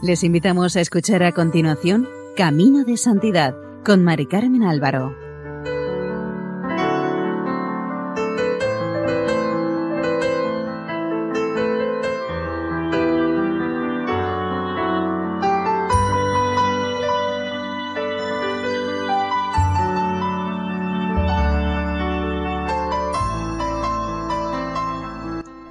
Les 0.00 0.22
invitamos 0.22 0.76
a 0.76 0.80
escuchar 0.80 1.24
a 1.24 1.32
continuación 1.32 2.08
Camino 2.36 2.84
de 2.84 2.96
Santidad 2.96 3.56
con 3.84 4.04
Mari 4.04 4.26
Carmen 4.26 4.62
Álvaro. 4.62 5.12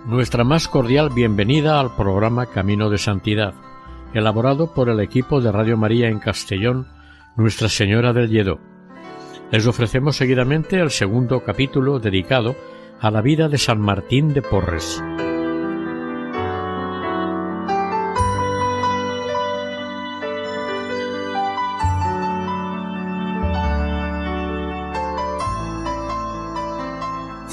Nuestra 0.05 0.44
más 0.44 0.67
cordial 0.67 1.12
bienvenida 1.12 1.80
al 1.80 1.95
programa 1.95 2.48
Camino 2.48 2.89
de 2.89 2.98
Santidad, 2.98 3.53
elaborado 4.13 4.73
por 4.73 4.89
el 4.89 4.99
equipo 4.99 5.41
de 5.41 5.52
Radio 5.52 5.77
María 5.77 6.09
en 6.09 6.20
Castellón, 6.20 6.88
Nuestra 7.35 7.70
Señora 7.70 8.13
del 8.13 8.29
Lledó. 8.29 8.59
Les 9.52 9.65
ofrecemos 9.65 10.17
seguidamente 10.17 10.79
el 10.79 10.91
segundo 10.91 11.43
capítulo 11.43 11.99
dedicado 11.99 12.55
a 12.99 13.12
la 13.12 13.21
vida 13.21 13.48
de 13.48 13.57
San 13.57 13.79
Martín 13.79 14.34
de 14.34 14.41
Porres. 14.41 15.01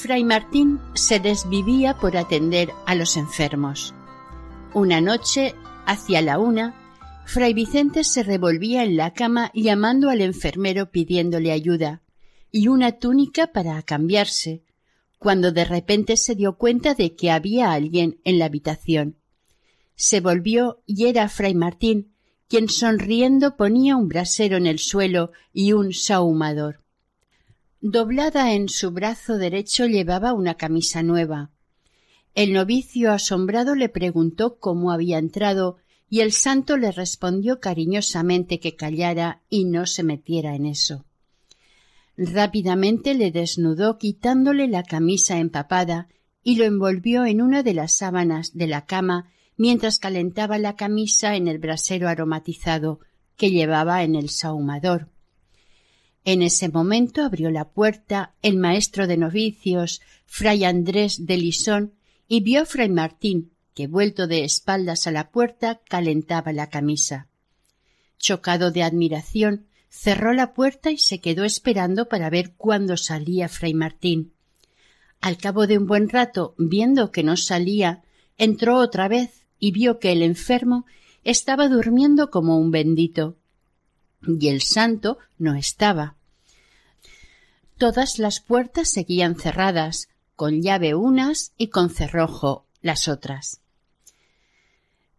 Fray 0.04 0.23
Martín 0.23 0.80
se 0.92 1.18
desvivía 1.18 1.95
por 1.95 2.16
atender 2.18 2.74
a 2.84 2.95
los 2.95 3.16
enfermos. 3.16 3.95
Una 4.74 5.01
noche, 5.01 5.54
hacia 5.87 6.23
la 6.23 6.38
una, 6.38 6.74
Fray 7.27 7.54
Vicente 7.54 8.04
se 8.04 8.23
revolvía 8.23 8.85
en 8.85 8.96
la 8.96 9.13
cama 9.13 9.51
llamando 9.54 10.10
al 10.10 10.21
enfermero 10.21 10.91
pidiéndole 10.91 11.52
ayuda 11.52 12.02
y 12.51 12.68
una 12.68 12.93
túnica 12.93 13.49
para 13.49 13.82
cambiarse, 13.82 14.63
cuando 15.18 15.51
de 15.52 15.65
repente 15.65 16.16
se 16.16 16.35
dio 16.35 16.57
cuenta 16.57 16.95
de 16.95 17.16
que 17.16 17.30
había 17.30 17.73
alguien 17.73 18.21
en 18.24 18.38
la 18.38 18.45
habitación. 18.45 19.16
Se 19.96 20.21
volvió 20.21 20.82
y 20.87 21.07
era 21.07 21.29
Fray 21.29 21.54
Martín, 21.54 22.15
quien 22.46 22.69
sonriendo 22.69 23.57
ponía 23.57 23.96
un 23.96 24.09
brasero 24.09 24.57
en 24.57 24.66
el 24.66 24.79
suelo 24.79 25.32
y 25.52 25.73
un 25.73 25.93
sahumador. 25.93 26.85
Doblada 27.80 28.52
en 28.52 28.69
su 28.69 28.93
brazo 28.93 29.37
derecho 29.37 29.87
llevaba 29.87 30.32
una 30.32 30.54
camisa 30.54 31.02
nueva. 31.02 31.51
El 32.35 32.52
novicio 32.52 33.13
asombrado 33.13 33.74
le 33.74 33.88
preguntó 33.88 34.59
cómo 34.59 34.90
había 34.90 35.18
entrado 35.18 35.77
y 36.10 36.21
el 36.21 36.32
santo 36.32 36.76
le 36.76 36.91
respondió 36.91 37.60
cariñosamente 37.60 38.60
que 38.60 38.76
callara 38.76 39.43
y 39.49 39.65
no 39.65 39.87
se 39.87 40.02
metiera 40.02 40.54
en 40.54 40.66
eso. 40.66 41.04
Rápidamente 42.16 43.15
le 43.15 43.30
desnudó 43.30 43.99
quitándole 43.99 44.68
la 44.68 44.82
camisa 44.82 45.38
empapada 45.38 46.09
y 46.43 46.57
lo 46.57 46.65
envolvió 46.65 47.24
en 47.24 47.41
una 47.41 47.63
de 47.63 47.74
las 47.74 47.93
sábanas 47.95 48.52
de 48.54 48.66
la 48.66 48.85
cama 48.85 49.30
mientras 49.57 49.98
calentaba 49.98 50.59
la 50.59 50.76
camisa 50.76 51.37
en 51.37 51.48
el 51.48 51.59
brasero 51.59 52.09
aromatizado 52.09 53.01
que 53.37 53.51
llevaba 53.51 54.02
en 54.02 54.15
el 54.15 54.29
sahumador. 54.29 55.09
En 56.24 56.43
ese 56.43 56.69
momento 56.69 57.23
abrió 57.23 57.51
la 57.51 57.71
puerta 57.71 58.35
el 58.43 58.57
maestro 58.57 59.07
de 59.07 59.16
novicios, 59.16 60.01
fray 60.26 60.65
Andrés 60.65 61.26
de 61.26 61.37
Lisón, 61.37 61.95
y 62.28 62.40
vio 62.40 62.62
a 62.62 62.64
fray 62.64 62.88
Martín, 62.88 63.52
que 63.74 63.86
vuelto 63.86 64.26
de 64.26 64.44
espaldas 64.44 65.06
a 65.06 65.10
la 65.10 65.30
puerta 65.30 65.80
calentaba 65.88 66.53
la 66.53 66.70
camisa. 66.70 67.28
Chocado 68.19 68.70
de 68.70 68.82
admiración, 68.82 69.66
cerró 69.88 70.32
la 70.32 70.54
puerta 70.54 70.90
y 70.90 70.98
se 70.98 71.20
quedó 71.20 71.44
esperando 71.44 72.08
para 72.08 72.30
ver 72.30 72.54
cuándo 72.56 72.96
salía 72.96 73.48
fray 73.48 73.74
Martín. 73.74 74.32
Al 75.20 75.36
cabo 75.38 75.66
de 75.66 75.78
un 75.78 75.86
buen 75.86 76.08
rato, 76.08 76.54
viendo 76.58 77.10
que 77.10 77.22
no 77.22 77.36
salía, 77.36 78.02
entró 78.36 78.76
otra 78.78 79.08
vez 79.08 79.44
y 79.58 79.72
vio 79.72 79.98
que 79.98 80.12
el 80.12 80.22
enfermo 80.22 80.86
estaba 81.22 81.68
durmiendo 81.68 82.30
como 82.30 82.58
un 82.58 82.70
bendito 82.70 83.36
y 84.26 84.48
el 84.48 84.62
santo 84.62 85.18
no 85.38 85.54
estaba. 85.54 86.16
Todas 87.78 88.18
las 88.18 88.40
puertas 88.40 88.90
seguían 88.90 89.36
cerradas, 89.36 90.08
con 90.36 90.62
llave 90.62 90.94
unas 90.94 91.52
y 91.56 91.68
con 91.68 91.90
cerrojo 91.90 92.66
las 92.80 93.08
otras. 93.08 93.60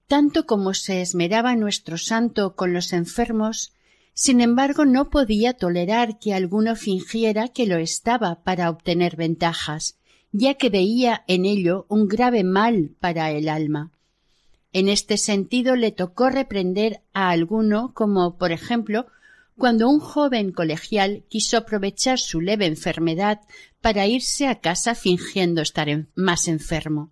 Tanto 0.07 0.45
como 0.45 0.73
se 0.73 1.01
esmeraba 1.01 1.55
nuestro 1.55 1.97
santo 1.97 2.55
con 2.55 2.73
los 2.73 2.93
enfermos, 2.93 3.73
sin 4.13 4.39
embargo 4.39 4.85
no 4.85 5.09
podía 5.09 5.53
tolerar 5.53 6.19
que 6.19 6.33
alguno 6.33 6.75
fingiera 6.75 7.47
que 7.49 7.65
lo 7.65 7.77
estaba 7.77 8.43
para 8.43 8.69
obtener 8.69 9.15
ventajas, 9.15 9.97
ya 10.31 10.53
que 10.53 10.69
veía 10.69 11.23
en 11.27 11.45
ello 11.45 11.85
un 11.89 12.07
grave 12.07 12.43
mal 12.43 12.91
para 12.99 13.31
el 13.31 13.49
alma. 13.49 13.91
En 14.73 14.89
este 14.89 15.17
sentido 15.17 15.75
le 15.75 15.91
tocó 15.91 16.29
reprender 16.29 17.01
a 17.13 17.29
alguno 17.29 17.93
como, 17.93 18.37
por 18.37 18.51
ejemplo, 18.51 19.07
cuando 19.57 19.89
un 19.89 19.99
joven 19.99 20.51
colegial 20.51 21.23
quiso 21.29 21.57
aprovechar 21.57 22.19
su 22.19 22.41
leve 22.41 22.66
enfermedad 22.66 23.41
para 23.81 24.07
irse 24.07 24.47
a 24.47 24.59
casa 24.59 24.95
fingiendo 24.95 25.61
estar 25.61 25.88
más 26.16 26.47
enfermo. 26.47 27.11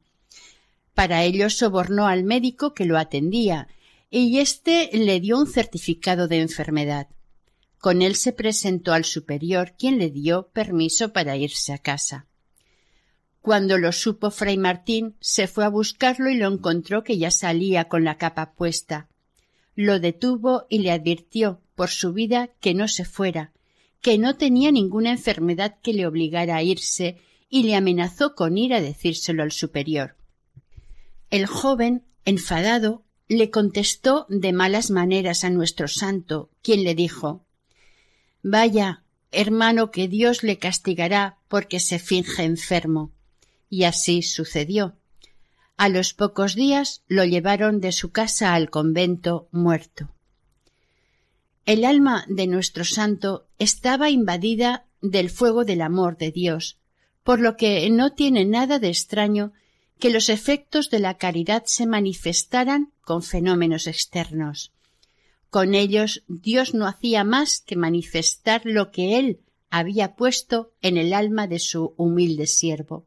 Para 0.93 1.23
ello 1.23 1.49
sobornó 1.49 2.07
al 2.07 2.23
médico 2.23 2.73
que 2.73 2.85
lo 2.85 2.97
atendía 2.97 3.67
y 4.09 4.39
éste 4.39 4.89
le 4.93 5.19
dio 5.19 5.39
un 5.39 5.47
certificado 5.47 6.27
de 6.27 6.41
enfermedad. 6.41 7.07
Con 7.79 8.01
él 8.01 8.15
se 8.15 8.31
presentó 8.31 8.93
al 8.93 9.05
superior, 9.05 9.73
quien 9.77 9.97
le 9.97 10.09
dio 10.09 10.49
permiso 10.53 11.11
para 11.11 11.35
irse 11.35 11.73
a 11.73 11.79
casa. 11.79 12.27
Cuando 13.41 13.77
lo 13.77 13.91
supo 13.91 14.31
Fray 14.31 14.57
Martín, 14.57 15.17
se 15.19 15.47
fue 15.47 15.65
a 15.65 15.69
buscarlo 15.69 16.29
y 16.29 16.37
lo 16.37 16.47
encontró 16.47 17.03
que 17.03 17.17
ya 17.17 17.29
salía 17.29 17.89
con 17.89 18.05
la 18.05 18.17
capa 18.17 18.53
puesta. 18.53 19.09
Lo 19.75 20.00
detuvo 20.00 20.66
y 20.69 20.79
le 20.79 20.91
advirtió, 20.91 21.61
por 21.75 21.89
su 21.89 22.13
vida, 22.13 22.50
que 22.59 22.73
no 22.73 22.88
se 22.88 23.06
fuera, 23.06 23.51
que 24.01 24.17
no 24.17 24.35
tenía 24.35 24.72
ninguna 24.72 25.11
enfermedad 25.11 25.78
que 25.81 25.94
le 25.94 26.06
obligara 26.06 26.57
a 26.57 26.63
irse, 26.63 27.17
y 27.50 27.63
le 27.63 27.75
amenazó 27.75 28.33
con 28.33 28.57
ir 28.57 28.73
a 28.73 28.81
decírselo 28.81 29.44
al 29.44 29.51
superior. 29.51 30.16
El 31.29 31.45
joven, 31.45 32.03
enfadado, 32.25 33.03
le 33.28 33.50
contestó 33.50 34.25
de 34.29 34.53
malas 34.53 34.89
maneras 34.89 35.44
a 35.44 35.50
nuestro 35.50 35.88
santo, 35.88 36.50
quien 36.62 36.83
le 36.83 36.95
dijo 36.95 37.45
Vaya, 38.41 39.03
hermano, 39.31 39.91
que 39.91 40.07
Dios 40.07 40.44
le 40.44 40.57
castigará 40.57 41.38
porque 41.47 41.79
se 41.79 42.00
finge 42.00 42.44
enfermo. 42.44 43.12
Y 43.69 43.85
así 43.85 44.22
sucedió. 44.22 44.97
A 45.78 45.89
los 45.89 46.13
pocos 46.13 46.56
días 46.56 47.03
lo 47.07 47.25
llevaron 47.25 47.81
de 47.81 47.91
su 47.91 48.11
casa 48.11 48.53
al 48.53 48.69
convento 48.69 49.47
muerto. 49.51 50.09
El 51.66 51.85
alma 51.85 52.25
de 52.28 52.47
nuestro 52.47 52.84
santo 52.84 53.47
estaba 53.57 54.09
invadida 54.09 54.85
del 55.01 55.29
fuego 55.29 55.66
del 55.66 55.81
amor 55.81 56.17
de 56.17 56.31
Dios, 56.31 56.78
por 57.23 57.39
lo 57.39 57.56
que 57.56 57.89
no 57.89 58.13
tiene 58.13 58.45
nada 58.45 58.79
de 58.79 58.89
extraño 58.89 59.53
que 60.00 60.09
los 60.09 60.29
efectos 60.29 60.89
de 60.89 61.00
la 61.00 61.17
caridad 61.17 61.63
se 61.66 61.85
manifestaran 61.85 62.91
con 63.01 63.23
fenómenos 63.23 63.88
externos. 63.88 64.73
Con 65.50 65.73
ellos 65.73 66.23
Dios 66.28 66.73
no 66.73 66.88
hacía 66.88 67.23
más 67.23 67.62
que 67.62 67.75
manifestar 67.75 68.62
lo 68.66 68.91
que 68.91 69.17
él 69.19 69.39
había 69.69 70.16
puesto 70.16 70.73
en 70.81 70.97
el 70.97 71.13
alma 71.13 71.47
de 71.47 71.59
su 71.59 71.94
humilde 71.97 72.47
siervo. 72.47 73.06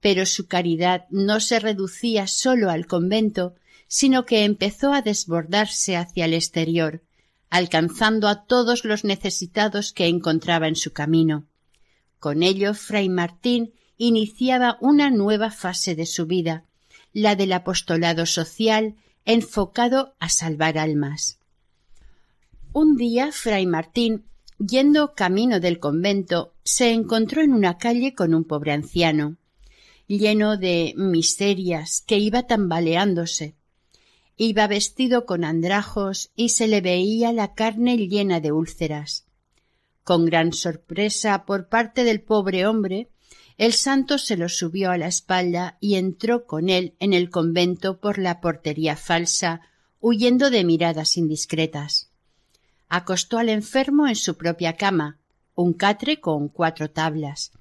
Pero 0.00 0.26
su 0.26 0.46
caridad 0.46 1.06
no 1.10 1.40
se 1.40 1.60
reducía 1.60 2.26
sólo 2.26 2.70
al 2.70 2.86
convento, 2.86 3.54
sino 3.86 4.24
que 4.24 4.44
empezó 4.44 4.92
a 4.92 5.02
desbordarse 5.02 5.96
hacia 5.96 6.24
el 6.24 6.34
exterior, 6.34 7.02
alcanzando 7.50 8.28
a 8.28 8.44
todos 8.44 8.84
los 8.84 9.04
necesitados 9.04 9.92
que 9.92 10.06
encontraba 10.06 10.68
en 10.68 10.76
su 10.76 10.92
camino. 10.92 11.46
Con 12.18 12.42
ello, 12.42 12.74
Fray 12.74 13.08
Martín 13.08 13.72
iniciaba 13.96 14.78
una 14.80 15.10
nueva 15.10 15.50
fase 15.50 15.94
de 15.94 16.06
su 16.06 16.26
vida, 16.26 16.64
la 17.12 17.36
del 17.36 17.52
apostolado 17.52 18.26
social 18.26 18.94
enfocado 19.24 20.14
a 20.20 20.28
salvar 20.28 20.78
almas. 20.78 21.38
Un 22.72 22.96
día, 22.96 23.32
Fray 23.32 23.66
Martín, 23.66 24.24
yendo 24.58 25.14
camino 25.14 25.58
del 25.60 25.80
convento, 25.80 26.54
se 26.62 26.92
encontró 26.92 27.42
en 27.42 27.52
una 27.52 27.78
calle 27.78 28.14
con 28.14 28.34
un 28.34 28.44
pobre 28.44 28.72
anciano, 28.72 29.36
lleno 30.18 30.56
de 30.56 30.92
miserias, 30.96 32.02
que 32.04 32.18
iba 32.18 32.42
tambaleándose. 32.42 33.54
Iba 34.36 34.66
vestido 34.66 35.24
con 35.24 35.44
andrajos 35.44 36.32
y 36.34 36.48
se 36.48 36.66
le 36.66 36.80
veía 36.80 37.32
la 37.32 37.54
carne 37.54 37.96
llena 37.96 38.40
de 38.40 38.50
úlceras. 38.50 39.26
Con 40.02 40.24
gran 40.24 40.52
sorpresa 40.52 41.44
por 41.46 41.68
parte 41.68 42.02
del 42.02 42.22
pobre 42.22 42.66
hombre, 42.66 43.08
el 43.56 43.72
santo 43.72 44.18
se 44.18 44.36
lo 44.36 44.48
subió 44.48 44.90
a 44.90 44.98
la 44.98 45.06
espalda 45.06 45.76
y 45.80 45.94
entró 45.94 46.44
con 46.44 46.70
él 46.70 46.96
en 46.98 47.12
el 47.12 47.30
convento 47.30 48.00
por 48.00 48.18
la 48.18 48.40
portería 48.40 48.96
falsa, 48.96 49.60
huyendo 50.00 50.50
de 50.50 50.64
miradas 50.64 51.16
indiscretas. 51.18 52.10
Acostó 52.88 53.38
al 53.38 53.48
enfermo 53.48 54.08
en 54.08 54.16
su 54.16 54.36
propia 54.36 54.76
cama, 54.76 55.20
un 55.54 55.72
catre 55.72 56.20
con 56.20 56.48
cuatro 56.48 56.90
tablas. 56.90 57.52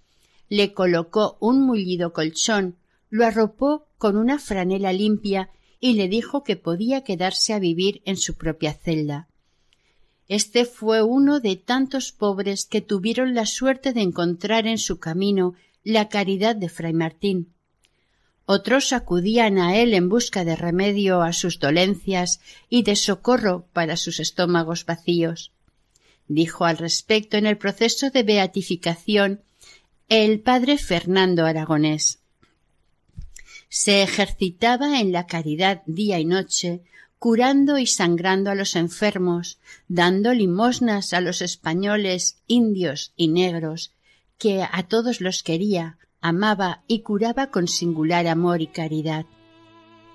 Le 0.50 0.74
colocó 0.74 1.38
un 1.40 1.62
mullido 1.62 2.12
colchón, 2.12 2.75
lo 3.10 3.25
arropó 3.25 3.88
con 3.98 4.18
una 4.18 4.40
franela 4.40 4.92
limpia 4.92 5.50
y 5.80 5.94
le 5.94 6.10
dijo 6.10 6.44
que 6.44 6.57
podía 6.57 7.04
quedarse 7.04 7.54
a 7.54 7.60
vivir 7.60 8.01
en 8.06 8.18
su 8.18 8.36
propia 8.36 8.74
celda. 8.74 9.28
Este 10.28 10.66
fue 10.66 11.01
uno 11.01 11.40
de 11.40 11.56
tantos 11.56 12.12
pobres 12.12 12.66
que 12.66 12.81
tuvieron 12.81 13.34
la 13.34 13.46
suerte 13.46 13.94
de 13.94 14.01
encontrar 14.01 14.68
en 14.68 14.78
su 14.78 15.00
camino 15.00 15.56
la 15.84 16.10
caridad 16.10 16.56
de 16.56 16.69
fray 16.69 16.94
Martín. 16.94 17.54
Otros 18.46 18.94
acudían 18.94 19.60
a 19.60 19.78
él 19.78 19.94
en 19.94 20.10
busca 20.10 20.44
de 20.44 20.56
remedio 20.56 21.22
a 21.22 21.34
sus 21.34 21.60
dolencias 21.60 22.42
y 22.68 22.84
de 22.84 22.96
socorro 22.96 23.68
para 23.74 23.96
sus 23.96 24.19
estómagos 24.19 24.86
vacíos. 24.86 25.51
Dijo 26.28 26.66
al 26.66 26.78
respecto 26.78 27.38
en 27.38 27.46
el 27.46 27.57
proceso 27.57 28.10
de 28.10 28.24
beatificación 28.24 29.42
el 30.10 30.40
padre 30.40 30.80
Fernando 30.80 31.46
Aragonés. 31.46 32.18
Se 33.70 34.02
ejercitaba 34.02 35.00
en 35.00 35.12
la 35.12 35.28
caridad 35.28 35.84
día 35.86 36.18
y 36.18 36.26
noche, 36.26 36.82
curando 37.20 37.78
y 37.78 37.86
sangrando 37.86 38.50
a 38.50 38.56
los 38.56 38.76
enfermos, 38.76 39.60
dando 39.88 40.34
limosnas 40.34 41.14
a 41.14 41.22
los 41.22 41.44
españoles, 41.44 42.40
indios 42.48 43.14
y 43.18 43.28
negros, 43.28 43.94
que 44.40 44.64
a 44.64 44.82
todos 44.88 45.22
los 45.22 45.44
quería, 45.44 46.00
amaba 46.22 46.82
y 46.88 47.02
curaba 47.02 47.52
con 47.52 47.68
singular 47.68 48.26
amor 48.26 48.64
y 48.64 48.68
caridad. 48.68 49.28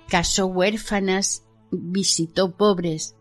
Casó 0.09 0.47
huérfanas, 0.47 1.43
visitó 1.71 2.51
pobres, 2.51 3.15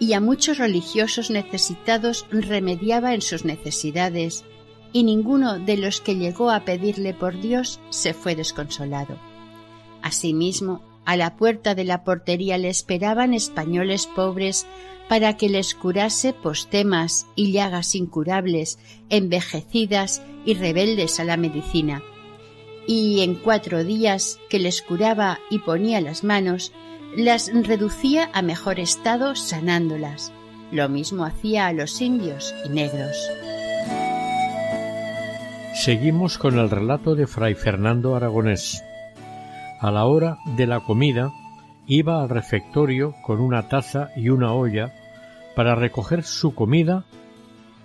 y 0.00 0.14
a 0.14 0.20
muchos 0.20 0.58
religiosos 0.58 1.30
necesitados 1.30 2.26
remediaba 2.30 3.14
en 3.14 3.22
sus 3.22 3.44
necesidades, 3.44 4.44
y 4.92 5.02
ninguno 5.02 5.58
de 5.58 5.76
los 5.76 6.00
que 6.00 6.16
llegó 6.16 6.50
a 6.50 6.60
pedirle 6.60 7.14
por 7.14 7.40
Dios 7.40 7.80
se 7.90 8.14
fue 8.14 8.34
desconsolado. 8.34 9.18
Asimismo, 10.02 10.82
a 11.04 11.16
la 11.16 11.36
puerta 11.36 11.74
de 11.74 11.84
la 11.84 12.04
portería 12.04 12.58
le 12.58 12.68
esperaban 12.68 13.32
españoles 13.32 14.06
pobres 14.06 14.66
para 15.08 15.36
que 15.36 15.48
les 15.48 15.74
curase 15.74 16.34
postemas 16.34 17.26
y 17.34 17.52
llagas 17.52 17.94
incurables, 17.94 18.78
envejecidas 19.08 20.22
y 20.44 20.54
rebeldes 20.54 21.18
a 21.18 21.24
la 21.24 21.36
medicina. 21.36 22.02
Y 22.86 23.22
en 23.22 23.34
cuatro 23.34 23.84
días 23.84 24.38
que 24.50 24.58
les 24.58 24.82
curaba 24.82 25.40
y 25.50 25.60
ponía 25.60 26.00
las 26.00 26.24
manos, 26.24 26.72
las 27.16 27.50
reducía 27.52 28.30
a 28.34 28.42
mejor 28.42 28.78
estado 28.78 29.34
sanándolas. 29.34 30.32
Lo 30.72 30.88
mismo 30.88 31.24
hacía 31.24 31.66
a 31.66 31.72
los 31.72 32.00
indios 32.02 32.54
y 32.66 32.68
negros. 32.68 33.16
Seguimos 35.80 36.38
con 36.38 36.58
el 36.58 36.70
relato 36.70 37.14
de 37.14 37.28
Fray 37.28 37.54
Fernando 37.54 38.16
Aragonés. 38.16 38.82
A 39.80 39.92
la 39.92 40.06
hora 40.06 40.38
de 40.56 40.66
la 40.66 40.80
comida 40.80 41.30
iba 41.86 42.20
al 42.20 42.28
refectorio 42.28 43.14
con 43.22 43.40
una 43.40 43.68
taza 43.68 44.10
y 44.16 44.30
una 44.30 44.52
olla 44.52 44.92
para 45.54 45.76
recoger 45.76 46.24
su 46.24 46.52
comida 46.52 47.04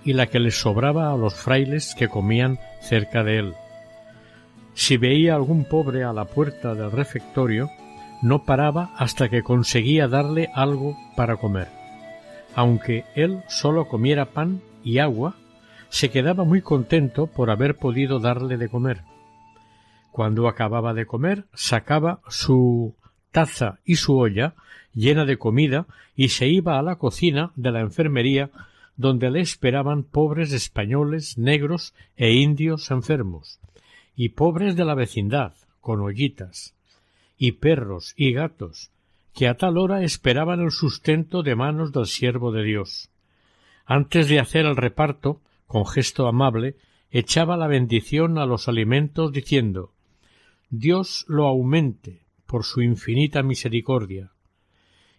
y 0.04 0.14
la 0.14 0.26
que 0.26 0.40
les 0.40 0.60
sobraba 0.60 1.14
a 1.14 1.18
los 1.18 1.36
frailes 1.36 1.94
que 1.94 2.10
comían 2.10 2.58
cerca 2.82 3.24
de 3.24 3.38
él. 3.38 3.54
Si 4.74 4.98
veía 4.98 5.36
algún 5.36 5.64
pobre 5.64 6.04
a 6.04 6.14
la 6.14 6.26
puerta 6.26 6.74
del 6.74 6.92
refectorio, 6.92 7.70
no 8.24 8.44
paraba 8.44 8.90
hasta 8.98 9.30
que 9.30 9.44
conseguía 9.44 10.08
darle 10.08 10.50
algo 10.56 10.98
para 11.16 11.38
comer. 11.38 11.68
Aunque 12.56 13.06
él 13.14 13.44
solo 13.48 13.88
comiera 13.88 14.26
pan 14.26 14.62
y 14.84 14.98
agua, 14.98 15.36
se 15.94 16.10
quedaba 16.10 16.44
muy 16.44 16.64
contento 16.64 17.28
por 17.28 17.52
haber 17.52 17.76
podido 17.76 18.20
darle 18.20 18.58
de 18.58 18.68
comer. 18.68 19.02
Cuando 20.12 20.48
acababa 20.48 20.96
de 20.96 21.06
comer, 21.06 21.46
sacaba 21.54 22.20
su 22.30 22.96
taza 23.32 23.78
y 23.86 23.98
su 23.98 24.18
olla 24.18 24.56
llena 24.96 25.24
de 25.26 25.38
comida 25.38 25.86
y 26.16 26.30
se 26.30 26.48
iba 26.48 26.80
a 26.80 26.82
la 26.82 26.96
cocina 26.96 27.52
de 27.56 27.72
la 27.72 27.82
enfermería 27.82 28.50
donde 28.98 29.30
le 29.30 29.42
esperaban 29.42 30.02
pobres 30.02 30.52
españoles, 30.52 31.38
negros 31.38 31.94
e 32.18 32.34
indios 32.34 32.90
enfermos, 32.90 33.60
y 34.16 34.30
pobres 34.30 34.76
de 34.76 34.86
la 34.86 34.96
vecindad, 34.96 35.54
con 35.80 36.02
ollitas, 36.02 36.74
y 37.38 37.52
perros 37.52 38.16
y 38.18 38.34
gatos, 38.34 38.90
que 39.36 39.48
a 39.48 39.58
tal 39.58 39.78
hora 39.78 40.02
esperaban 40.02 40.60
el 40.60 40.72
sustento 40.72 41.44
de 41.44 41.56
manos 41.56 41.92
del 41.92 42.08
siervo 42.08 42.52
de 42.52 42.64
Dios. 42.64 43.12
Antes 43.86 44.28
de 44.28 44.40
hacer 44.40 44.66
el 44.66 44.76
reparto, 44.76 45.40
con 45.74 45.88
gesto 45.88 46.28
amable, 46.28 46.78
echaba 47.10 47.58
la 47.58 47.66
bendición 47.66 48.38
a 48.38 48.46
los 48.46 48.68
alimentos 48.68 49.32
diciendo 49.32 49.92
Dios 50.70 51.26
lo 51.28 51.48
aumente 51.48 52.28
por 52.46 52.64
su 52.64 52.84
infinita 52.84 53.42
misericordia. 53.42 54.34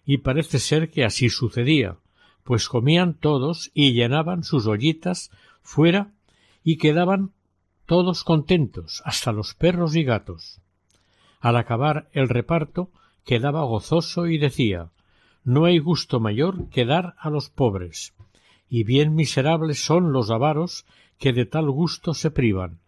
Y 0.06 0.19
parece 0.19 0.61
ser 0.61 0.93
que 0.93 1.05
así 1.05 1.29
sucedía, 1.29 1.99
pues 2.45 2.69
comían 2.69 3.15
todos 3.15 3.73
y 3.75 3.95
llenaban 3.95 4.45
sus 4.45 4.69
ollitas 4.69 5.33
fuera 5.61 6.12
y 6.62 6.77
quedaban 6.77 7.33
todos 7.85 8.23
contentos, 8.23 9.03
hasta 9.05 9.33
los 9.33 9.55
perros 9.55 9.97
y 9.97 10.05
gatos. 10.05 10.61
Al 11.41 11.56
acabar 11.56 12.09
el 12.12 12.29
reparto 12.29 12.93
quedaba 13.25 13.65
gozoso 13.65 14.29
y 14.29 14.39
decía 14.39 14.93
No 15.43 15.65
hay 15.65 15.81
gusto 15.81 16.21
mayor 16.21 16.69
que 16.69 16.85
dar 16.85 17.17
a 17.19 17.29
los 17.29 17.51
pobres, 17.51 18.15
y 18.75 18.82
bien 18.82 19.15
miserables 19.15 19.85
son 19.85 20.12
los 20.12 20.32
avaros 20.32 20.85
que 21.21 21.32
de 21.32 21.47
tal 21.47 21.71
gusto 21.71 22.12
se 22.12 22.32
privan. 22.32 22.81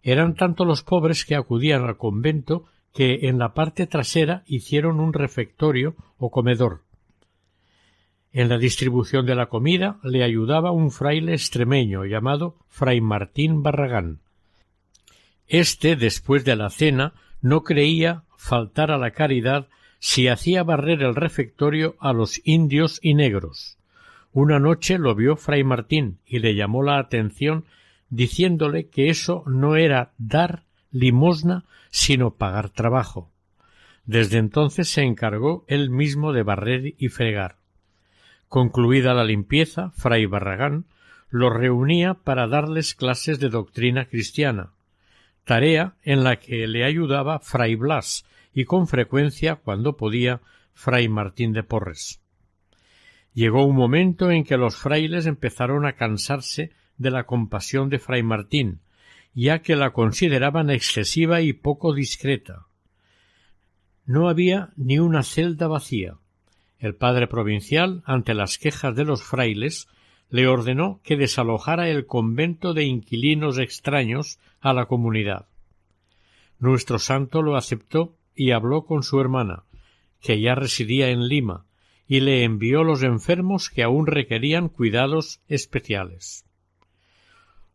Eran 0.00 0.36
tanto 0.36 0.64
los 0.64 0.84
pobres 0.84 1.24
que 1.24 1.34
acudían 1.34 1.82
al 1.82 1.96
convento 1.96 2.66
que 2.94 3.26
en 3.26 3.36
la 3.36 3.52
parte 3.52 3.88
trasera 3.88 4.44
hicieron 4.46 5.00
un 5.00 5.12
refectorio 5.12 5.96
o 6.18 6.30
comedor. 6.30 6.82
En 8.30 8.48
la 8.48 8.58
distribución 8.58 9.26
de 9.26 9.34
la 9.34 9.46
comida 9.46 9.98
le 10.04 10.22
ayudaba 10.22 10.70
un 10.70 10.92
fraile 10.92 11.32
extremeño 11.32 12.04
llamado 12.04 12.54
Fray 12.68 13.00
Martín 13.00 13.64
Barragán. 13.64 14.20
Este, 15.48 15.96
después 15.96 16.44
de 16.44 16.54
la 16.54 16.70
cena, 16.70 17.12
no 17.40 17.64
creía 17.64 18.22
faltar 18.36 18.92
a 18.92 18.98
la 18.98 19.10
caridad 19.10 19.66
si 19.98 20.28
hacía 20.28 20.62
barrer 20.62 21.02
el 21.02 21.16
refectorio 21.16 21.96
a 21.98 22.12
los 22.12 22.40
indios 22.44 23.00
y 23.02 23.14
negros. 23.14 23.75
Una 24.36 24.58
noche 24.58 24.98
lo 24.98 25.14
vio 25.14 25.36
Fray 25.36 25.64
Martín 25.64 26.18
y 26.26 26.40
le 26.40 26.54
llamó 26.54 26.82
la 26.82 26.98
atención 26.98 27.64
diciéndole 28.10 28.90
que 28.90 29.08
eso 29.08 29.42
no 29.46 29.76
era 29.76 30.12
dar 30.18 30.64
limosna 30.90 31.64
sino 31.88 32.34
pagar 32.34 32.68
trabajo. 32.68 33.32
Desde 34.04 34.36
entonces 34.36 34.90
se 34.90 35.04
encargó 35.04 35.64
él 35.68 35.88
mismo 35.88 36.34
de 36.34 36.42
barrer 36.42 36.92
y 36.98 37.08
fregar. 37.08 37.56
Concluida 38.46 39.14
la 39.14 39.24
limpieza, 39.24 39.92
fray 39.92 40.26
Barragán 40.26 40.84
los 41.30 41.50
reunía 41.50 42.12
para 42.12 42.46
darles 42.46 42.94
clases 42.94 43.40
de 43.40 43.48
doctrina 43.48 44.04
cristiana, 44.04 44.72
tarea 45.44 45.94
en 46.02 46.24
la 46.24 46.36
que 46.36 46.66
le 46.66 46.84
ayudaba 46.84 47.38
fray 47.38 47.74
Blas 47.74 48.26
y 48.52 48.66
con 48.66 48.86
frecuencia, 48.86 49.56
cuando 49.56 49.96
podía, 49.96 50.42
fray 50.74 51.08
Martín 51.08 51.54
de 51.54 51.62
Porres. 51.62 52.20
Llegó 53.36 53.66
un 53.66 53.76
momento 53.76 54.30
en 54.30 54.44
que 54.44 54.56
los 54.56 54.76
frailes 54.76 55.26
empezaron 55.26 55.84
a 55.84 55.92
cansarse 55.92 56.72
de 56.96 57.10
la 57.10 57.24
compasión 57.24 57.90
de 57.90 57.98
fray 57.98 58.22
Martín, 58.22 58.80
ya 59.34 59.58
que 59.58 59.76
la 59.76 59.90
consideraban 59.90 60.70
excesiva 60.70 61.42
y 61.42 61.52
poco 61.52 61.92
discreta. 61.92 62.64
No 64.06 64.30
había 64.30 64.70
ni 64.76 64.98
una 64.98 65.22
celda 65.22 65.68
vacía. 65.68 66.14
El 66.78 66.94
padre 66.94 67.26
provincial, 67.26 68.02
ante 68.06 68.32
las 68.32 68.56
quejas 68.56 68.96
de 68.96 69.04
los 69.04 69.22
frailes, 69.22 69.86
le 70.30 70.48
ordenó 70.48 71.02
que 71.04 71.18
desalojara 71.18 71.90
el 71.90 72.06
convento 72.06 72.72
de 72.72 72.84
inquilinos 72.84 73.58
extraños 73.58 74.38
a 74.62 74.72
la 74.72 74.86
comunidad. 74.86 75.44
Nuestro 76.58 76.98
santo 76.98 77.42
lo 77.42 77.56
aceptó 77.56 78.16
y 78.34 78.52
habló 78.52 78.86
con 78.86 79.02
su 79.02 79.20
hermana, 79.20 79.64
que 80.22 80.40
ya 80.40 80.54
residía 80.54 81.10
en 81.10 81.28
Lima, 81.28 81.65
y 82.08 82.20
le 82.20 82.44
envió 82.44 82.84
los 82.84 83.02
enfermos 83.02 83.70
que 83.70 83.82
aún 83.82 84.06
requerían 84.06 84.68
cuidados 84.68 85.40
especiales. 85.48 86.44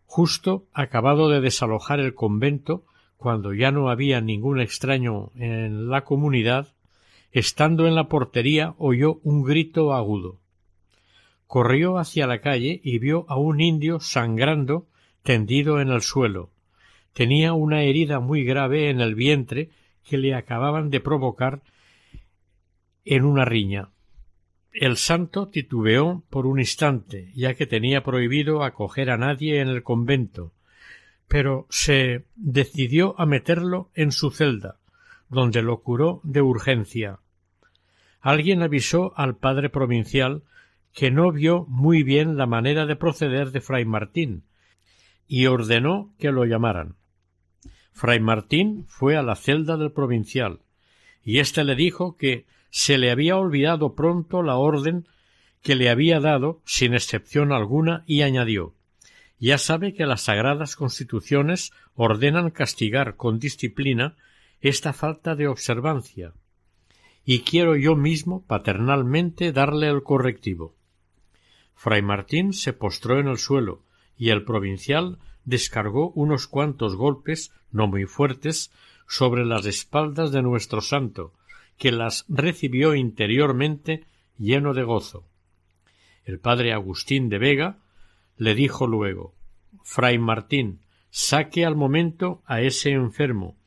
Justo 0.05 0.65
acabado 0.73 1.29
de 1.29 1.41
desalojar 1.41 1.99
el 1.99 2.13
convento, 2.13 2.83
cuando 3.17 3.53
ya 3.53 3.71
no 3.71 3.89
había 3.89 4.19
ningún 4.19 4.59
extraño 4.59 5.31
en 5.35 5.89
la 5.89 6.03
comunidad, 6.03 6.73
estando 7.31 7.87
en 7.87 7.95
la 7.95 8.09
portería 8.09 8.73
oyó 8.77 9.19
un 9.23 9.43
grito 9.43 9.93
agudo. 9.93 10.39
Corrió 11.47 11.97
hacia 11.97 12.27
la 12.27 12.41
calle 12.41 12.81
y 12.83 12.99
vio 12.99 13.25
a 13.29 13.37
un 13.37 13.61
indio 13.61 13.99
sangrando 13.99 14.87
tendido 15.23 15.79
en 15.79 15.89
el 15.89 16.01
suelo. 16.01 16.49
Tenía 17.13 17.53
una 17.53 17.83
herida 17.83 18.19
muy 18.19 18.43
grave 18.43 18.89
en 18.89 19.01
el 19.01 19.15
vientre 19.15 19.69
que 20.03 20.17
le 20.17 20.33
acababan 20.33 20.89
de 20.89 20.99
provocar 20.99 21.61
en 23.05 23.25
una 23.25 23.45
riña. 23.45 23.90
El 24.73 24.95
santo 24.95 25.49
titubeó 25.49 26.23
por 26.29 26.45
un 26.45 26.59
instante, 26.59 27.31
ya 27.35 27.55
que 27.55 27.67
tenía 27.67 28.03
prohibido 28.03 28.63
acoger 28.63 29.09
a 29.09 29.17
nadie 29.17 29.59
en 29.59 29.67
el 29.67 29.83
convento, 29.83 30.53
pero 31.27 31.67
se 31.69 32.25
decidió 32.35 33.19
a 33.19 33.25
meterlo 33.25 33.89
en 33.95 34.11
su 34.11 34.31
celda, 34.31 34.77
donde 35.29 35.61
lo 35.61 35.81
curó 35.81 36.21
de 36.23 36.41
urgencia. 36.41 37.19
Alguien 38.21 38.61
avisó 38.61 39.13
al 39.17 39.35
padre 39.35 39.69
provincial 39.69 40.43
que 40.93 41.11
no 41.11 41.31
vio 41.31 41.65
muy 41.67 42.03
bien 42.03 42.37
la 42.37 42.45
manera 42.45 42.85
de 42.85 42.95
proceder 42.95 43.51
de 43.51 43.61
fray 43.61 43.85
Martín, 43.85 44.43
y 45.27 45.47
ordenó 45.47 46.13
que 46.17 46.31
lo 46.31 46.45
llamaran. 46.45 46.95
Fray 47.93 48.19
Martín 48.19 48.85
fue 48.87 49.17
a 49.17 49.21
la 49.21 49.35
celda 49.35 49.77
del 49.77 49.91
provincial, 49.91 50.59
y 51.23 51.39
éste 51.39 51.63
le 51.63 51.75
dijo 51.75 52.15
que 52.17 52.45
se 52.71 52.97
le 52.97 53.11
había 53.11 53.37
olvidado 53.37 53.93
pronto 53.93 54.41
la 54.41 54.55
orden 54.55 55.07
que 55.61 55.75
le 55.75 55.89
había 55.89 56.19
dado 56.19 56.61
sin 56.65 56.95
excepción 56.95 57.51
alguna 57.51 58.03
y 58.07 58.23
añadió 58.23 58.73
ya 59.41 59.57
sabe 59.57 59.95
que 59.95 60.05
las 60.05 60.21
sagradas 60.21 60.75
constituciones 60.75 61.73
ordenan 61.95 62.51
castigar 62.51 63.15
con 63.15 63.39
disciplina 63.39 64.15
esta 64.61 64.93
falta 64.93 65.35
de 65.35 65.47
observancia 65.47 66.33
y 67.25 67.39
quiero 67.39 67.75
yo 67.75 67.95
mismo 67.95 68.43
paternalmente 68.45 69.51
darle 69.51 69.89
el 69.89 70.03
correctivo. 70.03 70.75
Fray 71.73 72.03
Martín 72.03 72.53
se 72.53 72.71
postró 72.71 73.19
en 73.19 73.27
el 73.27 73.39
suelo 73.39 73.83
y 74.15 74.29
el 74.29 74.43
provincial 74.43 75.17
descargó 75.43 76.11
unos 76.11 76.45
cuantos 76.45 76.95
golpes 76.95 77.51
no 77.71 77.87
muy 77.87 78.05
fuertes 78.05 78.71
sobre 79.07 79.43
las 79.43 79.65
espaldas 79.65 80.31
de 80.31 80.43
nuestro 80.43 80.81
santo, 80.81 81.33
que 81.81 81.91
las 81.91 82.25
recibió 82.27 82.93
interiormente 82.93 84.05
lleno 84.37 84.75
de 84.75 84.83
gozo. 84.83 85.27
El 86.23 86.37
padre 86.39 86.73
Agustín 86.73 87.27
de 87.27 87.39
Vega 87.39 87.79
le 88.37 88.53
dijo 88.53 88.85
luego 88.85 89.33
Fray 89.83 90.19
Martín, 90.19 90.81
saque 91.09 91.65
al 91.65 91.75
momento 91.75 92.43
a 92.45 92.61
ese 92.61 92.91
enfermo, 92.91 93.57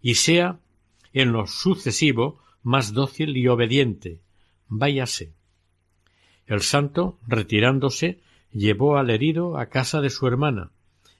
y 0.00 0.14
sea 0.14 0.60
en 1.12 1.32
lo 1.32 1.48
sucesivo 1.48 2.40
más 2.62 2.92
dócil 2.92 3.36
y 3.36 3.48
obediente. 3.48 4.20
Váyase. 4.68 5.32
El 6.46 6.60
santo, 6.60 7.18
retirándose, 7.26 8.20
llevó 8.52 8.96
al 8.96 9.10
herido 9.10 9.58
a 9.58 9.66
casa 9.66 10.00
de 10.00 10.10
su 10.10 10.28
hermana, 10.28 10.70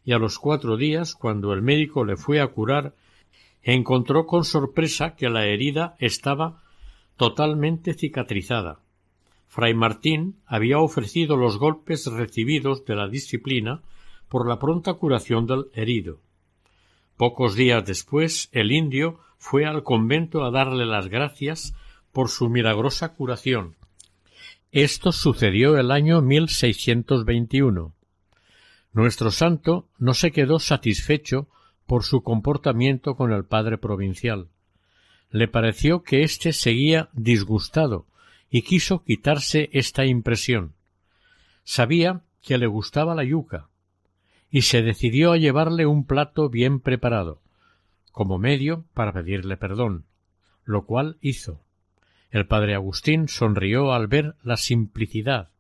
y 0.05 0.13
a 0.13 0.19
los 0.19 0.39
cuatro 0.39 0.77
días, 0.77 1.17
cuando 1.17 1.53
el 1.53 1.63
médico 1.63 2.05
le 2.05 2.17
fue 2.17 2.41
a 2.41 2.47
curar 2.47 2.95
encontró 3.75 4.27
con 4.27 4.45
sorpresa 4.45 5.17
que 5.17 5.29
la 5.29 5.45
herida 5.45 5.97
estaba 5.99 6.63
totalmente 7.17 7.95
cicatrizada. 7.95 8.79
Fray 9.49 9.75
Martín 9.75 10.37
había 10.47 10.79
ofrecido 10.79 11.37
los 11.37 11.59
golpes 11.59 12.07
recibidos 12.07 12.85
de 12.85 12.95
la 12.95 13.09
disciplina 13.09 13.83
por 14.29 14.49
la 14.49 14.61
pronta 14.61 14.95
curación 14.95 15.47
del 15.47 15.67
herido. 15.75 16.21
Pocos 17.17 17.57
días 17.57 17.85
después 17.85 18.49
el 18.53 18.71
indio 18.71 19.19
fue 19.37 19.67
al 19.67 19.83
convento 19.83 20.45
a 20.45 20.53
darle 20.53 20.87
las 20.87 21.09
gracias 21.09 21.75
por 22.13 22.29
su 22.29 22.49
milagrosa 22.49 23.15
curación. 23.15 23.75
Esto 24.71 25.11
sucedió 25.11 25.77
el 25.77 25.91
año 25.91 26.23
1621. 26.23 27.93
Nuestro 28.93 29.31
santo 29.33 29.89
no 29.99 30.15
se 30.15 30.31
quedó 30.31 30.61
satisfecho 30.61 31.49
por 31.87 32.05
su 32.05 32.23
comportamiento 32.23 33.17
con 33.17 33.33
el 33.33 33.45
padre 33.45 33.79
provincial. 33.79 34.49
Le 35.31 35.49
pareció 35.49 36.03
que 36.03 36.23
éste 36.23 36.53
seguía 36.53 37.09
disgustado 37.13 38.07
y 38.51 38.63
quiso 38.63 39.03
quitarse 39.03 39.71
esta 39.73 40.05
impresión. 40.05 40.75
Sabía 41.65 42.23
que 42.43 42.59
le 42.59 42.67
gustaba 42.67 43.15
la 43.15 43.25
yuca 43.25 43.69
y 44.51 44.63
se 44.63 44.83
decidió 44.83 45.33
a 45.33 45.37
llevarle 45.37 45.87
un 45.87 46.05
plato 46.05 46.49
bien 46.49 46.81
preparado, 46.81 47.41
como 48.13 48.39
medio 48.39 48.85
para 48.95 49.13
pedirle 49.13 49.57
perdón, 49.57 50.05
lo 50.65 50.87
cual 50.87 51.19
hizo. 51.21 51.61
El 52.31 52.47
padre 52.47 52.75
Agustín 52.75 53.29
sonrió 53.29 53.93
al 53.93 54.07
ver 54.07 54.37
la 54.43 54.57
simplicidad, 54.57 55.51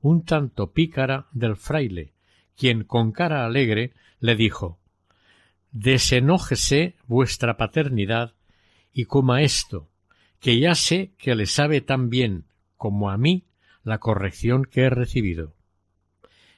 un 0.00 0.24
tanto 0.24 0.72
pícara 0.72 1.26
del 1.32 1.56
fraile, 1.56 2.12
quien 2.56 2.84
con 2.84 3.12
cara 3.12 3.46
alegre 3.46 3.92
le 4.20 4.36
dijo 4.36 4.78
desenójese 5.74 6.94
vuestra 7.08 7.56
paternidad 7.56 8.34
y 8.92 9.06
coma 9.06 9.42
esto, 9.42 9.88
que 10.38 10.60
ya 10.60 10.76
sé 10.76 11.12
que 11.18 11.34
le 11.34 11.46
sabe 11.46 11.80
tan 11.80 12.08
bien 12.10 12.44
como 12.76 13.10
a 13.10 13.18
mí 13.18 13.44
la 13.82 13.98
corrección 13.98 14.64
que 14.64 14.82
he 14.82 14.90
recibido. 14.90 15.52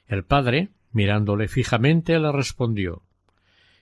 El 0.05 0.23
padre, 0.23 0.69
mirándole 0.91 1.47
fijamente, 1.47 2.19
le 2.19 2.31
respondió 2.31 3.01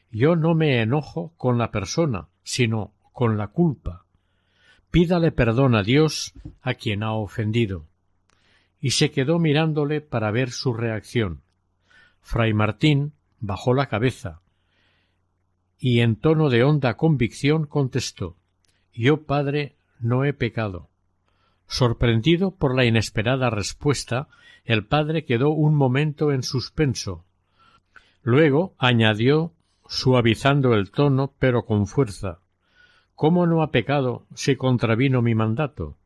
Yo 0.10 0.38
no 0.38 0.56
me 0.56 0.82
enojo 0.82 1.34
con 1.36 1.58
la 1.58 1.70
persona, 1.70 2.30
sino 2.44 2.94
con 3.12 3.38
la 3.38 3.50
culpa. 3.50 4.06
Pídale 4.90 5.34
perdón 5.34 5.76
a 5.76 5.84
Dios 5.84 6.34
a 6.62 6.76
quien 6.76 7.04
ha 7.04 7.12
ofendido. 7.12 7.88
Y 8.80 8.92
se 8.92 9.12
quedó 9.12 9.38
mirándole 9.38 10.00
para 10.00 10.32
ver 10.32 10.52
su 10.52 10.74
reacción. 10.74 11.42
Fray 12.22 12.54
Martín 12.54 13.14
bajó 13.40 13.74
la 13.74 13.88
cabeza, 13.88 14.42
y 15.80 16.00
en 16.00 16.16
tono 16.16 16.50
de 16.50 16.64
honda 16.64 16.98
convicción 16.98 17.66
contestó 17.66 18.36
Yo, 18.94 19.24
padre, 19.24 19.76
no 20.00 20.26
he 20.26 20.34
pecado. 20.34 20.90
Sorprendido 21.68 22.52
por 22.52 22.76
la 22.76 22.86
inesperada 22.86 23.50
respuesta, 23.50 24.28
el 24.64 24.86
padre 24.86 25.26
quedó 25.26 25.50
un 25.50 25.76
momento 25.76 26.32
en 26.32 26.44
suspenso. 26.44 27.26
Luego 28.24 28.74
añadió, 28.78 29.54
suavizando 29.88 30.74
el 30.74 30.92
tono, 30.92 31.34
pero 31.40 31.66
con 31.66 31.88
fuerza 31.88 32.40
¿Cómo 33.16 33.48
no 33.48 33.62
ha 33.62 33.72
pecado 33.72 34.26
si 34.36 34.58
contravino 34.58 35.22
mi 35.22 35.36
mandato? 35.36 35.98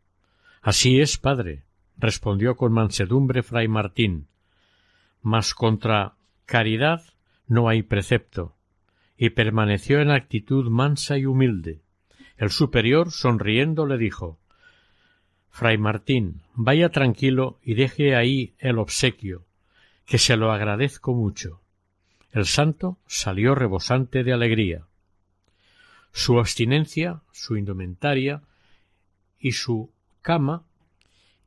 Así 0.62 1.00
es, 1.00 1.18
padre, 1.18 1.64
respondió 1.98 2.56
con 2.56 2.72
mansedumbre 2.72 3.42
fray 3.42 3.68
Martín. 3.68 4.28
Mas 5.24 5.56
contra 5.56 6.14
caridad 6.46 7.04
no 7.48 7.68
hay 7.68 7.82
precepto 7.82 8.54
y 9.22 9.32
permaneció 9.32 10.00
en 10.00 10.12
actitud 10.12 10.70
mansa 10.70 11.18
y 11.18 11.26
humilde. 11.26 11.82
El 12.38 12.52
superior, 12.52 13.12
sonriendo, 13.12 13.86
le 13.86 13.98
dijo 13.98 14.40
Fray 15.50 15.78
Martín, 15.78 16.42
vaya 16.56 16.88
tranquilo 16.88 17.60
y 17.62 17.74
deje 17.74 18.16
ahí 18.16 18.54
el 18.60 18.80
obsequio, 18.80 19.46
que 20.06 20.20
se 20.20 20.38
lo 20.38 20.54
agradezco 20.54 21.14
mucho. 21.14 21.62
El 22.32 22.46
santo 22.46 22.98
salió 23.08 23.56
rebosante 23.56 24.24
de 24.24 24.32
alegría. 24.32 24.86
Su 26.14 26.40
abstinencia, 26.40 27.22
su 27.34 27.58
indumentaria 27.58 28.44
y 29.38 29.52
su 29.52 29.92
cama 30.22 30.64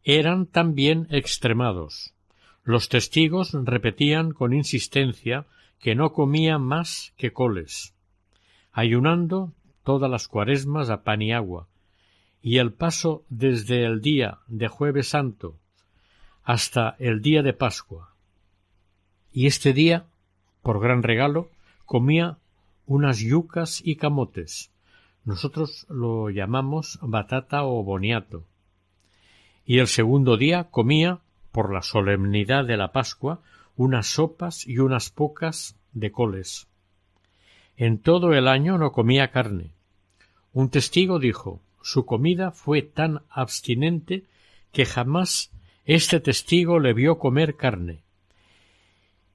eran 0.04 0.44
también 0.44 1.06
extremados. 1.10 2.12
Los 2.64 2.90
testigos 2.90 3.52
repetían 3.54 4.32
con 4.32 4.52
insistencia 4.52 5.46
que 5.82 5.96
no 5.96 6.12
comía 6.12 6.58
más 6.58 7.12
que 7.16 7.32
coles, 7.32 7.92
ayunando 8.72 9.52
todas 9.82 10.08
las 10.08 10.28
cuaresmas 10.28 10.90
a 10.90 11.02
pan 11.02 11.22
y 11.22 11.32
agua, 11.32 11.66
y 12.40 12.58
el 12.58 12.72
paso 12.72 13.24
desde 13.28 13.84
el 13.84 14.00
día 14.00 14.38
de 14.46 14.68
jueves 14.68 15.08
santo 15.08 15.56
hasta 16.44 16.94
el 17.00 17.20
día 17.20 17.42
de 17.42 17.52
Pascua. 17.52 18.14
Y 19.32 19.46
este 19.46 19.72
día, 19.72 20.06
por 20.62 20.80
gran 20.80 21.02
regalo, 21.02 21.50
comía 21.84 22.38
unas 22.86 23.18
yucas 23.18 23.82
y 23.84 23.96
camotes. 23.96 24.70
Nosotros 25.24 25.86
lo 25.88 26.30
llamamos 26.30 27.00
batata 27.02 27.64
o 27.64 27.82
boniato. 27.82 28.44
Y 29.66 29.78
el 29.78 29.88
segundo 29.88 30.36
día 30.36 30.64
comía, 30.70 31.18
por 31.50 31.72
la 31.72 31.82
solemnidad 31.82 32.64
de 32.64 32.76
la 32.76 32.92
Pascua, 32.92 33.40
unas 33.82 34.06
sopas 34.06 34.64
y 34.64 34.78
unas 34.78 35.10
pocas 35.10 35.76
de 35.92 36.12
coles. 36.12 36.68
En 37.76 37.98
todo 37.98 38.32
el 38.32 38.46
año 38.46 38.78
no 38.78 38.92
comía 38.92 39.32
carne. 39.32 39.72
Un 40.52 40.70
testigo 40.70 41.18
dijo 41.18 41.60
su 41.82 42.06
comida 42.06 42.52
fue 42.52 42.82
tan 42.82 43.22
abstinente 43.28 44.22
que 44.70 44.86
jamás 44.86 45.50
este 45.84 46.20
testigo 46.20 46.78
le 46.78 46.94
vio 46.94 47.18
comer 47.18 47.56
carne, 47.56 48.04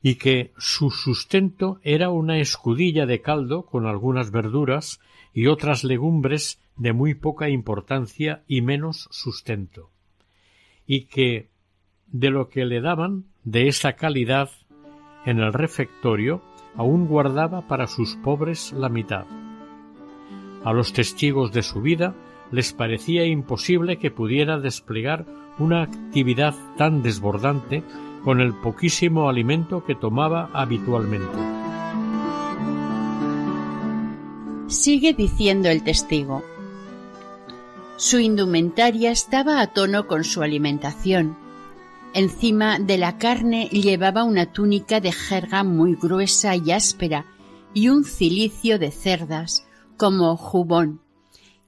y 0.02 0.16
que 0.16 0.54
su 0.58 0.92
sustento 0.92 1.82
era 1.84 2.10
una 2.10 2.40
escudilla 2.40 3.06
de 3.06 3.22
caldo 3.22 3.66
con 3.66 3.86
algunas 3.86 4.32
verduras 4.32 5.02
y 5.34 5.48
otras 5.48 5.84
legumbres 5.84 6.62
de 6.78 6.94
muy 6.94 7.16
poca 7.16 7.50
importancia 7.50 8.44
y 8.48 8.62
menos 8.62 9.10
sustento, 9.12 9.90
y 10.86 11.02
que 11.08 11.50
de 12.08 12.30
lo 12.30 12.48
que 12.48 12.64
le 12.64 12.80
daban 12.80 13.26
de 13.48 13.70
esa 13.70 13.94
calidad 13.94 14.50
en 15.26 15.40
el 15.40 15.54
refectorio 15.54 16.42
aún 16.76 17.08
guardaba 17.08 17.66
para 17.66 17.88
sus 17.88 18.18
pobres 18.18 18.74
la 18.74 18.90
mitad. 18.90 19.24
A 20.66 20.74
los 20.74 20.92
testigos 20.92 21.54
de 21.54 21.64
su 21.64 21.82
vida 21.82 22.14
les 22.52 22.74
parecía 22.74 23.26
imposible 23.26 24.00
que 24.00 24.12
pudiera 24.12 24.60
desplegar 24.60 25.26
una 25.60 25.84
actividad 25.84 26.56
tan 26.76 27.02
desbordante 27.02 27.84
con 28.26 28.42
el 28.42 28.54
poquísimo 28.54 29.30
alimento 29.30 29.86
que 29.86 29.96
tomaba 29.96 30.50
habitualmente. 30.52 31.38
Sigue 34.68 35.14
diciendo 35.14 35.70
el 35.70 35.84
testigo. 35.86 36.44
Su 37.96 38.20
indumentaria 38.20 39.10
estaba 39.10 39.62
a 39.62 39.68
tono 39.68 40.06
con 40.06 40.26
su 40.26 40.42
alimentación. 40.44 41.47
Encima 42.18 42.80
de 42.80 42.98
la 42.98 43.20
carne 43.20 43.70
llevaba 43.70 44.24
una 44.24 44.52
túnica 44.52 45.00
de 45.00 45.12
jerga 45.12 45.64
muy 45.64 45.94
gruesa 45.94 46.56
y 46.56 46.72
áspera 46.72 47.28
y 47.76 47.90
un 47.90 48.06
cilicio 48.06 48.80
de 48.80 48.90
cerdas, 48.90 49.68
como 49.98 50.36
jubón, 50.36 51.00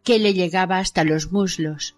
que 0.03 0.17
le 0.17 0.33
llegaba 0.33 0.79
hasta 0.79 1.03
los 1.03 1.31
muslos, 1.31 1.97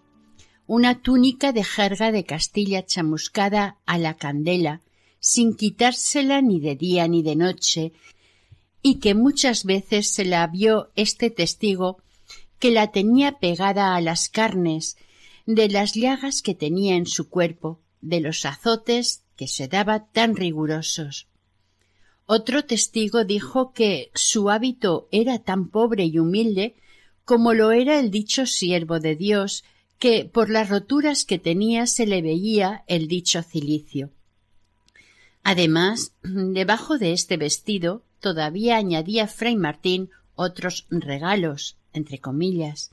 una 0.66 1.00
túnica 1.00 1.52
de 1.52 1.64
jerga 1.64 2.12
de 2.12 2.24
Castilla 2.24 2.84
chamuscada 2.84 3.78
a 3.86 3.96
la 3.96 4.18
candela, 4.18 4.82
sin 5.18 5.56
quitársela 5.56 6.42
ni 6.42 6.60
de 6.60 6.76
día 6.76 7.08
ni 7.08 7.22
de 7.22 7.36
noche, 7.36 7.94
y 8.82 8.96
que 8.96 9.14
muchas 9.14 9.64
veces 9.64 10.10
se 10.10 10.26
la 10.26 10.46
vio 10.46 10.90
este 10.94 11.30
testigo 11.30 12.02
que 12.58 12.70
la 12.70 12.92
tenía 12.92 13.38
pegada 13.38 13.94
a 13.94 14.02
las 14.02 14.28
carnes, 14.28 14.98
de 15.46 15.70
las 15.70 15.94
llagas 15.94 16.42
que 16.42 16.54
tenía 16.54 16.96
en 16.96 17.06
su 17.06 17.30
cuerpo, 17.30 17.80
de 18.02 18.20
los 18.20 18.44
azotes 18.44 19.22
que 19.36 19.48
se 19.48 19.68
daba 19.68 20.06
tan 20.06 20.36
rigurosos. 20.36 21.26
Otro 22.26 22.64
testigo 22.64 23.24
dijo 23.24 23.72
que 23.72 24.10
su 24.14 24.50
hábito 24.50 25.08
era 25.10 25.38
tan 25.38 25.68
pobre 25.68 26.04
y 26.04 26.18
humilde 26.18 26.76
como 27.24 27.54
lo 27.54 27.72
era 27.72 27.98
el 27.98 28.10
dicho 28.10 28.46
siervo 28.46 29.00
de 29.00 29.16
Dios, 29.16 29.64
que 29.98 30.24
por 30.24 30.50
las 30.50 30.68
roturas 30.68 31.24
que 31.24 31.38
tenía 31.38 31.86
se 31.86 32.06
le 32.06 32.20
veía 32.20 32.84
el 32.88 33.06
dicho 33.06 33.42
cilicio. 33.42 34.10
Además, 35.44 36.12
debajo 36.22 36.98
de 36.98 37.12
este 37.12 37.36
vestido 37.36 38.02
todavía 38.20 38.76
añadía 38.76 39.26
fray 39.26 39.56
Martín 39.56 40.10
otros 40.34 40.86
regalos, 40.90 41.76
entre 41.92 42.18
comillas, 42.18 42.90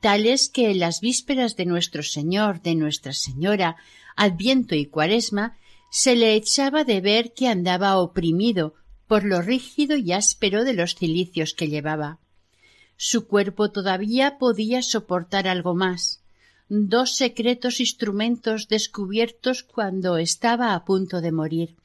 tales 0.00 0.48
que 0.48 0.70
en 0.70 0.80
las 0.80 1.00
vísperas 1.00 1.56
de 1.56 1.66
nuestro 1.66 2.02
Señor, 2.02 2.62
de 2.62 2.74
Nuestra 2.74 3.12
Señora, 3.12 3.76
Adviento 4.16 4.74
y 4.74 4.86
Cuaresma, 4.86 5.56
se 5.90 6.16
le 6.16 6.34
echaba 6.34 6.84
de 6.84 7.00
ver 7.00 7.32
que 7.34 7.48
andaba 7.48 7.98
oprimido 7.98 8.74
por 9.06 9.24
lo 9.24 9.42
rígido 9.42 9.96
y 9.96 10.12
áspero 10.12 10.64
de 10.64 10.74
los 10.74 10.94
cilicios 10.94 11.54
que 11.54 11.68
llevaba. 11.68 12.18
Su 12.96 13.26
cuerpo 13.26 13.70
todavía 13.70 14.38
podía 14.38 14.82
soportar 14.82 15.48
algo 15.48 15.74
más. 15.74 16.22
Dos 16.68 17.16
secretos 17.16 17.80
instrumentos 17.80 18.68
descubiertos 18.68 19.62
cuando 19.62 20.18
estaba 20.18 20.74
a 20.74 20.84
punto 20.84 21.20
de 21.20 21.32
morir 21.32 21.76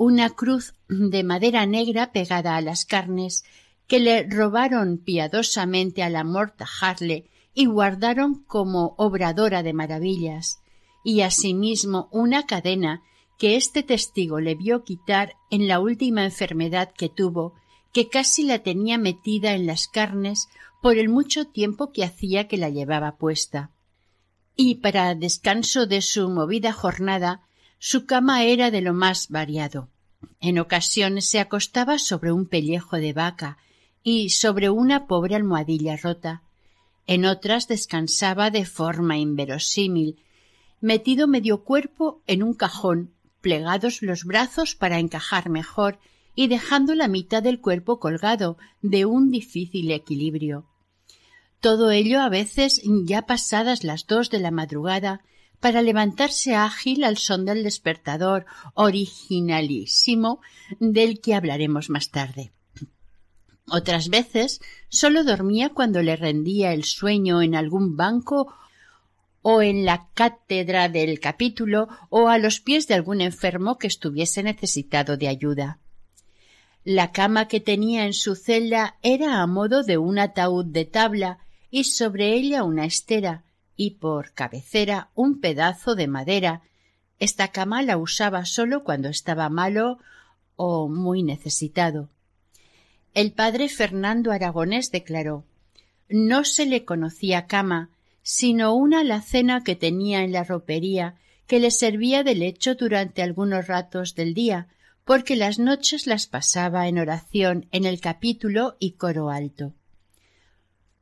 una 0.00 0.30
cruz 0.30 0.72
de 0.88 1.22
madera 1.24 1.66
negra 1.66 2.10
pegada 2.10 2.56
a 2.56 2.62
las 2.62 2.86
carnes 2.86 3.44
que 3.86 4.00
le 4.00 4.26
robaron 4.26 4.96
piadosamente 4.96 6.02
a 6.02 6.08
la 6.08 6.24
mortajarle 6.24 7.28
y 7.52 7.66
guardaron 7.66 8.42
como 8.44 8.94
obradora 8.96 9.62
de 9.62 9.74
maravillas, 9.74 10.60
y 11.04 11.22
asimismo 11.22 12.08
una 12.10 12.46
cadena 12.46 13.02
que 13.38 13.56
este 13.56 13.82
testigo 13.82 14.40
le 14.40 14.54
vio 14.54 14.84
quitar 14.84 15.36
en 15.50 15.66
la 15.66 15.80
última 15.80 16.24
enfermedad 16.24 16.92
que 16.92 17.08
tuvo, 17.08 17.54
que 17.92 18.08
casi 18.08 18.44
la 18.44 18.60
tenía 18.60 18.98
metida 18.98 19.54
en 19.54 19.66
las 19.66 19.88
carnes 19.88 20.48
por 20.82 20.98
el 20.98 21.08
mucho 21.08 21.46
tiempo 21.46 21.92
que 21.92 22.04
hacía 22.04 22.48
que 22.48 22.56
la 22.56 22.68
llevaba 22.68 23.16
puesta. 23.16 23.70
Y 24.56 24.76
para 24.76 25.14
descanso 25.14 25.86
de 25.86 26.02
su 26.02 26.28
movida 26.28 26.72
jornada 26.72 27.42
su 27.78 28.04
cama 28.04 28.44
era 28.44 28.70
de 28.70 28.82
lo 28.82 28.92
más 28.92 29.28
variado. 29.30 29.88
En 30.38 30.58
ocasiones 30.58 31.24
se 31.24 31.40
acostaba 31.40 31.98
sobre 31.98 32.30
un 32.30 32.46
pellejo 32.46 32.96
de 32.96 33.14
vaca 33.14 33.56
y 34.02 34.30
sobre 34.30 34.68
una 34.68 35.06
pobre 35.06 35.34
almohadilla 35.34 35.96
rota. 35.96 36.42
En 37.06 37.24
otras 37.24 37.68
descansaba 37.68 38.50
de 38.50 38.66
forma 38.66 39.16
inverosímil, 39.16 40.18
metido 40.80 41.28
medio 41.28 41.64
cuerpo 41.64 42.22
en 42.26 42.42
un 42.42 42.54
cajón, 42.54 43.14
plegados 43.40 44.02
los 44.02 44.24
brazos 44.24 44.74
para 44.74 44.98
encajar 44.98 45.48
mejor 45.48 45.98
y 46.34 46.48
dejando 46.48 46.94
la 46.94 47.08
mitad 47.08 47.42
del 47.42 47.60
cuerpo 47.60 47.98
colgado 48.00 48.56
de 48.82 49.04
un 49.04 49.30
difícil 49.30 49.90
equilibrio. 49.90 50.66
Todo 51.60 51.90
ello 51.90 52.20
a 52.20 52.28
veces 52.28 52.80
ya 53.04 53.22
pasadas 53.22 53.84
las 53.84 54.06
dos 54.06 54.30
de 54.30 54.38
la 54.38 54.50
madrugada 54.50 55.22
para 55.60 55.82
levantarse 55.82 56.54
ágil 56.54 57.04
al 57.04 57.18
son 57.18 57.44
del 57.44 57.62
despertador 57.62 58.46
originalísimo 58.74 60.40
del 60.78 61.20
que 61.20 61.34
hablaremos 61.34 61.90
más 61.90 62.10
tarde. 62.10 62.52
Otras 63.66 64.08
veces 64.08 64.60
sólo 64.88 65.22
dormía 65.22 65.68
cuando 65.68 66.02
le 66.02 66.16
rendía 66.16 66.72
el 66.72 66.84
sueño 66.84 67.42
en 67.42 67.54
algún 67.54 67.96
banco 67.96 68.54
o 69.42 69.62
en 69.62 69.84
la 69.84 70.08
cátedra 70.14 70.88
del 70.88 71.20
capítulo 71.20 71.88
o 72.08 72.28
a 72.28 72.38
los 72.38 72.60
pies 72.60 72.86
de 72.88 72.94
algún 72.94 73.20
enfermo 73.20 73.78
que 73.78 73.86
estuviese 73.86 74.42
necesitado 74.42 75.16
de 75.16 75.28
ayuda. 75.28 75.78
La 76.84 77.12
cama 77.12 77.48
que 77.48 77.60
tenía 77.60 78.06
en 78.06 78.14
su 78.14 78.34
celda 78.36 78.96
era 79.02 79.42
a 79.42 79.46
modo 79.46 79.82
de 79.82 79.98
un 79.98 80.18
ataúd 80.18 80.64
de 80.64 80.84
tabla 80.84 81.38
y 81.70 81.84
sobre 81.84 82.34
ella 82.34 82.64
una 82.64 82.84
estera, 82.84 83.44
y 83.76 83.92
por 83.92 84.32
cabecera 84.32 85.08
un 85.14 85.40
pedazo 85.40 85.94
de 85.94 86.06
madera. 86.06 86.62
Esta 87.18 87.48
cama 87.48 87.82
la 87.82 87.96
usaba 87.96 88.44
solo 88.44 88.82
cuando 88.82 89.08
estaba 89.08 89.48
malo 89.48 89.98
o 90.56 90.88
muy 90.88 91.22
necesitado. 91.22 92.10
El 93.14 93.32
padre 93.32 93.68
Fernando 93.68 94.32
Aragonés 94.32 94.90
declaró 94.90 95.44
No 96.08 96.44
se 96.44 96.66
le 96.66 96.84
conocía 96.84 97.46
cama, 97.46 97.90
sino 98.32 98.76
una 98.76 99.00
alacena 99.00 99.64
que 99.64 99.74
tenía 99.74 100.22
en 100.22 100.30
la 100.30 100.44
ropería 100.44 101.16
que 101.48 101.58
le 101.58 101.72
servía 101.72 102.22
de 102.22 102.36
lecho 102.36 102.76
durante 102.76 103.22
algunos 103.22 103.66
ratos 103.66 104.14
del 104.14 104.34
día, 104.34 104.68
porque 105.04 105.34
las 105.34 105.58
noches 105.58 106.06
las 106.06 106.28
pasaba 106.28 106.86
en 106.86 107.00
oración 107.00 107.66
en 107.72 107.86
el 107.86 108.00
capítulo 108.00 108.76
y 108.78 108.92
coro 108.92 109.30
alto. 109.30 109.74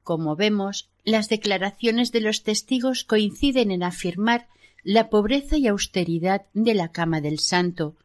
Como 0.03 0.37
vemos, 0.37 0.89
las 1.05 1.29
declaraciones 1.29 2.13
de 2.13 2.23
los 2.23 2.45
testigos 2.45 3.05
coinciden 3.05 3.73
en 3.73 3.83
afirmar 3.83 4.49
la 4.83 5.11
pobreza 5.11 5.59
y 5.59 5.67
austeridad 5.67 6.47
de 6.55 6.73
la 6.73 6.93
cama 6.93 7.21
del 7.21 7.41
santo, 7.41 7.99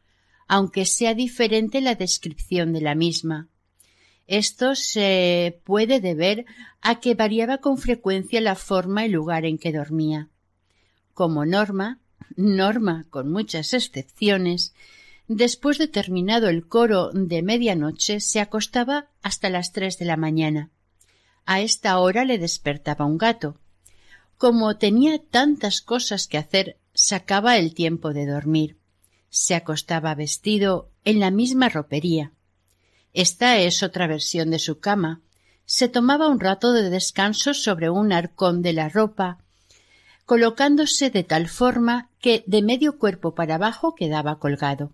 aunque 0.46 0.84
sea 0.84 1.14
diferente 1.14 1.80
la 1.80 1.94
descripción 1.94 2.74
de 2.74 2.82
la 2.82 2.94
misma. 2.94 3.48
Esto 4.26 4.74
se 4.74 5.60
puede 5.64 6.00
deber 6.00 6.46
a 6.80 7.00
que 7.00 7.14
variaba 7.14 7.58
con 7.58 7.78
frecuencia 7.78 8.40
la 8.40 8.54
forma 8.54 9.04
y 9.04 9.10
lugar 9.10 9.44
en 9.44 9.58
que 9.58 9.72
dormía. 9.72 10.28
Como 11.12 11.44
norma, 11.44 12.00
norma 12.36 13.06
con 13.10 13.30
muchas 13.30 13.74
excepciones, 13.74 14.74
después 15.28 15.78
de 15.78 15.88
terminado 15.88 16.48
el 16.48 16.66
coro 16.66 17.10
de 17.12 17.42
medianoche 17.42 18.20
se 18.20 18.40
acostaba 18.40 19.08
hasta 19.22 19.50
las 19.50 19.72
tres 19.72 19.98
de 19.98 20.06
la 20.06 20.16
mañana. 20.16 20.70
A 21.46 21.60
esta 21.60 21.98
hora 21.98 22.24
le 22.24 22.38
despertaba 22.38 23.04
un 23.04 23.18
gato. 23.18 23.58
Como 24.38 24.76
tenía 24.78 25.18
tantas 25.18 25.82
cosas 25.82 26.26
que 26.26 26.38
hacer, 26.38 26.78
sacaba 26.94 27.58
el 27.58 27.74
tiempo 27.74 28.12
de 28.12 28.26
dormir. 28.26 28.78
Se 29.28 29.54
acostaba 29.54 30.14
vestido 30.14 30.90
en 31.04 31.20
la 31.20 31.30
misma 31.30 31.68
ropería. 31.68 32.32
Esta 33.14 33.56
es 33.56 33.82
otra 33.82 34.06
versión 34.06 34.50
de 34.50 34.58
su 34.58 34.80
cama. 34.80 35.22
Se 35.64 35.88
tomaba 35.88 36.28
un 36.28 36.40
rato 36.40 36.72
de 36.72 36.90
descanso 36.90 37.54
sobre 37.54 37.88
un 37.88 38.12
arcón 38.12 38.60
de 38.60 38.74
la 38.74 38.90
ropa, 38.90 39.38
colocándose 40.26 41.08
de 41.08 41.24
tal 41.24 41.48
forma 41.48 42.10
que 42.20 42.44
de 42.46 42.60
medio 42.60 42.98
cuerpo 42.98 43.34
para 43.34 43.54
abajo 43.54 43.94
quedaba 43.94 44.38
colgado 44.38 44.92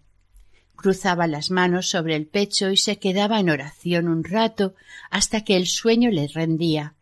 cruzaba 0.81 1.27
las 1.27 1.51
manos 1.51 1.91
sobre 1.91 2.17
el 2.17 2.27
pecho 2.27 2.71
y 2.71 2.79
se 2.79 2.99
quedaba 2.99 3.39
en 3.39 3.51
oración 3.51 4.09
un 4.09 4.25
rato 4.25 4.75
hasta 5.11 5.45
que 5.45 5.57
el 5.57 5.67
sueño 5.67 6.11
le 6.11 6.27
rendía. 6.27 6.95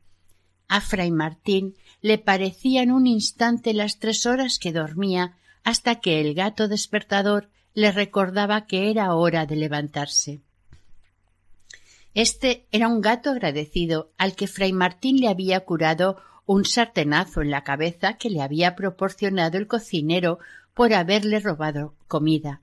A 0.67 0.81
fray 0.81 1.13
Martín 1.13 1.77
le 2.03 2.19
parecían 2.19 2.91
un 2.91 3.07
instante 3.07 3.73
las 3.75 4.01
tres 4.01 4.27
horas 4.27 4.59
que 4.59 4.73
dormía 4.73 5.37
hasta 5.63 6.01
que 6.01 6.21
el 6.21 6.35
gato 6.35 6.67
despertador 6.67 7.51
le 7.73 7.93
recordaba 7.93 8.67
que 8.67 8.91
era 8.91 9.15
hora 9.15 9.47
de 9.47 9.55
levantarse. 9.55 10.41
Este 12.19 12.67
era 12.73 12.89
un 12.89 13.01
gato 13.01 13.31
agradecido 13.31 14.11
al 14.19 14.35
que 14.35 14.49
fray 14.49 14.73
Martín 14.73 15.21
le 15.21 15.29
había 15.29 15.61
curado 15.61 16.21
un 16.47 16.65
sartenazo 16.65 17.43
en 17.43 17.53
la 17.53 17.63
cabeza 17.63 18.15
que 18.15 18.29
le 18.29 18.43
había 18.43 18.75
proporcionado 18.75 19.57
el 19.57 19.69
cocinero 19.69 20.41
por 20.75 20.95
haberle 20.95 21.39
robado 21.39 21.95
comida. 22.09 22.61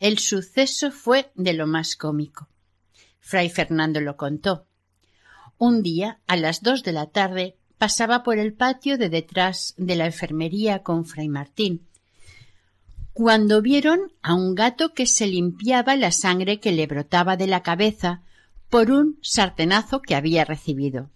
El 0.00 0.18
suceso 0.18 0.90
fue 0.90 1.30
de 1.34 1.52
lo 1.52 1.66
más 1.66 1.96
cómico. 1.96 2.48
Fray 3.20 3.50
Fernando 3.50 4.00
lo 4.00 4.16
contó. 4.16 4.66
Un 5.58 5.82
día, 5.82 6.20
a 6.26 6.38
las 6.38 6.62
dos 6.62 6.82
de 6.82 6.92
la 6.92 7.08
tarde, 7.10 7.58
pasaba 7.76 8.22
por 8.22 8.38
el 8.38 8.54
patio 8.54 8.96
de 8.96 9.10
detrás 9.10 9.74
de 9.76 9.96
la 9.96 10.06
enfermería 10.06 10.82
con 10.82 11.04
Fray 11.04 11.28
Martín, 11.28 11.86
cuando 13.12 13.60
vieron 13.60 14.14
a 14.22 14.32
un 14.32 14.54
gato 14.54 14.94
que 14.94 15.04
se 15.04 15.26
limpiaba 15.26 15.94
la 15.94 16.10
sangre 16.10 16.58
que 16.58 16.72
le 16.72 16.86
brotaba 16.86 17.36
de 17.36 17.48
la 17.48 17.62
cabeza 17.62 18.22
por 18.68 18.90
un 18.90 19.18
sartenazo 19.22 20.02
que 20.02 20.14
había 20.14 20.44
recibido. 20.44 21.10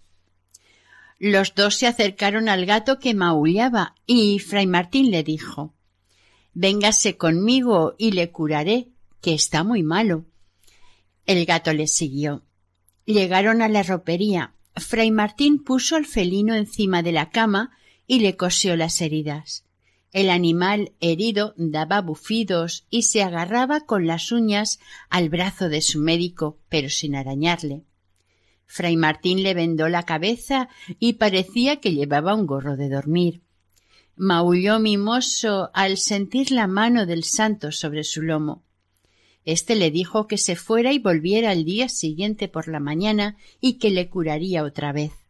Los 1.19 1.53
dos 1.53 1.75
se 1.75 1.87
acercaron 1.87 2.49
al 2.49 2.65
gato 2.65 2.97
que 2.97 3.13
maullaba 3.13 3.95
y 4.07 4.39
Fray 4.39 4.65
Martín 4.65 5.11
le 5.11 5.23
dijo 5.23 5.75
Véngase 6.53 7.15
conmigo 7.15 7.95
y 7.97 8.11
le 8.11 8.31
curaré, 8.31 8.89
que 9.21 9.33
está 9.33 9.63
muy 9.63 9.83
malo. 9.83 10.25
El 11.25 11.45
gato 11.45 11.73
le 11.73 11.87
siguió. 11.87 12.43
Llegaron 13.05 13.61
a 13.61 13.69
la 13.69 13.83
ropería. 13.83 14.55
Fray 14.75 15.11
Martín 15.11 15.63
puso 15.63 15.95
al 15.95 16.05
felino 16.05 16.55
encima 16.55 17.03
de 17.03 17.11
la 17.11 17.29
cama 17.29 17.71
y 18.07 18.19
le 18.19 18.35
cosió 18.35 18.75
las 18.75 18.99
heridas. 19.01 19.63
El 20.11 20.29
animal 20.29 20.91
herido 20.99 21.53
daba 21.55 22.01
bufidos 22.01 22.85
y 22.89 23.03
se 23.03 23.23
agarraba 23.23 23.81
con 23.81 24.07
las 24.07 24.31
uñas 24.33 24.79
al 25.09 25.29
brazo 25.29 25.69
de 25.69 25.81
su 25.81 25.99
médico, 25.99 26.59
pero 26.67 26.89
sin 26.89 27.15
arañarle. 27.15 27.83
Fray 28.65 28.97
Martín 28.97 29.41
le 29.41 29.53
vendó 29.53 29.87
la 29.87 30.03
cabeza 30.03 30.67
y 30.99 31.13
parecía 31.13 31.79
que 31.79 31.93
llevaba 31.93 32.35
un 32.35 32.45
gorro 32.45 32.75
de 32.75 32.89
dormir. 32.89 33.41
Maulló 34.15 34.79
mimoso 34.79 35.71
al 35.73 35.97
sentir 35.97 36.51
la 36.51 36.67
mano 36.67 37.05
del 37.05 37.23
santo 37.23 37.71
sobre 37.71 38.03
su 38.03 38.21
lomo. 38.21 38.63
Este 39.45 39.75
le 39.75 39.91
dijo 39.91 40.27
que 40.27 40.37
se 40.37 40.55
fuera 40.55 40.91
y 40.91 40.99
volviera 40.99 41.51
al 41.51 41.63
día 41.63 41.89
siguiente 41.89 42.47
por 42.47 42.67
la 42.67 42.79
mañana 42.79 43.37
y 43.59 43.73
que 43.73 43.89
le 43.89 44.09
curaría 44.09 44.63
otra 44.63 44.91
vez. 44.91 45.20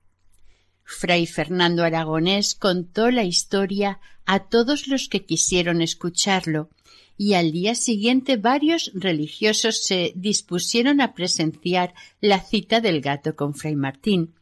Fray 0.91 1.25
Fernando 1.25 1.83
Aragonés 1.83 2.53
contó 2.53 3.11
la 3.11 3.23
historia 3.23 3.99
a 4.25 4.39
todos 4.39 4.87
los 4.87 5.07
que 5.07 5.25
quisieron 5.25 5.81
escucharlo, 5.81 6.69
y 7.17 7.33
al 7.33 7.51
día 7.51 7.75
siguiente 7.75 8.37
varios 8.37 8.91
religiosos 8.93 9.83
se 9.83 10.11
dispusieron 10.15 11.01
a 11.01 11.13
presenciar 11.13 11.93
la 12.19 12.39
cita 12.39 12.81
del 12.81 13.01
gato 13.01 13.35
con 13.35 13.55
Fray 13.55 13.75
Martín. 13.75 14.33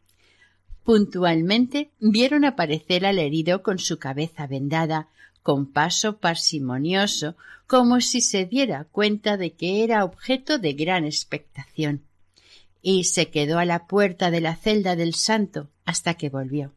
Puntualmente 0.84 1.90
vieron 2.00 2.44
aparecer 2.44 3.06
al 3.06 3.18
herido 3.18 3.62
con 3.62 3.78
su 3.78 3.98
cabeza 3.98 4.46
vendada, 4.46 5.08
con 5.42 5.66
paso 5.66 6.18
parsimonioso, 6.18 7.36
como 7.66 8.00
si 8.00 8.20
se 8.20 8.44
diera 8.44 8.84
cuenta 8.90 9.36
de 9.36 9.52
que 9.52 9.84
era 9.84 10.04
objeto 10.04 10.58
de 10.58 10.72
gran 10.72 11.04
expectación. 11.04 12.02
Y 12.82 13.04
se 13.04 13.30
quedó 13.30 13.58
a 13.58 13.64
la 13.64 13.86
puerta 13.86 14.30
de 14.30 14.40
la 14.40 14.56
celda 14.56 14.96
del 14.96 15.14
santo 15.14 15.70
hasta 15.84 16.14
que 16.14 16.30
volvió. 16.30 16.72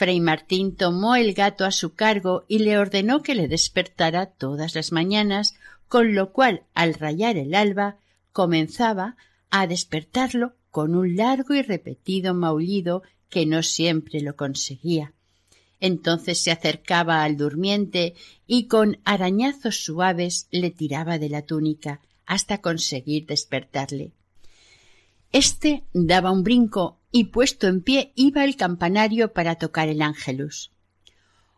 Fray 0.00 0.20
Martín 0.20 0.76
tomó 0.76 1.14
el 1.14 1.34
gato 1.34 1.64
a 1.66 1.70
su 1.72 1.94
cargo 1.94 2.44
y 2.48 2.60
le 2.60 2.78
ordenó 2.78 3.22
que 3.22 3.34
le 3.34 3.48
despertara 3.48 4.26
todas 4.26 4.74
las 4.74 4.92
mañanas, 4.92 5.54
con 5.88 6.14
lo 6.14 6.32
cual, 6.32 6.62
al 6.72 6.94
rayar 6.94 7.36
el 7.36 7.54
alba, 7.54 7.98
comenzaba 8.32 9.16
a 9.50 9.66
despertarlo 9.66 10.54
con 10.70 10.94
un 10.94 11.16
largo 11.16 11.54
y 11.54 11.62
repetido 11.62 12.32
maullido 12.32 13.02
que 13.28 13.44
no 13.44 13.62
siempre 13.62 14.20
lo 14.20 14.36
conseguía. 14.36 15.12
Entonces 15.80 16.42
se 16.42 16.50
acercaba 16.50 17.22
al 17.22 17.36
durmiente 17.36 18.14
y 18.46 18.68
con 18.68 18.98
arañazos 19.04 19.84
suaves 19.84 20.46
le 20.50 20.70
tiraba 20.70 21.18
de 21.18 21.28
la 21.28 21.42
túnica 21.42 22.00
hasta 22.26 22.60
conseguir 22.60 23.26
despertarle. 23.26 24.12
Este 25.32 25.84
daba 25.92 26.32
un 26.32 26.42
brinco 26.42 26.98
y 27.12 27.24
puesto 27.24 27.68
en 27.68 27.82
pie 27.82 28.12
iba 28.16 28.42
al 28.42 28.56
campanario 28.56 29.32
para 29.32 29.54
tocar 29.54 29.88
el 29.88 30.02
ángelus. 30.02 30.72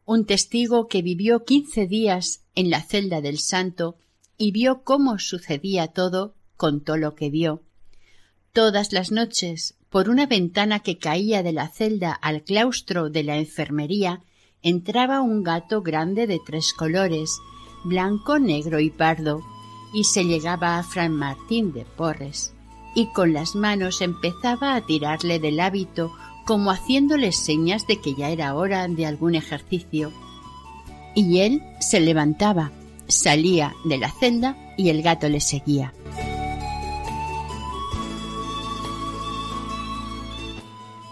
Un 0.04 0.26
testigo 0.26 0.88
que 0.88 1.00
vivió 1.00 1.44
quince 1.44 1.86
días 1.86 2.42
en 2.54 2.68
la 2.68 2.82
celda 2.82 3.22
del 3.22 3.38
santo 3.38 3.96
y 4.36 4.52
vio 4.52 4.82
cómo 4.82 5.18
sucedía 5.18 5.88
todo, 5.88 6.34
contó 6.56 6.98
lo 6.98 7.14
que 7.14 7.30
vio. 7.30 7.62
Todas 8.52 8.92
las 8.92 9.10
noches, 9.10 9.74
por 9.88 10.10
una 10.10 10.26
ventana 10.26 10.80
que 10.80 10.98
caía 10.98 11.42
de 11.42 11.52
la 11.52 11.68
celda 11.68 12.12
al 12.12 12.42
claustro 12.42 13.08
de 13.08 13.22
la 13.22 13.38
enfermería, 13.38 14.22
entraba 14.60 15.22
un 15.22 15.42
gato 15.42 15.80
grande 15.80 16.26
de 16.26 16.40
tres 16.44 16.74
colores, 16.74 17.38
blanco, 17.84 18.38
negro 18.38 18.80
y 18.80 18.90
pardo, 18.90 19.40
y 19.94 20.04
se 20.04 20.24
llegaba 20.24 20.78
a 20.78 20.82
Fran 20.82 21.12
Martín 21.12 21.72
de 21.72 21.86
Porres 21.86 22.51
y 22.94 23.06
con 23.06 23.32
las 23.32 23.54
manos 23.54 24.00
empezaba 24.00 24.74
a 24.74 24.80
tirarle 24.82 25.38
del 25.38 25.60
hábito 25.60 26.12
como 26.44 26.70
haciéndole 26.70 27.32
señas 27.32 27.86
de 27.86 28.00
que 28.00 28.14
ya 28.14 28.30
era 28.30 28.54
hora 28.54 28.88
de 28.88 29.06
algún 29.06 29.34
ejercicio. 29.34 30.12
Y 31.14 31.40
él 31.40 31.62
se 31.80 32.00
levantaba, 32.00 32.72
salía 33.06 33.74
de 33.84 33.98
la 33.98 34.10
celda 34.10 34.56
y 34.76 34.90
el 34.90 35.02
gato 35.02 35.28
le 35.28 35.40
seguía. 35.40 35.92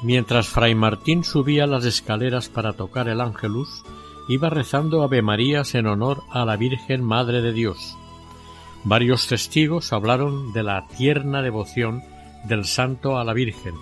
Mientras 0.02 0.48
Fray 0.48 0.74
Martín 0.74 1.24
subía 1.24 1.66
las 1.66 1.84
escaleras 1.84 2.48
para 2.48 2.72
tocar 2.72 3.08
el 3.08 3.20
ángelus, 3.20 3.82
iba 4.28 4.48
rezando 4.48 5.02
Ave 5.02 5.20
Marías 5.20 5.74
en 5.74 5.86
honor 5.86 6.22
a 6.30 6.46
la 6.46 6.56
Virgen 6.56 7.04
Madre 7.04 7.42
de 7.42 7.52
Dios, 7.52 7.98
Varios 8.84 9.26
testigos 9.26 9.92
hablaron 9.92 10.52
de 10.54 10.62
la 10.62 10.86
tierna 10.88 11.42
devoción 11.42 12.02
del 12.44 12.64
santo 12.64 13.18
a 13.18 13.24
la 13.24 13.34
Virgen, 13.34 13.74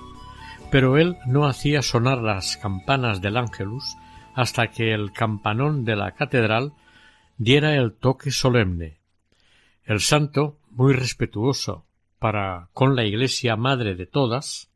pero 0.73 0.99
él 0.99 1.17
no 1.25 1.47
hacía 1.47 1.83
sonar 1.83 2.19
las 2.19 2.57
campanas 2.57 3.21
del 3.21 3.37
ángelus 3.37 3.97
hasta 4.35 4.69
que 4.69 4.93
el 4.93 5.13
campanón 5.13 5.85
de 5.85 5.95
la 5.95 6.13
catedral 6.13 6.73
diera 7.37 7.77
el 7.77 7.93
toque 7.95 8.33
solemne. 8.33 8.99
El 9.85 10.01
santo, 10.01 10.59
muy 10.71 10.95
respetuoso 10.95 11.87
para 12.19 12.69
con 12.73 12.97
la 12.97 13.05
Iglesia 13.05 13.57
madre 13.57 13.95
de 13.95 14.07
todas, 14.07 14.69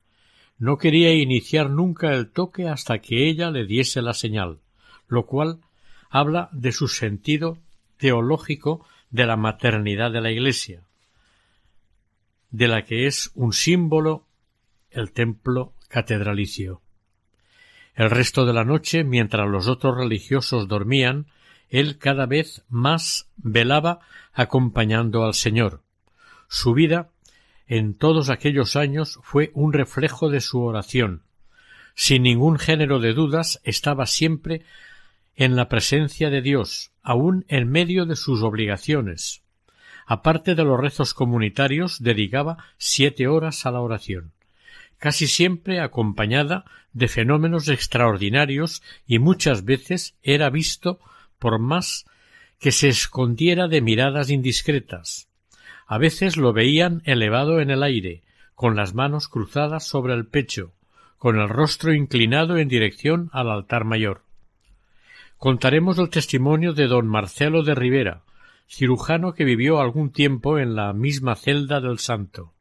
no 0.57 0.79
quería 0.79 1.13
iniciar 1.13 1.69
nunca 1.69 2.15
el 2.15 2.31
toque 2.31 2.69
hasta 2.69 3.01
que 3.01 3.29
ella 3.29 3.51
le 3.51 3.67
diese 3.67 4.01
la 4.01 4.15
señal, 4.15 4.61
lo 5.09 5.27
cual 5.27 5.59
habla 6.11 6.49
de 6.53 6.71
su 6.71 6.87
sentido 6.87 7.59
teológico 7.97 8.87
de 9.13 9.27
la 9.27 9.37
maternidad 9.37 10.11
de 10.11 10.21
la 10.21 10.33
Iglesia, 10.33 10.83
de 12.51 12.67
la 12.67 12.85
que 12.85 13.07
es 13.07 13.31
un 13.35 13.53
símbolo 13.53 14.27
el 14.91 15.13
templo 15.13 15.75
catedralicio. 15.89 16.83
El 17.95 18.11
resto 18.11 18.47
de 18.47 18.55
la 18.55 18.65
noche, 18.65 19.05
mientras 19.05 19.49
los 19.49 19.69
otros 19.69 19.97
religiosos 19.97 20.67
dormían, 20.67 21.27
él 21.69 21.99
cada 21.99 22.27
vez 22.27 22.65
más 22.69 23.31
velaba 23.37 24.01
acompañando 24.33 25.25
al 25.25 25.35
Señor. 25.35 25.83
Su 26.49 26.73
vida 26.73 27.11
en 27.67 27.95
todos 27.95 28.31
aquellos 28.31 28.77
años 28.77 29.19
fue 29.23 29.51
un 29.55 29.73
reflejo 29.73 30.31
de 30.31 30.41
su 30.41 30.63
oración. 30.63 31.23
Sin 31.95 32.23
ningún 32.23 32.59
género 32.59 32.99
de 32.99 33.13
dudas 33.13 33.61
estaba 33.65 34.07
siempre 34.07 34.65
en 35.37 35.57
la 35.57 35.69
presencia 35.69 36.31
de 36.31 36.43
Dios, 36.43 36.93
aun 37.03 37.45
en 37.49 37.71
medio 37.71 38.07
de 38.07 38.17
sus 38.17 38.43
obligaciones. 38.43 39.43
Aparte 40.07 40.55
de 40.55 40.65
los 40.65 40.79
rezos 40.79 41.15
comunitarios, 41.15 42.03
dedicaba 42.03 42.59
siete 42.77 43.29
horas 43.29 43.67
a 43.67 43.71
la 43.71 43.81
oración, 43.81 44.33
casi 44.99 45.27
siempre 45.27 45.81
acompañada 45.81 46.65
de 46.93 47.09
fenómenos 47.09 47.69
extraordinarios 47.69 48.83
y 49.07 49.19
muchas 49.19 49.65
veces 49.65 50.15
era 50.23 50.51
visto 50.51 51.01
por 51.39 51.59
más 51.59 52.05
que 52.59 52.73
se 52.73 52.89
escondiera 52.89 53.69
de 53.69 53.81
miradas 53.81 54.31
indiscretas. 54.31 55.29
A 55.87 55.99
veces 55.99 56.37
lo 56.37 56.53
veían 56.53 57.03
elevado 57.05 57.61
en 57.61 57.71
el 57.71 57.83
aire, 57.83 58.23
con 58.55 58.77
las 58.77 58.95
manos 58.95 59.29
cruzadas 59.29 59.85
sobre 59.85 60.15
el 60.15 60.27
pecho, 60.27 60.73
con 61.19 61.39
el 61.39 61.49
rostro 61.49 61.93
inclinado 61.93 62.59
en 62.59 62.69
dirección 62.69 63.31
al 63.33 63.51
altar 63.51 63.85
mayor. 63.85 64.23
Contaremos 65.43 65.99
el 65.99 66.09
testimonio 66.09 66.73
de 66.73 66.87
don 66.87 67.09
Marcelo 67.09 67.65
de 67.65 67.75
Rivera, 67.75 68.23
cirujano 68.69 69.35
que 69.35 69.43
vivió 69.43 69.81
algún 69.81 70.13
tiempo 70.13 70.57
en 70.61 70.77
la 70.77 70.93
misma 70.93 71.35
celda 71.35 71.81
del 71.81 71.99
santo. 71.99 72.53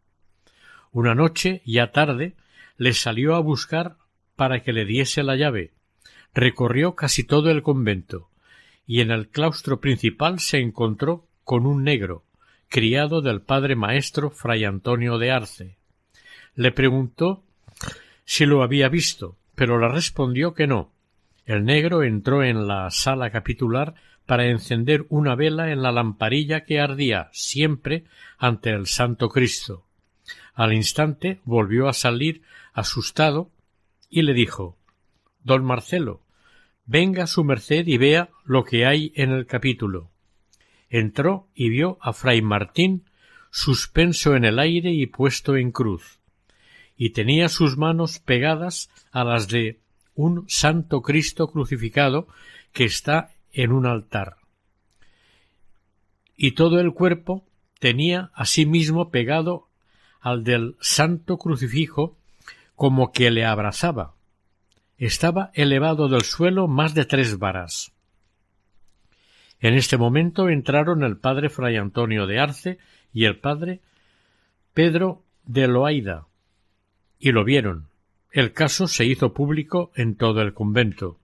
Una 0.92 1.14
noche, 1.14 1.62
ya 1.64 1.92
tarde, 1.92 2.34
le 2.78 2.94
salió 2.94 3.36
a 3.36 3.40
buscar 3.40 3.98
para 4.36 4.64
que 4.64 4.74
le 4.74 4.86
diese 4.86 5.22
la 5.22 5.36
llave. 5.36 5.74
Recorrió 6.34 6.96
casi 6.96 7.24
todo 7.24 7.52
el 7.52 7.62
convento, 7.62 8.30
y 8.88 9.02
en 9.02 9.12
el 9.12 9.28
claustro 9.28 9.80
principal 9.80 10.40
se 10.40 10.58
encontró 10.58 11.28
con 11.44 11.68
un 11.68 11.84
negro, 11.84 12.24
criado 12.68 13.22
del 13.22 13.42
padre 13.42 13.76
maestro 13.76 14.32
fray 14.32 14.64
Antonio 14.64 15.20
de 15.20 15.30
Arce. 15.30 15.78
Le 16.56 16.72
preguntó 16.72 17.44
si 18.26 18.48
lo 18.48 18.64
había 18.64 18.90
visto, 18.90 19.38
pero 19.54 19.78
le 19.78 19.88
respondió 19.88 20.56
que 20.56 20.66
no, 20.66 20.92
el 21.46 21.66
negro 21.66 22.04
entró 22.04 22.44
en 22.44 22.68
la 22.68 22.90
sala 22.92 23.32
capitular 23.32 23.96
para 24.26 24.48
encender 24.48 25.06
una 25.10 25.36
vela 25.36 25.72
en 25.72 25.82
la 25.82 25.92
lamparilla 25.92 26.64
que 26.64 26.80
ardía 26.80 27.30
siempre 27.34 28.06
ante 28.38 28.70
el 28.70 28.88
Santo 28.88 29.30
Cristo. 29.30 29.86
Al 30.54 30.74
instante 30.74 31.40
volvió 31.44 31.88
a 31.88 31.94
salir 31.94 32.42
asustado 32.74 33.52
y 34.10 34.22
le 34.22 34.34
dijo 34.34 34.78
Don 35.44 35.66
Marcelo, 35.66 36.22
venga 36.86 37.28
su 37.28 37.44
merced 37.44 37.88
y 37.88 37.98
vea 37.98 38.30
lo 38.46 38.64
que 38.64 38.86
hay 38.86 39.12
en 39.16 39.32
el 39.32 39.46
capítulo. 39.46 40.12
Entró 40.90 41.48
y 41.56 41.70
vio 41.70 41.98
a 42.02 42.14
fray 42.14 42.42
Martín 42.42 43.06
suspenso 43.50 44.36
en 44.36 44.46
el 44.46 44.60
aire 44.60 44.92
y 44.92 45.08
puesto 45.08 45.56
en 45.58 45.72
cruz, 45.72 46.20
y 46.96 47.10
tenía 47.10 47.50
sus 47.50 47.78
manos 47.78 48.20
pegadas 48.20 48.90
a 49.12 49.24
las 49.24 49.48
de 49.50 49.80
un 50.16 50.46
santo 50.48 51.02
Cristo 51.02 51.48
crucificado 51.48 52.28
que 52.74 52.86
está 52.86 53.32
en 53.52 53.72
un 53.72 53.86
altar. 53.86 54.38
Y 56.36 56.52
todo 56.52 56.80
el 56.80 56.94
cuerpo 56.94 57.46
tenía 57.80 58.32
asimismo 58.34 59.10
pegado 59.12 59.68
al 60.20 60.44
del 60.44 60.76
santo 60.80 61.38
crucifijo 61.38 62.18
como 62.76 63.12
que 63.12 63.32
le 63.32 63.46
abrazaba. 63.46 64.14
Estaba 64.98 65.52
elevado 65.54 66.08
del 66.08 66.24
suelo 66.24 66.68
más 66.68 66.94
de 66.94 67.06
tres 67.06 67.40
varas. 67.40 67.92
En 69.60 69.76
este 69.76 69.98
momento 69.98 70.50
entraron 70.50 71.04
el 71.04 71.18
padre 71.18 71.50
fray 71.50 71.78
Antonio 71.78 72.26
de 72.26 72.40
Arce 72.40 72.80
y 73.14 73.26
el 73.26 73.38
padre 73.38 73.82
Pedro 74.74 75.24
de 75.44 75.68
Loaida, 75.68 76.26
y 77.20 77.32
lo 77.32 77.44
vieron. 77.44 77.91
El 78.32 78.54
caso 78.54 78.88
se 78.88 79.04
hizo 79.04 79.34
público 79.34 79.92
en 79.94 80.16
todo 80.16 80.42
el 80.42 80.54
convento. 80.54 81.20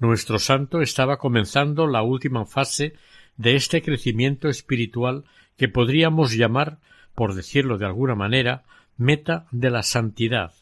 Nuestro 0.00 0.40
santo 0.40 0.80
estaba 0.80 1.18
comenzando 1.18 1.86
la 1.86 2.02
última 2.02 2.44
fase 2.44 2.94
de 3.36 3.54
este 3.54 3.82
crecimiento 3.82 4.48
espiritual 4.48 5.24
que 5.56 5.68
podríamos 5.68 6.36
llamar, 6.36 6.78
por 7.14 7.34
decirlo 7.34 7.78
de 7.78 7.86
alguna 7.86 8.16
manera, 8.16 8.64
meta 8.96 9.46
de 9.52 9.70
la 9.70 9.84
santidad. 9.84 10.52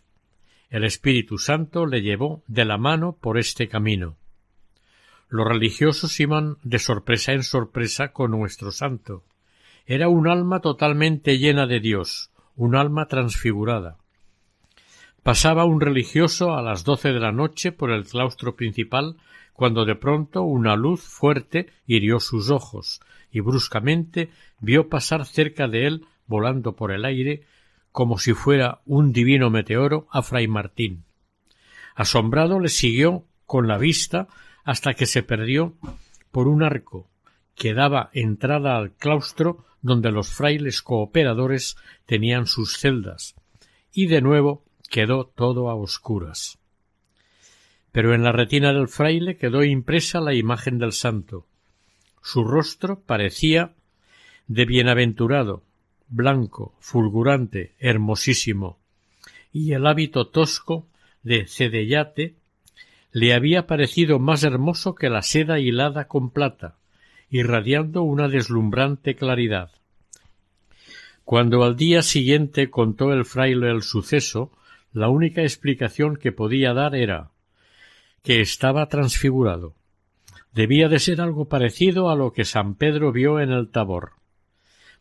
El 0.68 0.84
Espíritu 0.84 1.38
Santo 1.38 1.86
le 1.86 2.02
llevó 2.02 2.42
de 2.46 2.66
la 2.66 2.76
mano 2.76 3.16
por 3.18 3.38
este 3.38 3.66
camino. 3.68 4.16
Los 5.30 5.48
religiosos 5.48 6.20
iban 6.20 6.58
de 6.62 6.78
sorpresa 6.78 7.32
en 7.32 7.42
sorpresa 7.42 8.12
con 8.12 8.30
nuestro 8.32 8.72
santo. 8.72 9.24
Era 9.86 10.08
un 10.08 10.28
alma 10.28 10.60
totalmente 10.60 11.38
llena 11.38 11.66
de 11.66 11.80
Dios, 11.80 12.30
un 12.56 12.76
alma 12.76 13.06
transfigurada. 13.06 14.01
Pasaba 15.22 15.64
un 15.64 15.80
religioso 15.80 16.56
a 16.56 16.62
las 16.62 16.82
doce 16.82 17.12
de 17.12 17.20
la 17.20 17.30
noche 17.30 17.70
por 17.70 17.92
el 17.92 18.04
claustro 18.04 18.56
principal 18.56 19.16
cuando 19.52 19.84
de 19.84 19.94
pronto 19.94 20.42
una 20.42 20.74
luz 20.74 21.02
fuerte 21.02 21.68
hirió 21.86 22.18
sus 22.18 22.50
ojos 22.50 23.00
y 23.30 23.38
bruscamente 23.38 24.30
vio 24.58 24.88
pasar 24.88 25.24
cerca 25.24 25.68
de 25.68 25.86
él, 25.86 26.06
volando 26.26 26.74
por 26.74 26.90
el 26.90 27.04
aire, 27.04 27.44
como 27.92 28.18
si 28.18 28.32
fuera 28.32 28.80
un 28.84 29.12
divino 29.12 29.48
meteoro, 29.48 30.08
a 30.10 30.22
fray 30.22 30.48
Martín. 30.48 31.04
Asombrado 31.94 32.58
le 32.58 32.68
siguió 32.68 33.24
con 33.46 33.68
la 33.68 33.78
vista 33.78 34.26
hasta 34.64 34.94
que 34.94 35.06
se 35.06 35.22
perdió 35.22 35.74
por 36.32 36.48
un 36.48 36.64
arco 36.64 37.08
que 37.54 37.74
daba 37.74 38.10
entrada 38.12 38.76
al 38.76 38.92
claustro 38.92 39.64
donde 39.82 40.10
los 40.10 40.30
frailes 40.30 40.82
cooperadores 40.82 41.76
tenían 42.06 42.46
sus 42.46 42.78
celdas, 42.78 43.36
y 43.92 44.06
de 44.06 44.20
nuevo 44.20 44.64
quedó 44.92 45.24
todo 45.24 45.70
a 45.70 45.74
oscuras. 45.74 46.58
Pero 47.92 48.14
en 48.14 48.22
la 48.22 48.30
retina 48.30 48.74
del 48.74 48.88
fraile 48.88 49.38
quedó 49.38 49.64
impresa 49.64 50.20
la 50.20 50.34
imagen 50.34 50.78
del 50.78 50.92
santo. 50.92 51.46
Su 52.22 52.44
rostro 52.44 53.00
parecía 53.00 53.72
de 54.48 54.66
bienaventurado, 54.66 55.62
blanco, 56.08 56.76
fulgurante, 56.78 57.74
hermosísimo, 57.78 58.78
y 59.50 59.72
el 59.72 59.86
hábito 59.86 60.28
tosco 60.28 60.86
de 61.22 61.46
cedellate 61.46 62.36
le 63.12 63.32
había 63.32 63.66
parecido 63.66 64.18
más 64.18 64.44
hermoso 64.44 64.94
que 64.94 65.08
la 65.08 65.22
seda 65.22 65.58
hilada 65.58 66.06
con 66.06 66.30
plata, 66.30 66.76
irradiando 67.30 68.02
una 68.02 68.28
deslumbrante 68.28 69.16
claridad. 69.16 69.70
Cuando 71.24 71.64
al 71.64 71.76
día 71.76 72.02
siguiente 72.02 72.68
contó 72.68 73.14
el 73.14 73.24
fraile 73.24 73.70
el 73.70 73.82
suceso, 73.82 74.52
la 74.92 75.08
única 75.08 75.42
explicación 75.42 76.16
que 76.16 76.32
podía 76.32 76.74
dar 76.74 76.94
era 76.94 77.30
que 78.22 78.40
estaba 78.40 78.88
transfigurado. 78.88 79.74
Debía 80.52 80.88
de 80.88 80.98
ser 80.98 81.20
algo 81.20 81.48
parecido 81.48 82.10
a 82.10 82.16
lo 82.16 82.32
que 82.32 82.44
San 82.44 82.74
Pedro 82.74 83.10
vio 83.10 83.40
en 83.40 83.50
el 83.50 83.70
Tabor. 83.70 84.12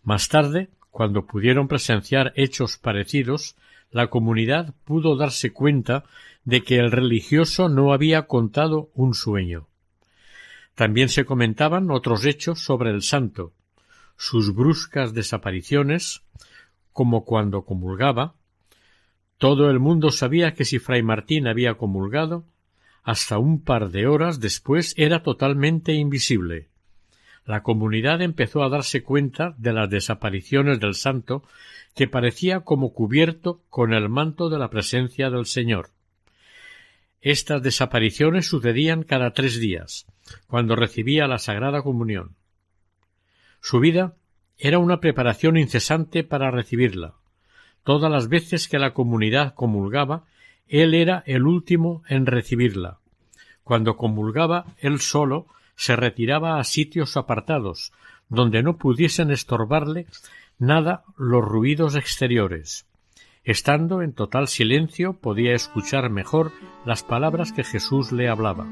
Más 0.03 0.29
tarde, 0.29 0.69
cuando 0.89 1.25
pudieron 1.25 1.67
presenciar 1.67 2.33
hechos 2.35 2.77
parecidos, 2.77 3.55
la 3.91 4.07
comunidad 4.07 4.73
pudo 4.85 5.17
darse 5.17 5.51
cuenta 5.51 6.05
de 6.45 6.63
que 6.63 6.77
el 6.77 6.91
religioso 6.91 7.69
no 7.69 7.93
había 7.93 8.23
contado 8.23 8.89
un 8.95 9.13
sueño. 9.13 9.67
También 10.75 11.09
se 11.09 11.25
comentaban 11.25 11.91
otros 11.91 12.25
hechos 12.25 12.61
sobre 12.61 12.91
el 12.91 13.03
santo, 13.03 13.53
sus 14.17 14.55
bruscas 14.55 15.13
desapariciones, 15.13 16.23
como 16.93 17.25
cuando 17.25 17.63
comulgaba. 17.65 18.35
Todo 19.41 19.71
el 19.71 19.79
mundo 19.79 20.11
sabía 20.11 20.53
que 20.53 20.65
si 20.65 20.77
fray 20.77 21.01
Martín 21.01 21.47
había 21.47 21.73
comulgado, 21.73 22.45
hasta 23.01 23.39
un 23.39 23.63
par 23.63 23.89
de 23.89 24.05
horas 24.05 24.39
después 24.39 24.93
era 24.97 25.23
totalmente 25.23 25.93
invisible. 25.93 26.67
La 27.47 27.63
comunidad 27.63 28.21
empezó 28.21 28.61
a 28.61 28.69
darse 28.69 29.01
cuenta 29.01 29.55
de 29.57 29.73
las 29.73 29.89
desapariciones 29.89 30.79
del 30.79 30.93
santo 30.93 31.41
que 31.95 32.07
parecía 32.07 32.59
como 32.59 32.93
cubierto 32.93 33.63
con 33.71 33.95
el 33.95 34.09
manto 34.09 34.47
de 34.47 34.59
la 34.59 34.69
presencia 34.69 35.31
del 35.31 35.47
Señor. 35.47 35.89
Estas 37.19 37.63
desapariciones 37.63 38.45
sucedían 38.45 39.01
cada 39.01 39.31
tres 39.33 39.59
días, 39.59 40.05
cuando 40.45 40.75
recibía 40.75 41.25
la 41.25 41.39
Sagrada 41.39 41.81
Comunión. 41.81 42.35
Su 43.59 43.79
vida 43.79 44.13
era 44.59 44.77
una 44.77 44.99
preparación 44.99 45.57
incesante 45.57 46.23
para 46.23 46.51
recibirla. 46.51 47.15
Todas 47.83 48.11
las 48.11 48.27
veces 48.29 48.67
que 48.67 48.79
la 48.79 48.93
comunidad 48.93 49.53
comulgaba, 49.55 50.25
él 50.67 50.93
era 50.93 51.23
el 51.25 51.45
último 51.45 52.03
en 52.07 52.25
recibirla. 52.25 52.99
Cuando 53.63 53.97
comulgaba 53.97 54.65
él 54.79 54.99
solo, 54.99 55.47
se 55.75 55.95
retiraba 55.95 56.59
a 56.59 56.63
sitios 56.63 57.17
apartados, 57.17 57.91
donde 58.29 58.63
no 58.63 58.77
pudiesen 58.77 59.31
estorbarle 59.31 60.07
nada 60.59 61.03
los 61.17 61.43
ruidos 61.43 61.95
exteriores. 61.95 62.85
Estando 63.43 64.03
en 64.03 64.13
total 64.13 64.47
silencio 64.47 65.13
podía 65.13 65.53
escuchar 65.53 66.09
mejor 66.11 66.51
las 66.85 67.01
palabras 67.01 67.51
que 67.51 67.63
Jesús 67.63 68.11
le 68.11 68.29
hablaba. 68.29 68.67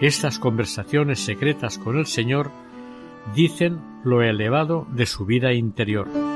Estas 0.00 0.38
conversaciones 0.38 1.20
secretas 1.20 1.78
con 1.78 1.98
el 1.98 2.06
Señor 2.06 2.50
dicen 3.34 3.80
lo 4.04 4.22
elevado 4.22 4.86
de 4.90 5.04
su 5.04 5.26
vida 5.26 5.52
interior. 5.52 6.35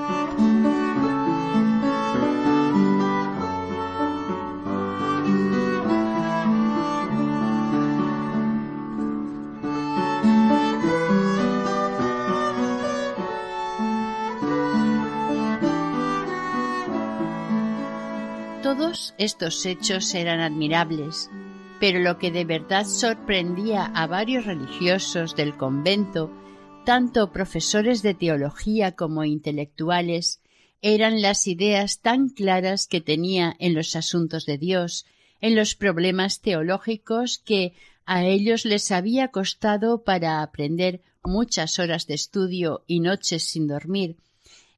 Estos 19.20 19.66
hechos 19.66 20.14
eran 20.14 20.40
admirables, 20.40 21.28
pero 21.78 21.98
lo 22.00 22.18
que 22.18 22.30
de 22.30 22.46
verdad 22.46 22.86
sorprendía 22.86 23.84
a 23.84 24.06
varios 24.06 24.46
religiosos 24.46 25.36
del 25.36 25.58
convento, 25.58 26.32
tanto 26.86 27.30
profesores 27.30 28.00
de 28.00 28.14
teología 28.14 28.96
como 28.96 29.24
intelectuales, 29.24 30.40
eran 30.80 31.20
las 31.20 31.46
ideas 31.46 32.00
tan 32.00 32.30
claras 32.30 32.86
que 32.86 33.02
tenía 33.02 33.54
en 33.58 33.74
los 33.74 33.94
asuntos 33.94 34.46
de 34.46 34.56
Dios, 34.56 35.04
en 35.42 35.54
los 35.54 35.74
problemas 35.74 36.40
teológicos 36.40 37.36
que 37.36 37.74
a 38.06 38.24
ellos 38.24 38.64
les 38.64 38.90
había 38.90 39.28
costado 39.28 40.02
para 40.02 40.40
aprender 40.40 41.02
muchas 41.22 41.78
horas 41.78 42.06
de 42.06 42.14
estudio 42.14 42.84
y 42.86 43.00
noches 43.00 43.44
sin 43.50 43.68
dormir, 43.68 44.16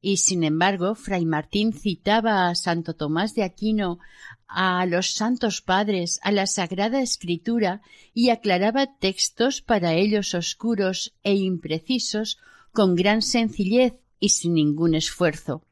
y 0.03 0.19
sin 0.19 0.43
embargo 0.43 0.95
fray 0.97 1.25
Martín 1.25 1.73
citaba 1.73 2.49
a 2.49 2.55
Santo 2.57 2.95
Tomás 2.95 3.35
de 3.35 3.45
Aquino, 3.45 4.01
a 4.49 4.85
los 4.85 5.15
santos 5.15 5.62
padres, 5.62 6.19
a 6.23 6.33
la 6.33 6.47
Sagrada 6.47 7.01
Escritura 7.01 7.81
y 8.12 8.29
aclaraba 8.29 8.99
textos 8.99 9.62
para 9.62 9.95
ellos 9.95 10.35
oscuros 10.35 11.15
e 11.23 11.35
imprecisos 11.37 12.38
con 12.73 12.97
gran 12.97 13.23
sencillez 13.23 13.95
y 14.19 14.31
sin 14.31 14.55
ningún 14.55 14.95
esfuerzo. 14.95 15.65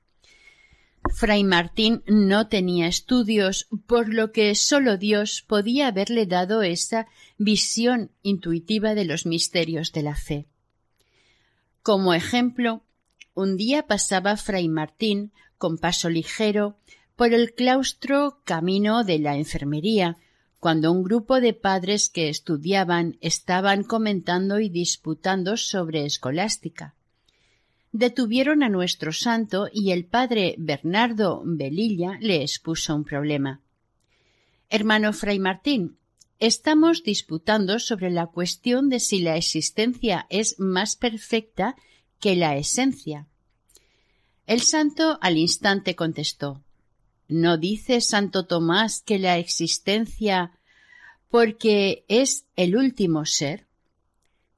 Fray 1.14 1.44
Martín 1.44 2.02
no 2.06 2.46
tenía 2.48 2.86
estudios, 2.86 3.66
por 3.86 4.12
lo 4.12 4.32
que 4.32 4.54
sólo 4.54 4.96
Dios 4.96 5.42
podía 5.46 5.88
haberle 5.88 6.26
dado 6.26 6.62
esa 6.62 7.08
visión 7.36 8.12
intuitiva 8.22 8.94
de 8.94 9.06
los 9.06 9.26
misterios 9.26 9.92
de 9.92 10.02
la 10.02 10.14
fe. 10.14 10.46
Como 11.82 12.12
ejemplo, 12.14 12.84
un 13.40 13.56
día 13.56 13.86
pasaba 13.86 14.36
Fray 14.36 14.68
Martín, 14.68 15.32
con 15.56 15.78
paso 15.78 16.10
ligero, 16.10 16.76
por 17.16 17.32
el 17.32 17.54
claustro 17.54 18.40
camino 18.44 19.02
de 19.04 19.18
la 19.18 19.36
enfermería, 19.36 20.16
cuando 20.58 20.92
un 20.92 21.02
grupo 21.02 21.40
de 21.40 21.54
padres 21.54 22.10
que 22.10 22.28
estudiaban 22.28 23.16
estaban 23.22 23.82
comentando 23.82 24.60
y 24.60 24.68
disputando 24.68 25.56
sobre 25.56 26.04
escolástica. 26.04 26.94
Detuvieron 27.92 28.62
a 28.62 28.68
nuestro 28.68 29.10
santo 29.12 29.68
y 29.72 29.90
el 29.90 30.04
padre 30.04 30.54
Bernardo 30.58 31.42
Belilla 31.44 32.18
le 32.20 32.42
expuso 32.42 32.94
un 32.94 33.04
problema. 33.04 33.62
Hermano 34.68 35.12
Fray 35.12 35.38
Martín, 35.38 35.96
estamos 36.38 37.02
disputando 37.02 37.78
sobre 37.78 38.10
la 38.10 38.26
cuestión 38.26 38.90
de 38.90 39.00
si 39.00 39.20
la 39.20 39.36
existencia 39.36 40.26
es 40.28 40.60
más 40.60 40.94
perfecta 40.94 41.74
que 42.20 42.36
la 42.36 42.56
esencia. 42.56 43.26
El 44.50 44.62
santo 44.62 45.16
al 45.20 45.38
instante 45.38 45.94
contestó 45.94 46.60
¿No 47.28 47.56
dice 47.56 48.00
Santo 48.00 48.46
Tomás 48.46 49.00
que 49.00 49.20
la 49.20 49.38
existencia 49.38 50.58
porque 51.28 52.04
es 52.08 52.46
el 52.56 52.74
último 52.74 53.26
ser? 53.26 53.68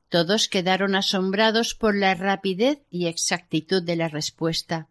Todos 0.09 0.49
quedaron 0.49 0.95
asombrados 0.95 1.75
por 1.75 1.95
la 1.95 2.15
rapidez 2.15 2.79
y 2.89 3.05
exactitud 3.05 3.83
de 3.83 3.97
la 3.97 4.09
respuesta. 4.09 4.89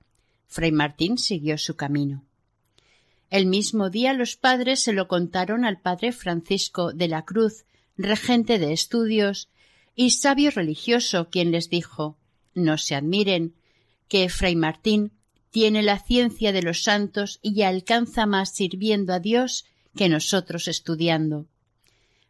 Fray 0.48 0.72
Martín 0.72 1.18
siguió 1.18 1.58
su 1.58 1.76
camino. 1.76 2.24
El 3.32 3.48
mismo 3.48 3.90
día 3.90 4.14
los 4.14 4.36
padres 4.36 4.84
se 4.84 4.94
lo 4.94 5.08
contaron 5.08 5.66
al 5.66 5.82
padre 5.82 6.12
Francisco 6.12 6.94
de 6.94 7.08
la 7.08 7.26
Cruz, 7.26 7.66
regente 7.98 8.60
de 8.60 8.72
estudios 8.72 9.50
y 9.96 10.12
sabio 10.12 10.52
religioso, 10.52 11.28
quien 11.32 11.50
les 11.50 11.72
dijo 11.72 12.20
No 12.54 12.78
se 12.78 12.94
admiren 12.94 13.56
que 14.12 14.28
Fray 14.28 14.58
Martín 14.58 15.14
tiene 15.52 15.84
la 15.84 15.98
ciencia 15.98 16.52
de 16.52 16.62
los 16.62 16.84
santos 16.84 17.40
y 17.42 17.62
alcanza 17.62 18.26
más 18.26 18.54
sirviendo 18.54 19.14
a 19.14 19.22
Dios 19.22 19.64
que 19.96 20.10
nosotros 20.10 20.68
estudiando. 20.68 21.46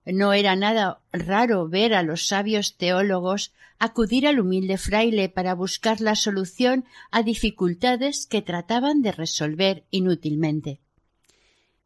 No 0.06 0.34
era 0.34 0.56
nada 0.56 1.00
raro 1.12 1.68
ver 1.68 1.96
a 1.96 2.04
los 2.04 2.28
sabios 2.28 2.78
teólogos 2.78 3.52
acudir 3.80 4.28
al 4.28 4.40
humilde 4.40 4.78
fraile 4.78 5.28
para 5.28 5.56
buscar 5.56 6.02
la 6.02 6.16
solución 6.16 6.86
a 7.10 7.24
dificultades 7.24 8.28
que 8.28 8.44
trataban 8.44 9.02
de 9.02 9.14
resolver 9.14 9.84
inútilmente. 9.90 10.82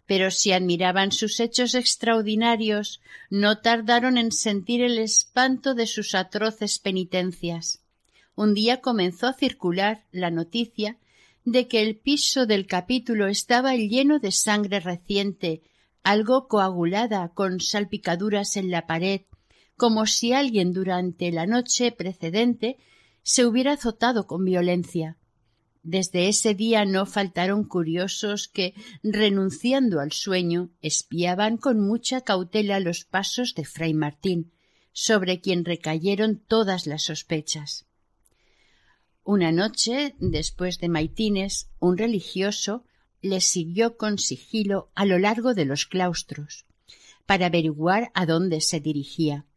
Pero 0.06 0.30
si 0.30 0.52
admiraban 0.52 1.14
sus 1.14 1.40
hechos 1.40 1.74
extraordinarios, 1.74 3.00
no 3.30 3.60
tardaron 3.60 4.18
en 4.18 4.34
sentir 4.34 4.82
el 4.82 4.98
espanto 4.98 5.74
de 5.74 5.88
sus 5.88 6.16
atroces 6.16 6.80
penitencias. 6.80 7.85
Un 8.36 8.54
día 8.54 8.82
comenzó 8.82 9.28
a 9.28 9.34
circular 9.34 10.06
la 10.12 10.30
noticia 10.30 10.98
de 11.46 11.68
que 11.68 11.82
el 11.82 11.98
piso 11.98 12.46
del 12.46 12.68
capítulo 12.68 13.28
estaba 13.28 13.76
lleno 13.76 14.20
de 14.20 14.32
sangre 14.32 14.80
reciente, 14.80 15.62
algo 16.04 16.48
coagulada 16.48 17.30
con 17.30 17.62
salpicaduras 17.62 18.58
en 18.58 18.72
la 18.72 18.88
pared, 18.88 19.22
como 19.78 20.06
si 20.06 20.34
alguien 20.34 20.74
durante 20.74 21.32
la 21.32 21.46
noche 21.46 21.92
precedente 21.92 22.78
se 23.24 23.46
hubiera 23.46 23.74
azotado 23.74 24.28
con 24.28 24.44
violencia. 24.44 25.18
Desde 25.84 26.28
ese 26.28 26.56
día 26.56 26.84
no 26.84 27.06
faltaron 27.06 27.64
curiosos 27.64 28.48
que, 28.48 28.74
renunciando 29.04 30.00
al 30.00 30.12
sueño, 30.12 30.72
espiaban 30.82 31.58
con 31.58 31.80
mucha 31.80 32.22
cautela 32.22 32.80
los 32.80 33.06
pasos 33.06 33.54
de 33.54 33.66
Fray 33.66 33.94
Martín, 33.94 34.52
sobre 34.94 35.42
quien 35.42 35.64
recayeron 35.64 36.40
todas 36.40 36.88
las 36.88 37.04
sospechas. 37.04 37.86
Una 39.28 39.52
noche, 39.52 40.14
después 40.20 40.78
de 40.78 40.88
maitines, 40.88 41.72
un 41.80 41.98
religioso 41.98 42.84
le 43.24 43.42
siguió 43.42 43.98
con 43.98 44.20
sigilo 44.20 44.92
a 44.94 45.04
lo 45.04 45.18
largo 45.18 45.56
de 45.56 45.66
los 45.66 45.88
claustros, 45.88 46.68
para 47.26 47.48
averiguar 47.48 48.12
a 48.14 48.28
dónde 48.28 48.62
se 48.62 48.80
dirigía, 48.80 49.48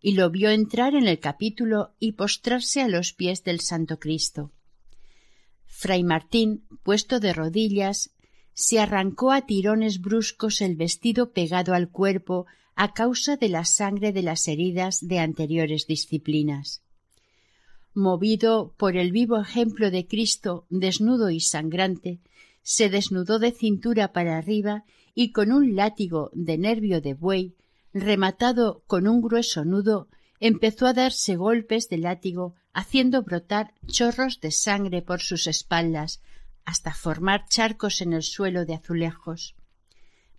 y 0.00 0.12
lo 0.12 0.30
vio 0.30 0.50
entrar 0.50 0.94
en 0.94 1.08
el 1.08 1.18
capítulo 1.18 1.96
y 1.98 2.12
postrarse 2.12 2.80
a 2.80 2.86
los 2.86 3.12
pies 3.12 3.42
del 3.42 3.58
Santo 3.58 3.98
Cristo. 3.98 4.52
Fray 5.66 6.04
Martín, 6.04 6.64
puesto 6.84 7.18
de 7.18 7.32
rodillas, 7.32 8.14
se 8.54 8.78
arrancó 8.78 9.32
a 9.32 9.46
tirones 9.46 10.00
bruscos 10.00 10.60
el 10.60 10.76
vestido 10.76 11.32
pegado 11.32 11.74
al 11.74 11.90
cuerpo 11.90 12.46
a 12.76 12.94
causa 12.94 13.36
de 13.36 13.48
la 13.48 13.64
sangre 13.64 14.12
de 14.12 14.22
las 14.22 14.46
heridas 14.46 15.00
de 15.00 15.18
anteriores 15.18 15.88
disciplinas 15.88 16.81
movido 17.94 18.74
por 18.76 18.96
el 18.96 19.12
vivo 19.12 19.40
ejemplo 19.40 19.90
de 19.90 20.06
Cristo 20.06 20.66
desnudo 20.70 21.30
y 21.30 21.40
sangrante, 21.40 22.20
se 22.62 22.88
desnudó 22.88 23.38
de 23.38 23.52
cintura 23.52 24.12
para 24.12 24.38
arriba 24.38 24.84
y 25.14 25.32
con 25.32 25.52
un 25.52 25.76
látigo 25.76 26.30
de 26.32 26.58
nervio 26.58 27.00
de 27.00 27.14
buey, 27.14 27.54
rematado 27.92 28.82
con 28.86 29.06
un 29.06 29.20
grueso 29.20 29.64
nudo, 29.64 30.08
empezó 30.40 30.86
a 30.86 30.92
darse 30.94 31.36
golpes 31.36 31.88
de 31.88 31.98
látigo, 31.98 32.54
haciendo 32.72 33.22
brotar 33.22 33.74
chorros 33.86 34.40
de 34.40 34.50
sangre 34.50 35.02
por 35.02 35.20
sus 35.20 35.46
espaldas, 35.46 36.22
hasta 36.64 36.94
formar 36.94 37.46
charcos 37.48 38.00
en 38.00 38.12
el 38.12 38.22
suelo 38.22 38.64
de 38.64 38.74
azulejos. 38.74 39.54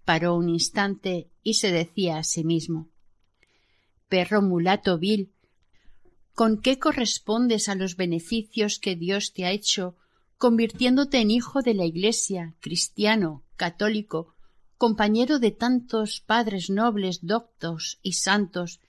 Paró 0.06 0.36
un 0.36 0.50
instante 0.50 1.30
y 1.44 1.56
se 1.56 1.72
decía 1.72 2.18
a 2.18 2.24
sí 2.24 2.44
mismo 2.44 2.90
Perro 4.10 4.42
mulato 4.42 5.00
vil, 5.00 5.33
¿Con 6.36 6.62
qué 6.62 6.80
correspondes 6.80 7.70
a 7.70 7.76
los 7.76 7.96
beneficios 7.96 8.80
que 8.80 8.96
Dios 8.96 9.34
te 9.34 9.46
ha 9.46 9.52
hecho, 9.52 9.96
convirtiéndote 10.40 11.20
en 11.20 11.30
hijo 11.30 11.62
de 11.62 11.76
la 11.76 11.86
Iglesia, 11.86 12.56
cristiano, 12.60 13.44
católico, 13.56 14.34
compañero 14.80 15.38
de 15.38 15.52
tantos 15.52 16.22
padres 16.22 16.72
nobles, 16.72 17.20
doctos 17.22 18.00
y 18.02 18.14
santos, 18.14 18.80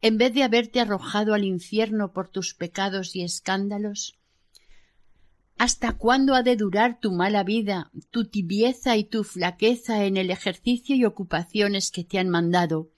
en 0.00 0.16
vez 0.16 0.32
de 0.32 0.42
haberte 0.42 0.80
arrojado 0.80 1.34
al 1.34 1.44
infierno 1.44 2.14
por 2.14 2.28
tus 2.28 2.54
pecados 2.54 3.14
y 3.14 3.22
escándalos? 3.22 4.18
¿Hasta 5.58 5.92
cuándo 5.98 6.34
ha 6.34 6.42
de 6.42 6.56
durar 6.56 6.98
tu 6.98 7.12
mala 7.12 7.44
vida, 7.44 7.90
tu 8.10 8.24
tibieza 8.24 8.96
y 8.96 9.04
tu 9.04 9.22
flaqueza 9.22 10.04
en 10.04 10.16
el 10.16 10.30
ejercicio 10.30 10.96
y 10.96 11.04
ocupaciones 11.04 11.90
que 11.90 12.04
te 12.04 12.18
han 12.18 12.30
mandado? 12.30 12.90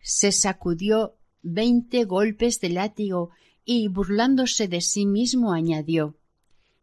Se 0.00 0.32
sacudió 0.32 1.18
veinte 1.44 2.04
golpes 2.04 2.58
de 2.60 2.70
látigo 2.70 3.30
y, 3.64 3.88
burlándose 3.88 4.66
de 4.66 4.80
sí 4.80 5.06
mismo, 5.06 5.52
añadió 5.52 6.16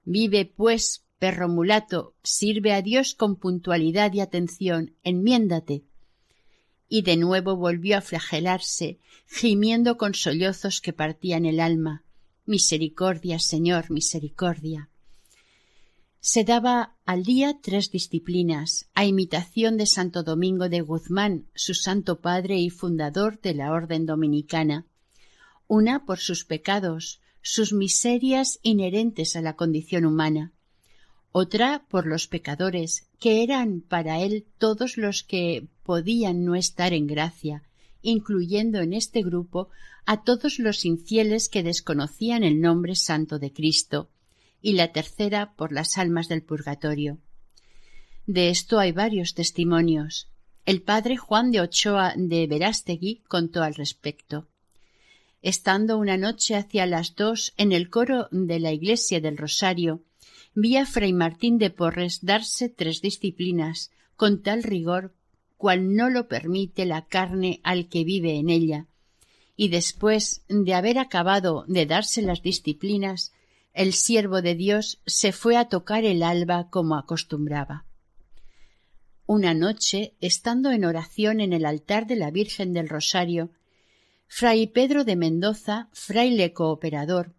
Vive, 0.05 0.45
pues, 0.45 1.03
perro 1.19 1.49
mulato, 1.49 2.13
sirve 2.23 2.71
a 2.71 2.81
Dios 2.81 3.13
con 3.15 3.35
puntualidad 3.35 4.13
y 4.13 4.21
atención, 4.21 4.95
enmiéndate. 5.03 5.83
Y 6.87 7.01
de 7.01 7.17
nuevo 7.17 7.55
volvió 7.55 7.97
a 7.97 8.01
flagelarse, 8.01 8.99
gimiendo 9.27 9.97
con 9.97 10.13
sollozos 10.13 10.79
que 10.81 10.93
partían 10.93 11.45
el 11.45 11.59
alma. 11.59 12.03
Misericordia, 12.45 13.39
Señor, 13.39 13.91
misericordia 13.91 14.90
se 16.23 16.43
daba 16.43 16.95
al 17.03 17.23
día 17.23 17.57
tres 17.63 17.89
disciplinas, 17.89 18.87
a 18.93 19.05
imitación 19.05 19.75
de 19.75 19.87
Santo 19.87 20.21
Domingo 20.21 20.69
de 20.69 20.81
Guzmán, 20.81 21.47
su 21.55 21.73
santo 21.73 22.21
padre 22.21 22.59
y 22.59 22.69
fundador 22.69 23.41
de 23.41 23.55
la 23.55 23.71
orden 23.71 24.05
dominicana, 24.05 24.85
una 25.67 26.05
por 26.05 26.19
sus 26.19 26.45
pecados, 26.45 27.21
sus 27.41 27.73
miserias 27.73 28.59
inherentes 28.61 29.35
a 29.35 29.41
la 29.41 29.55
condición 29.55 30.05
humana, 30.05 30.53
otra 31.31 31.87
por 31.89 32.05
los 32.05 32.27
pecadores, 32.27 33.07
que 33.19 33.41
eran 33.41 33.81
para 33.81 34.21
él 34.21 34.45
todos 34.59 34.97
los 34.97 35.23
que 35.23 35.65
podían 35.81 36.45
no 36.45 36.53
estar 36.53 36.93
en 36.93 37.07
gracia, 37.07 37.63
incluyendo 38.03 38.79
en 38.79 38.93
este 38.93 39.23
grupo 39.23 39.69
a 40.05 40.23
todos 40.23 40.59
los 40.59 40.85
infieles 40.85 41.49
que 41.49 41.63
desconocían 41.63 42.43
el 42.43 42.61
nombre 42.61 42.95
santo 42.95 43.39
de 43.39 43.51
Cristo, 43.51 44.09
y 44.61 44.73
la 44.73 44.91
tercera 44.91 45.53
por 45.55 45.71
las 45.71 45.97
almas 45.97 46.27
del 46.27 46.43
purgatorio. 46.43 47.19
De 48.27 48.49
esto 48.49 48.79
hay 48.79 48.91
varios 48.91 49.33
testimonios. 49.33 50.27
El 50.65 50.81
padre 50.81 51.17
Juan 51.17 51.51
de 51.51 51.61
Ochoa 51.61 52.13
de 52.15 52.45
Verástegui 52.47 53.23
contó 53.27 53.63
al 53.63 53.73
respecto. 53.73 54.47
Estando 55.41 55.97
una 55.97 56.17
noche 56.17 56.55
hacia 56.55 56.85
las 56.85 57.15
dos 57.15 57.53
en 57.57 57.71
el 57.71 57.89
coro 57.89 58.27
de 58.31 58.59
la 58.59 58.71
iglesia 58.71 59.19
del 59.19 59.37
Rosario, 59.37 60.03
vi 60.53 60.77
a 60.77 60.85
Fray 60.85 61.13
Martín 61.13 61.57
de 61.57 61.71
Porres 61.71 62.19
darse 62.21 62.69
tres 62.69 63.01
disciplinas 63.01 63.89
con 64.15 64.43
tal 64.43 64.61
rigor 64.61 65.15
cual 65.57 65.95
no 65.95 66.09
lo 66.09 66.27
permite 66.27 66.85
la 66.85 67.05
carne 67.05 67.59
al 67.63 67.87
que 67.87 68.03
vive 68.03 68.35
en 68.35 68.49
ella, 68.49 68.87
y 69.55 69.69
después 69.69 70.43
de 70.47 70.73
haber 70.73 70.99
acabado 70.99 71.65
de 71.67 71.85
darse 71.85 72.21
las 72.21 72.41
disciplinas, 72.41 73.31
el 73.73 73.93
siervo 73.93 74.41
de 74.41 74.55
Dios 74.55 75.01
se 75.05 75.31
fue 75.31 75.55
a 75.55 75.65
tocar 75.65 76.03
el 76.03 76.23
alba 76.23 76.69
como 76.69 76.95
acostumbraba. 76.95 77.85
Una 79.25 79.53
noche, 79.53 80.13
estando 80.19 80.71
en 80.71 80.83
oración 80.83 81.39
en 81.39 81.53
el 81.53 81.65
altar 81.65 82.05
de 82.05 82.17
la 82.17 82.31
Virgen 82.31 82.73
del 82.73 82.89
Rosario, 82.89 83.49
Fray 84.27 84.67
Pedro 84.67 85.03
de 85.05 85.15
Mendoza, 85.15 85.89
fraile 85.93 86.53
cooperador, 86.53 87.33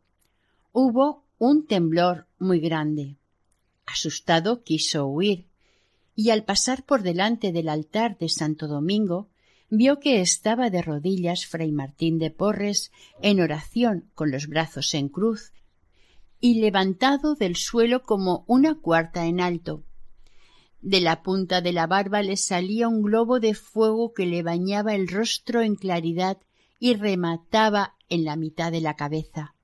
hubo 0.72 1.24
un 1.38 1.66
temblor 1.66 2.26
muy 2.38 2.60
grande. 2.60 3.16
Asustado 3.84 4.62
quiso 4.62 5.06
huir, 5.06 5.46
y 6.14 6.30
al 6.30 6.44
pasar 6.44 6.84
por 6.84 7.02
delante 7.02 7.52
del 7.52 7.68
altar 7.68 8.16
de 8.18 8.28
Santo 8.28 8.68
Domingo, 8.68 9.28
vio 9.68 10.00
que 10.00 10.20
estaba 10.20 10.70
de 10.70 10.82
rodillas 10.82 11.46
fray 11.46 11.72
Martín 11.72 12.18
de 12.18 12.30
Porres 12.30 12.90
en 13.20 13.40
oración 13.40 14.10
con 14.14 14.30
los 14.30 14.46
brazos 14.46 14.94
en 14.94 15.08
cruz 15.08 15.52
y 16.42 16.60
levantado 16.60 17.36
del 17.36 17.54
suelo 17.54 18.02
como 18.02 18.44
una 18.48 18.74
cuarta 18.74 19.26
en 19.26 19.40
alto. 19.40 19.84
De 20.80 21.00
la 21.00 21.22
punta 21.22 21.60
de 21.60 21.72
la 21.72 21.86
barba 21.86 22.20
le 22.20 22.36
salía 22.36 22.88
un 22.88 23.00
globo 23.00 23.38
de 23.38 23.54
fuego 23.54 24.12
que 24.12 24.26
le 24.26 24.42
bañaba 24.42 24.96
el 24.96 25.06
rostro 25.06 25.62
en 25.62 25.76
claridad 25.76 26.38
y 26.80 26.94
remataba 26.94 27.94
en 28.08 28.24
la 28.24 28.34
mitad 28.34 28.72
de 28.72 28.80
la 28.80 28.96
cabeza. 28.96 29.54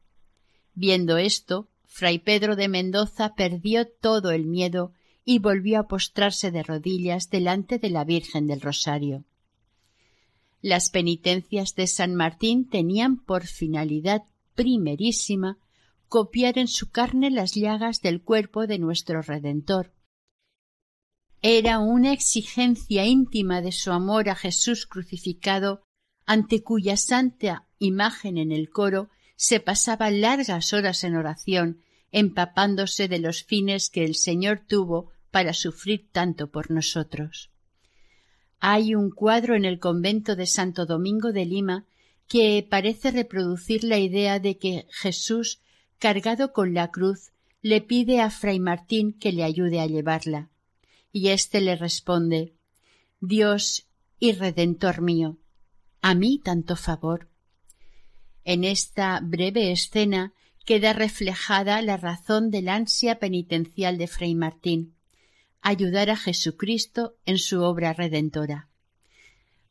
Viendo 0.72 1.18
esto, 1.18 1.68
fray 1.84 2.20
Pedro 2.20 2.54
de 2.54 2.68
Mendoza 2.68 3.34
perdió 3.34 3.88
todo 3.88 4.30
el 4.30 4.46
miedo 4.46 4.92
y 5.24 5.40
volvió 5.40 5.80
a 5.80 5.88
postrarse 5.88 6.52
de 6.52 6.62
rodillas 6.62 7.28
delante 7.28 7.80
de 7.80 7.90
la 7.90 8.04
Virgen 8.04 8.46
del 8.46 8.60
Rosario. 8.60 9.24
Las 10.62 10.90
penitencias 10.90 11.74
de 11.74 11.88
San 11.88 12.14
Martín 12.14 12.68
tenían 12.68 13.16
por 13.16 13.46
finalidad 13.46 14.22
primerísima 14.54 15.58
copiar 16.08 16.58
en 16.58 16.68
su 16.68 16.90
carne 16.90 17.30
las 17.30 17.54
llagas 17.54 18.00
del 18.00 18.22
cuerpo 18.22 18.66
de 18.66 18.78
nuestro 18.78 19.22
Redentor. 19.22 19.92
Era 21.42 21.78
una 21.78 22.12
exigencia 22.12 23.04
íntima 23.04 23.60
de 23.60 23.72
su 23.72 23.92
amor 23.92 24.28
a 24.28 24.34
Jesús 24.34 24.86
crucificado, 24.86 25.82
ante 26.26 26.62
cuya 26.62 26.96
santa 26.96 27.66
imagen 27.78 28.38
en 28.38 28.50
el 28.50 28.70
coro 28.70 29.08
se 29.36 29.60
pasaba 29.60 30.10
largas 30.10 30.72
horas 30.72 31.04
en 31.04 31.14
oración, 31.14 31.82
empapándose 32.10 33.06
de 33.06 33.18
los 33.18 33.44
fines 33.44 33.88
que 33.88 34.04
el 34.04 34.16
Señor 34.16 34.62
tuvo 34.66 35.12
para 35.30 35.52
sufrir 35.52 36.08
tanto 36.10 36.50
por 36.50 36.70
nosotros. 36.70 37.50
Hay 38.58 38.94
un 38.94 39.10
cuadro 39.10 39.54
en 39.54 39.64
el 39.64 39.78
convento 39.78 40.34
de 40.34 40.46
Santo 40.46 40.86
Domingo 40.86 41.32
de 41.32 41.44
Lima 41.44 41.86
que 42.26 42.66
parece 42.68 43.12
reproducir 43.12 43.84
la 43.84 43.98
idea 43.98 44.40
de 44.40 44.58
que 44.58 44.86
Jesús 44.90 45.60
cargado 45.98 46.52
con 46.52 46.74
la 46.74 46.90
cruz, 46.90 47.32
le 47.60 47.80
pide 47.80 48.20
a 48.20 48.30
fray 48.30 48.60
Martín 48.60 49.12
que 49.12 49.32
le 49.32 49.44
ayude 49.44 49.80
a 49.80 49.86
llevarla. 49.86 50.50
Y 51.12 51.28
éste 51.28 51.60
le 51.60 51.76
responde 51.76 52.54
Dios 53.20 53.86
y 54.18 54.32
Redentor 54.32 55.00
mío, 55.00 55.38
¿a 56.00 56.14
mí 56.14 56.40
tanto 56.42 56.76
favor? 56.76 57.28
En 58.44 58.64
esta 58.64 59.20
breve 59.22 59.72
escena 59.72 60.32
queda 60.64 60.92
reflejada 60.92 61.82
la 61.82 61.96
razón 61.96 62.50
del 62.50 62.68
ansia 62.68 63.18
penitencial 63.18 63.98
de 63.98 64.06
fray 64.06 64.34
Martín, 64.34 64.94
ayudar 65.60 66.10
a 66.10 66.16
Jesucristo 66.16 67.16
en 67.24 67.38
su 67.38 67.62
obra 67.62 67.92
redentora. 67.92 68.67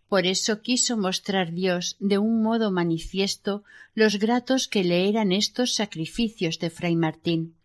Por 0.10 0.26
eso 0.26 0.62
quiso 0.62 0.98
mostrar 0.98 1.52
Dios 1.52 1.98
de 2.00 2.18
un 2.18 2.42
modo 2.42 2.72
manifiesto 2.72 3.64
los 3.94 4.20
gratos 4.20 4.68
que 4.68 4.84
le 4.84 5.10
eran 5.10 5.32
estos 5.32 5.76
sacrificios 5.76 6.60
de 6.60 6.70
Fray 6.70 6.96
Martín. 6.96 7.56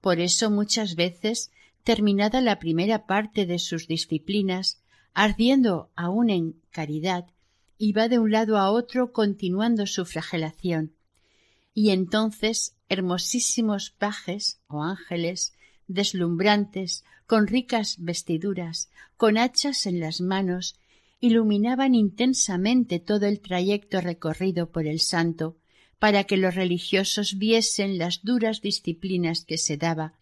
Por 0.00 0.20
eso 0.20 0.50
muchas 0.50 0.94
veces, 0.94 1.50
terminada 1.82 2.40
la 2.40 2.58
primera 2.58 3.06
parte 3.06 3.46
de 3.46 3.58
sus 3.58 3.88
disciplinas, 3.88 4.80
ardiendo 5.12 5.90
aún 5.96 6.30
en 6.30 6.60
caridad, 6.70 7.26
iba 7.78 8.08
de 8.08 8.18
un 8.18 8.30
lado 8.30 8.58
a 8.58 8.70
otro 8.70 9.12
continuando 9.12 9.86
su 9.86 10.04
flagelación. 10.04 10.92
Y 11.74 11.90
entonces 11.90 12.76
hermosísimos 12.88 13.90
pajes 13.90 14.60
o 14.68 14.82
ángeles, 14.82 15.54
deslumbrantes, 15.88 17.04
con 17.26 17.46
ricas 17.46 17.96
vestiduras, 17.98 18.90
con 19.16 19.38
hachas 19.38 19.86
en 19.86 19.98
las 19.98 20.20
manos 20.20 20.76
iluminaban 21.22 21.94
intensamente 21.94 22.98
todo 22.98 23.26
el 23.26 23.40
trayecto 23.40 24.00
recorrido 24.00 24.70
por 24.70 24.88
el 24.88 24.98
santo, 24.98 25.56
para 26.00 26.24
que 26.24 26.36
los 26.36 26.56
religiosos 26.56 27.38
viesen 27.38 27.96
las 27.96 28.24
duras 28.24 28.60
disciplinas 28.60 29.44
que 29.44 29.56
se 29.56 29.76
daba, 29.76 30.14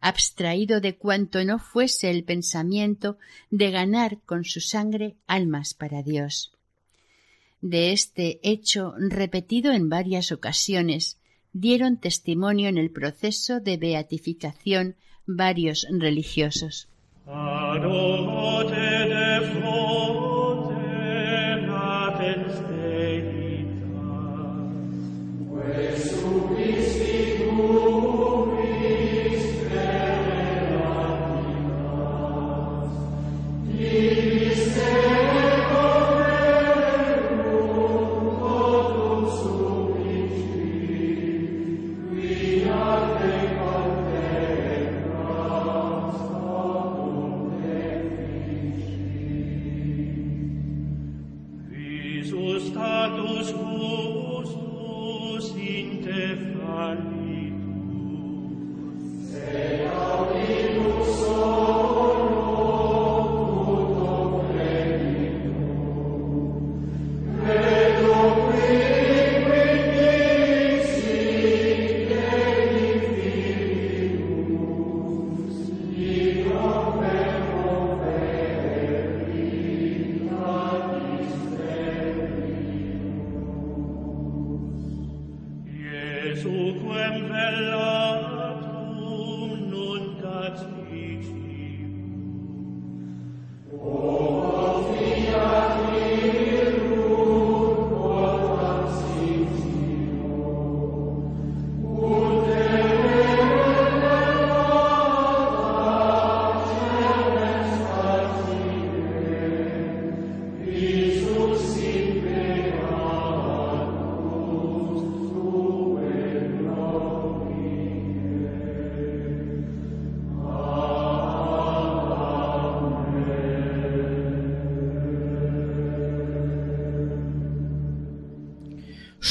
abstraído 0.00 0.80
de 0.80 0.96
cuanto 0.96 1.44
no 1.44 1.60
fuese 1.60 2.10
el 2.10 2.24
pensamiento 2.24 3.18
de 3.50 3.70
ganar 3.70 4.18
con 4.26 4.44
su 4.44 4.60
sangre 4.60 5.14
almas 5.28 5.74
para 5.74 6.02
Dios. 6.02 6.50
De 7.60 7.92
este 7.92 8.40
hecho, 8.42 8.94
repetido 8.98 9.70
en 9.70 9.88
varias 9.88 10.32
ocasiones, 10.32 11.18
dieron 11.52 11.98
testimonio 11.98 12.68
en 12.68 12.78
el 12.78 12.90
proceso 12.90 13.60
de 13.60 13.76
beatificación 13.76 14.96
varios 15.24 15.86
religiosos. 15.88 16.88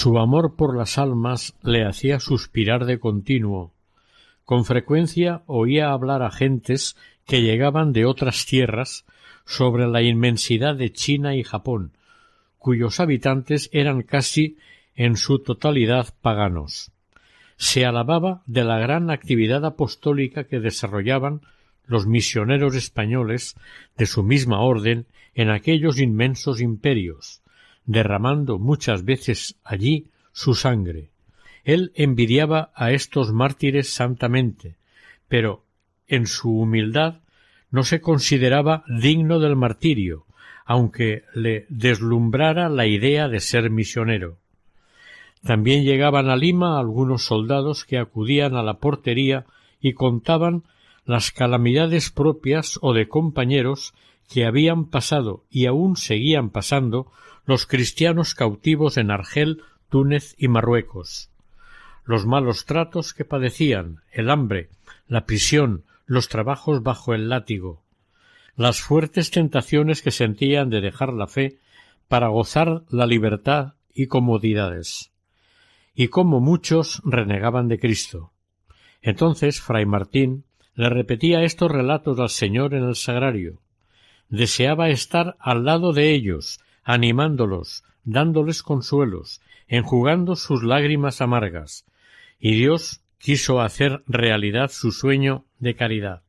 Su 0.02 0.18
amor 0.18 0.56
por 0.56 0.76
las 0.76 0.98
almas 0.98 1.54
le 1.62 1.86
hacía 1.86 2.20
suspirar 2.20 2.86
de 2.86 3.00
continuo. 3.00 3.72
Con 4.46 4.66
frecuencia 4.66 5.44
oía 5.46 5.92
hablar 5.92 6.24
a 6.24 6.32
gentes 6.32 6.98
que 7.28 7.44
llegaban 7.44 7.94
de 7.94 8.06
otras 8.06 8.48
tierras 8.48 9.06
sobre 9.46 9.86
la 9.86 10.02
inmensidad 10.02 10.76
de 10.76 10.92
China 10.92 11.36
y 11.36 11.44
Japón, 11.44 11.92
cuyos 12.58 13.00
habitantes 13.00 13.70
eran 13.74 14.02
casi 14.02 14.58
en 14.96 15.18
su 15.18 15.38
totalidad 15.38 16.16
paganos. 16.20 16.92
Se 17.58 17.86
alababa 17.86 18.42
de 18.48 18.64
la 18.64 18.80
gran 18.80 19.12
actividad 19.12 19.64
apostólica 19.66 20.46
que 20.46 20.60
desarrollaban 20.60 21.42
los 21.86 22.08
misioneros 22.08 22.76
españoles 22.76 23.54
de 23.98 24.08
su 24.08 24.24
misma 24.24 24.62
orden 24.62 25.06
en 25.36 25.52
aquellos 25.52 26.00
inmensos 26.00 26.60
imperios, 26.60 27.44
derramando 27.86 28.60
muchas 28.60 29.04
veces 29.06 29.56
allí 29.64 30.08
su 30.32 30.56
sangre. 30.56 31.10
Él 31.64 31.92
envidiaba 31.96 32.72
a 32.76 32.92
estos 32.92 33.32
mártires 33.32 33.94
santamente, 33.94 34.76
pero 35.28 35.64
en 36.08 36.28
su 36.28 36.60
humildad, 36.60 37.22
no 37.70 37.84
se 37.84 38.02
consideraba 38.02 38.84
digno 38.88 39.40
del 39.40 39.56
martirio, 39.56 40.26
aunque 40.66 41.24
le 41.34 41.66
deslumbrara 41.70 42.70
la 42.70 42.86
idea 42.86 43.30
de 43.30 43.40
ser 43.40 43.70
misionero. 43.70 44.38
También 45.44 45.84
llegaban 45.84 46.30
a 46.30 46.36
Lima 46.36 46.80
algunos 46.80 47.24
soldados 47.24 47.86
que 47.86 47.98
acudían 47.98 48.56
a 48.56 48.64
la 48.64 48.76
portería 48.76 49.46
y 49.80 49.94
contaban 49.94 50.64
las 51.06 51.32
calamidades 51.32 52.12
propias 52.12 52.78
o 52.82 52.94
de 52.94 53.08
compañeros 53.08 53.94
que 54.30 54.46
habían 54.46 54.86
pasado 54.86 55.44
y 55.50 55.66
aún 55.66 55.96
seguían 55.96 56.50
pasando 56.52 57.12
los 57.46 57.66
cristianos 57.66 58.36
cautivos 58.36 58.98
en 58.98 59.12
Argel, 59.12 59.62
Túnez 59.90 60.36
y 60.38 60.48
Marruecos. 60.48 61.30
Los 62.06 62.26
malos 62.26 62.66
tratos 62.66 63.14
que 63.14 63.26
padecían, 63.26 64.02
el 64.12 64.30
hambre, 64.30 64.70
la 65.08 65.26
prisión, 65.26 65.84
los 66.06 66.30
trabajos 66.30 66.84
bajo 66.84 67.14
el 67.14 67.30
látigo, 67.30 67.84
las 68.56 68.82
fuertes 68.82 69.32
tentaciones 69.32 70.02
que 70.02 70.12
sentían 70.12 70.70
de 70.70 70.82
dejar 70.82 71.14
la 71.14 71.28
fe 71.28 71.58
para 72.08 72.28
gozar 72.28 72.84
la 72.90 73.06
libertad 73.06 73.74
y 73.94 74.08
comodidades, 74.08 75.12
y 75.96 76.08
cómo 76.08 76.40
muchos 76.40 77.02
renegaban 77.04 77.68
de 77.68 77.80
Cristo. 77.80 78.32
Entonces 79.02 79.62
Fray 79.62 79.86
Martín 79.86 80.46
le 80.76 80.90
repetía 80.90 81.44
estos 81.44 81.70
relatos 81.70 82.20
al 82.20 82.30
Señor 82.30 82.74
en 82.74 82.84
el 82.84 82.96
sagrario. 82.96 83.60
Deseaba 84.30 84.90
estar 84.90 85.36
al 85.40 85.66
lado 85.66 85.92
de 85.92 86.14
ellos, 86.14 86.61
animándolos, 86.84 87.84
dándoles 88.04 88.64
consuelos, 88.64 89.42
enjugando 89.68 90.36
sus 90.36 90.64
lágrimas 90.64 91.22
amargas, 91.22 91.86
y 92.40 92.56
Dios 92.56 93.02
quiso 93.18 93.62
hacer 93.62 94.04
realidad 94.08 94.72
su 94.72 94.92
sueño 94.92 95.46
de 95.60 95.76
caridad. 95.76 96.24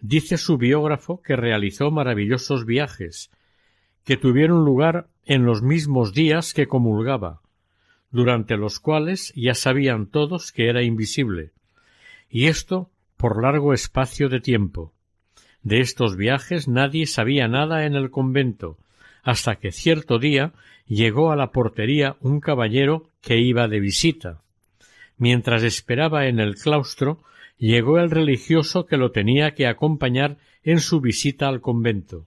Dice 0.00 0.36
su 0.36 0.58
biógrafo 0.58 1.22
que 1.22 1.36
realizó 1.36 1.90
maravillosos 1.90 2.66
viajes, 2.66 3.30
que 4.04 4.16
tuvieron 4.16 4.64
lugar 4.64 5.08
en 5.24 5.44
los 5.44 5.62
mismos 5.62 6.12
días 6.12 6.54
que 6.54 6.66
comulgaba, 6.66 7.40
durante 8.10 8.56
los 8.56 8.80
cuales 8.80 9.32
ya 9.34 9.54
sabían 9.54 10.06
todos 10.06 10.52
que 10.52 10.68
era 10.68 10.82
invisible, 10.82 11.52
y 12.28 12.46
esto 12.46 12.90
por 13.16 13.42
largo 13.42 13.72
espacio 13.72 14.28
de 14.28 14.40
tiempo. 14.40 14.92
De 15.62 15.80
estos 15.80 16.16
viajes 16.16 16.68
nadie 16.68 17.06
sabía 17.06 17.48
nada 17.48 17.86
en 17.86 17.94
el 17.94 18.10
convento, 18.10 18.78
hasta 19.26 19.56
que 19.56 19.72
cierto 19.72 20.20
día 20.20 20.52
llegó 20.86 21.32
a 21.32 21.36
la 21.36 21.50
portería 21.50 22.16
un 22.20 22.38
caballero 22.38 23.10
que 23.20 23.38
iba 23.38 23.66
de 23.66 23.80
visita. 23.80 24.40
Mientras 25.18 25.64
esperaba 25.64 26.28
en 26.28 26.38
el 26.38 26.54
claustro, 26.54 27.18
llegó 27.58 27.98
el 27.98 28.12
religioso 28.12 28.86
que 28.86 28.96
lo 28.96 29.10
tenía 29.10 29.52
que 29.52 29.66
acompañar 29.66 30.36
en 30.62 30.78
su 30.78 31.00
visita 31.00 31.48
al 31.48 31.60
convento. 31.60 32.26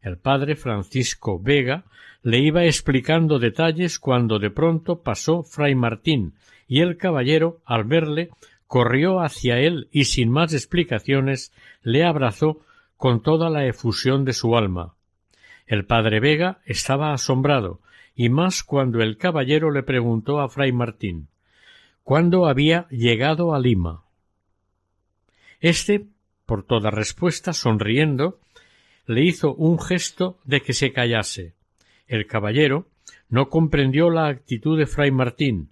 El 0.00 0.16
padre 0.16 0.54
Francisco 0.54 1.40
Vega 1.40 1.86
le 2.22 2.38
iba 2.38 2.64
explicando 2.64 3.40
detalles 3.40 3.98
cuando 3.98 4.38
de 4.38 4.50
pronto 4.50 5.02
pasó 5.02 5.42
fray 5.42 5.74
Martín, 5.74 6.34
y 6.68 6.82
el 6.82 6.98
caballero, 6.98 7.58
al 7.64 7.82
verle, 7.82 8.30
corrió 8.68 9.18
hacia 9.18 9.58
él 9.58 9.88
y 9.90 10.04
sin 10.04 10.30
más 10.30 10.52
explicaciones 10.52 11.52
le 11.82 12.04
abrazó 12.04 12.60
con 12.96 13.24
toda 13.24 13.50
la 13.50 13.66
efusión 13.66 14.24
de 14.24 14.34
su 14.34 14.56
alma. 14.56 14.94
El 15.68 15.84
padre 15.84 16.18
Vega 16.18 16.60
estaba 16.64 17.12
asombrado, 17.12 17.80
y 18.16 18.30
más 18.30 18.64
cuando 18.64 19.00
el 19.00 19.18
caballero 19.18 19.70
le 19.70 19.84
preguntó 19.84 20.40
a 20.40 20.48
fray 20.48 20.72
Martín 20.72 21.28
cuándo 22.08 22.46
había 22.46 22.88
llegado 22.88 23.54
a 23.54 23.60
Lima. 23.60 24.02
Este, 25.60 26.06
por 26.46 26.62
toda 26.62 26.90
respuesta, 26.90 27.52
sonriendo, 27.52 28.40
le 29.06 29.24
hizo 29.24 29.54
un 29.54 29.78
gesto 29.78 30.38
de 30.44 30.62
que 30.62 30.72
se 30.72 30.90
callase. 30.90 31.52
El 32.06 32.26
caballero 32.26 32.86
no 33.28 33.50
comprendió 33.50 34.08
la 34.08 34.28
actitud 34.28 34.78
de 34.78 34.86
fray 34.86 35.10
Martín, 35.10 35.68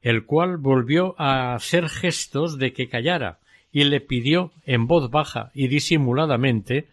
el 0.00 0.24
cual 0.24 0.56
volvió 0.56 1.14
a 1.20 1.54
hacer 1.54 1.90
gestos 1.90 2.58
de 2.58 2.72
que 2.72 2.88
callara 2.88 3.38
y 3.70 3.84
le 3.84 4.00
pidió 4.00 4.52
en 4.64 4.86
voz 4.86 5.10
baja 5.10 5.50
y 5.52 5.68
disimuladamente 5.68 6.88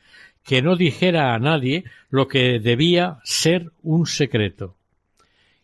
que 0.47 0.61
no 0.61 0.77
dijera 0.77 1.35
a 1.35 1.39
nadie 1.39 1.83
lo 2.09 2.29
que 2.29 2.59
debía 2.59 3.19
ser 3.25 3.73
un 3.83 4.07
secreto. 4.07 4.77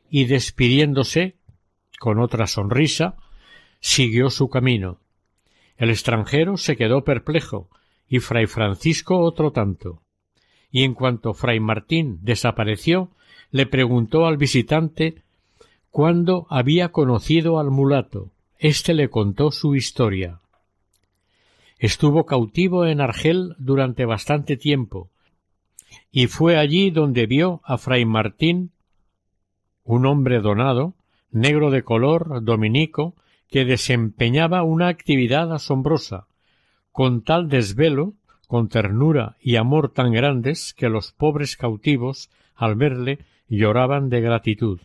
Y 0.10 0.26
despidiéndose 0.26 1.36
con 2.00 2.20
otra 2.20 2.48
sonrisa, 2.48 3.16
siguió 3.80 4.30
su 4.30 4.50
camino. 4.50 5.00
El 5.78 5.90
extranjero 5.90 6.58
se 6.58 6.76
quedó 6.76 7.06
perplejo 7.06 7.70
y 8.10 8.20
fray 8.20 8.46
Francisco 8.46 9.20
otro 9.20 9.52
tanto. 9.52 10.02
Y 10.70 10.84
en 10.84 10.96
cuanto 10.96 11.34
fray 11.34 11.62
Martín 11.62 12.20
desapareció, 12.22 13.10
le 13.52 13.66
preguntó 13.66 14.26
al 14.26 14.36
visitante 14.36 15.22
cuándo 15.92 16.46
había 16.50 16.90
conocido 16.90 17.58
al 17.58 17.72
mulato. 17.72 18.32
Este 18.60 18.94
le 18.94 19.10
contó 19.10 19.50
su 19.52 19.76
historia. 19.76 20.42
Estuvo 21.84 22.26
cautivo 22.26 22.86
en 22.86 23.02
Argel 23.02 23.56
durante 23.58 24.06
bastante 24.06 24.56
tiempo, 24.56 25.10
y 26.14 26.28
fue 26.28 26.56
allí 26.56 26.92
donde 26.92 27.26
vio 27.26 27.60
a 27.66 27.78
fray 27.78 28.06
Martín, 28.06 28.72
un 29.84 30.06
hombre 30.06 30.40
donado, 30.40 30.94
negro 31.30 31.72
de 31.72 31.84
color, 31.84 32.42
dominico, 32.42 33.16
que 33.50 33.66
desempeñaba 33.66 34.64
una 34.64 34.88
actividad 34.88 35.52
asombrosa, 35.52 36.28
con 36.94 37.22
tal 37.22 37.50
desvelo, 37.50 38.14
con 38.48 38.70
ternura 38.70 39.36
y 39.42 39.58
amor 39.58 39.90
tan 39.92 40.14
grandes 40.14 40.74
que 40.74 40.88
los 40.88 41.12
pobres 41.12 41.58
cautivos, 41.58 42.30
al 42.56 42.76
verle, 42.76 43.20
lloraban 43.50 44.08
de 44.08 44.22
gratitud. 44.22 44.80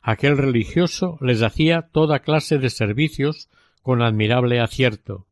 Aquel 0.00 0.38
religioso 0.38 1.18
les 1.20 1.42
hacía 1.42 1.82
toda 1.92 2.20
clase 2.20 2.56
de 2.56 2.70
servicios 2.70 3.50
con 3.82 4.00
admirable 4.00 4.60
acierto. 4.60 5.26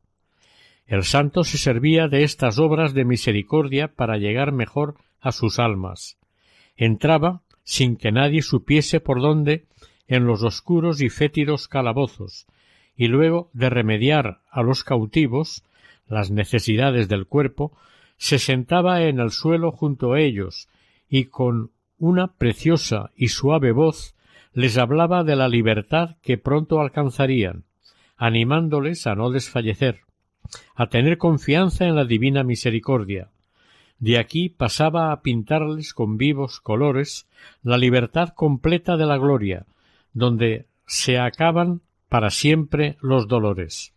El 0.85 1.03
santo 1.03 1.43
se 1.43 1.57
servía 1.57 2.07
de 2.07 2.23
estas 2.23 2.59
obras 2.59 2.93
de 2.93 3.05
misericordia 3.05 3.87
para 3.87 4.17
llegar 4.17 4.51
mejor 4.51 4.95
a 5.21 5.31
sus 5.31 5.59
almas. 5.59 6.17
Entraba, 6.75 7.41
sin 7.63 7.95
que 7.95 8.11
nadie 8.11 8.41
supiese 8.41 8.99
por 8.99 9.21
dónde, 9.21 9.65
en 10.07 10.25
los 10.25 10.43
oscuros 10.43 11.01
y 11.01 11.09
fétidos 11.09 11.67
calabozos, 11.67 12.45
y 12.95 13.07
luego 13.07 13.49
de 13.53 13.69
remediar 13.69 14.41
a 14.51 14.61
los 14.61 14.83
cautivos 14.83 15.63
las 16.07 16.29
necesidades 16.29 17.07
del 17.07 17.25
cuerpo, 17.25 17.75
se 18.17 18.37
sentaba 18.37 19.03
en 19.03 19.19
el 19.19 19.31
suelo 19.31 19.71
junto 19.71 20.13
a 20.13 20.19
ellos 20.19 20.69
y 21.09 21.25
con 21.25 21.71
una 21.97 22.33
preciosa 22.33 23.11
y 23.15 23.29
suave 23.29 23.71
voz 23.71 24.15
les 24.53 24.77
hablaba 24.77 25.23
de 25.23 25.35
la 25.35 25.47
libertad 25.47 26.17
que 26.21 26.37
pronto 26.37 26.79
alcanzarían, 26.79 27.63
animándoles 28.17 29.07
a 29.07 29.15
no 29.15 29.31
desfallecer, 29.31 30.02
a 30.75 30.87
tener 30.87 31.17
confianza 31.17 31.85
en 31.85 31.95
la 31.95 32.05
divina 32.05 32.43
misericordia. 32.43 33.29
De 33.99 34.17
aquí 34.17 34.49
pasaba 34.49 35.11
a 35.11 35.21
pintarles 35.21 35.93
con 35.93 36.17
vivos 36.17 36.59
colores 36.59 37.27
la 37.61 37.77
libertad 37.77 38.29
completa 38.35 38.97
de 38.97 39.05
la 39.05 39.17
gloria, 39.17 39.65
donde 40.13 40.67
se 40.85 41.17
acaban 41.19 41.81
para 42.09 42.29
siempre 42.29 42.97
los 43.01 43.27
dolores. 43.27 43.93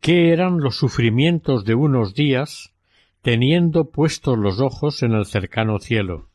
¿Qué 0.00 0.32
eran 0.32 0.60
los 0.60 0.76
sufrimientos 0.76 1.64
de 1.64 1.74
unos 1.74 2.14
días 2.14 2.72
teniendo 3.20 3.90
puestos 3.90 4.38
los 4.38 4.60
ojos 4.60 5.02
en 5.02 5.12
el 5.12 5.26
cercano 5.26 5.80
cielo? 5.80 6.28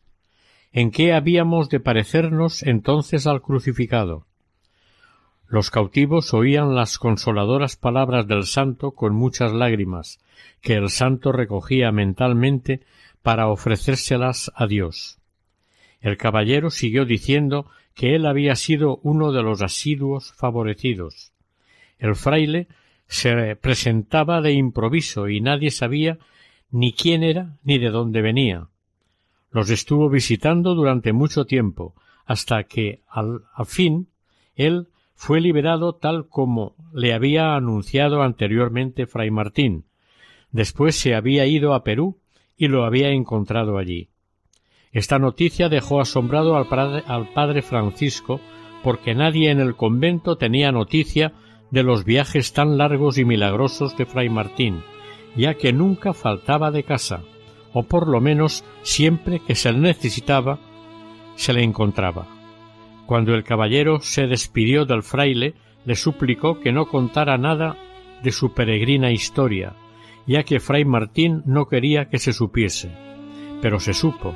¿En 0.71 0.91
qué 0.91 1.13
habíamos 1.13 1.69
de 1.69 1.79
parecernos 1.79 2.61
entonces 2.63 3.25
al 3.25 3.41
crucificado? 3.41 4.25
Los 5.53 5.69
cautivos 5.69 6.33
oían 6.33 6.73
las 6.73 6.97
consoladoras 6.97 7.75
palabras 7.75 8.25
del 8.27 8.47
santo 8.47 8.93
con 8.93 9.13
muchas 9.13 9.53
lágrimas, 9.53 10.19
que 10.61 10.73
el 10.73 10.89
santo 10.89 11.31
recogía 11.31 11.91
mentalmente 11.91 12.81
para 13.21 13.47
ofrecérselas 13.49 14.51
a 14.55 14.65
Dios. 14.65 15.19
El 16.01 16.17
caballero 16.17 16.71
siguió 16.71 17.05
diciendo 17.05 17.69
que 17.93 18.15
él 18.15 18.25
había 18.25 18.55
sido 18.55 18.99
uno 19.03 19.31
de 19.31 19.43
los 19.43 19.61
asiduos 19.61 20.33
favorecidos. 20.33 21.33
El 21.99 22.15
fraile 22.15 22.67
se 23.05 23.55
presentaba 23.55 24.41
de 24.41 24.53
improviso 24.53 25.29
y 25.29 25.39
nadie 25.39 25.69
sabía 25.69 26.17
ni 26.71 26.93
quién 26.93 27.21
era 27.21 27.59
ni 27.63 27.77
de 27.77 27.91
dónde 27.91 28.23
venía. 28.23 28.69
Los 29.51 29.69
estuvo 29.69 30.09
visitando 30.09 30.73
durante 30.73 31.13
mucho 31.13 31.45
tiempo, 31.45 31.93
hasta 32.25 32.63
que 32.63 33.01
al, 33.07 33.43
fin 33.67 34.07
él 34.55 34.87
fue 35.23 35.39
liberado 35.39 35.95
tal 35.95 36.27
como 36.27 36.75
le 36.93 37.13
había 37.13 37.55
anunciado 37.55 38.23
anteriormente 38.23 39.07
fray 39.07 39.31
Martín. 39.31 39.85
Después 40.51 40.97
se 40.97 41.15
había 41.15 41.45
ido 41.45 41.73
a 41.73 41.85
Perú 41.85 42.19
y 42.57 42.67
lo 42.67 42.83
había 42.83 43.07
encontrado 43.11 43.77
allí. 43.77 44.09
Esta 44.91 45.19
noticia 45.19 45.69
dejó 45.69 46.01
asombrado 46.01 46.57
al 46.57 46.67
padre, 46.67 47.61
Francisco 47.61 48.41
porque 48.83 49.15
nadie 49.15 49.49
en 49.49 49.61
el 49.61 49.77
convento 49.77 50.35
tenía 50.35 50.73
noticia 50.73 51.31
de 51.71 51.83
los 51.83 52.03
viajes 52.03 52.51
tan 52.51 52.77
largos 52.77 53.17
y 53.17 53.23
milagrosos 53.23 53.95
de 53.95 54.05
Fray 54.05 54.27
Martín, 54.27 54.83
ya 55.37 55.53
que 55.53 55.71
nunca 55.71 56.13
faltaba 56.13 56.69
de 56.69 56.83
casa, 56.83 57.21
o 57.71 57.83
por 57.83 58.09
lo 58.09 58.19
menos 58.19 58.65
siempre 58.81 59.39
que 59.39 59.55
se 59.55 59.71
le 59.71 59.79
necesitaba, 59.79 60.59
se 61.37 61.53
le 61.53 61.63
encontraba. 61.63 62.42
Cuando 63.05 63.33
el 63.33 63.43
caballero 63.43 63.99
se 63.99 64.27
despidió 64.27 64.85
del 64.85 65.03
fraile, 65.03 65.55
le 65.85 65.95
suplicó 65.95 66.59
que 66.59 66.71
no 66.71 66.87
contara 66.87 67.37
nada 67.37 67.75
de 68.23 68.31
su 68.31 68.53
peregrina 68.53 69.11
historia, 69.11 69.73
ya 70.25 70.43
que 70.43 70.59
Fray 70.59 70.85
Martín 70.85 71.43
no 71.45 71.67
quería 71.67 72.09
que 72.09 72.19
se 72.19 72.31
supiese. 72.31 72.91
Pero 73.61 73.79
se 73.79 73.93
supo. 73.93 74.33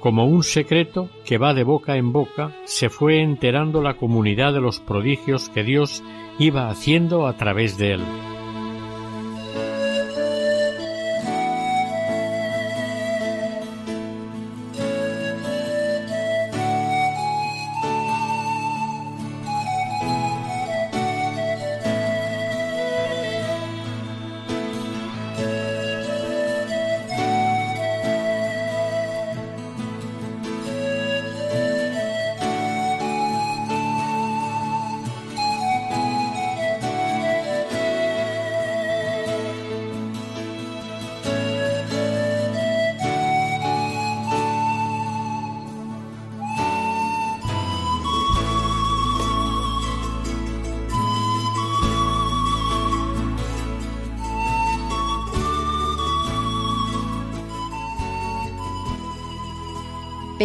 Como 0.00 0.24
un 0.24 0.42
secreto 0.42 1.10
que 1.26 1.36
va 1.36 1.52
de 1.52 1.64
boca 1.64 1.96
en 1.96 2.12
boca, 2.12 2.56
se 2.64 2.88
fue 2.88 3.20
enterando 3.20 3.82
la 3.82 3.94
comunidad 3.94 4.54
de 4.54 4.60
los 4.60 4.80
prodigios 4.80 5.50
que 5.50 5.62
Dios 5.62 6.02
iba 6.38 6.70
haciendo 6.70 7.26
a 7.26 7.36
través 7.36 7.76
de 7.76 7.92
él. 7.94 8.00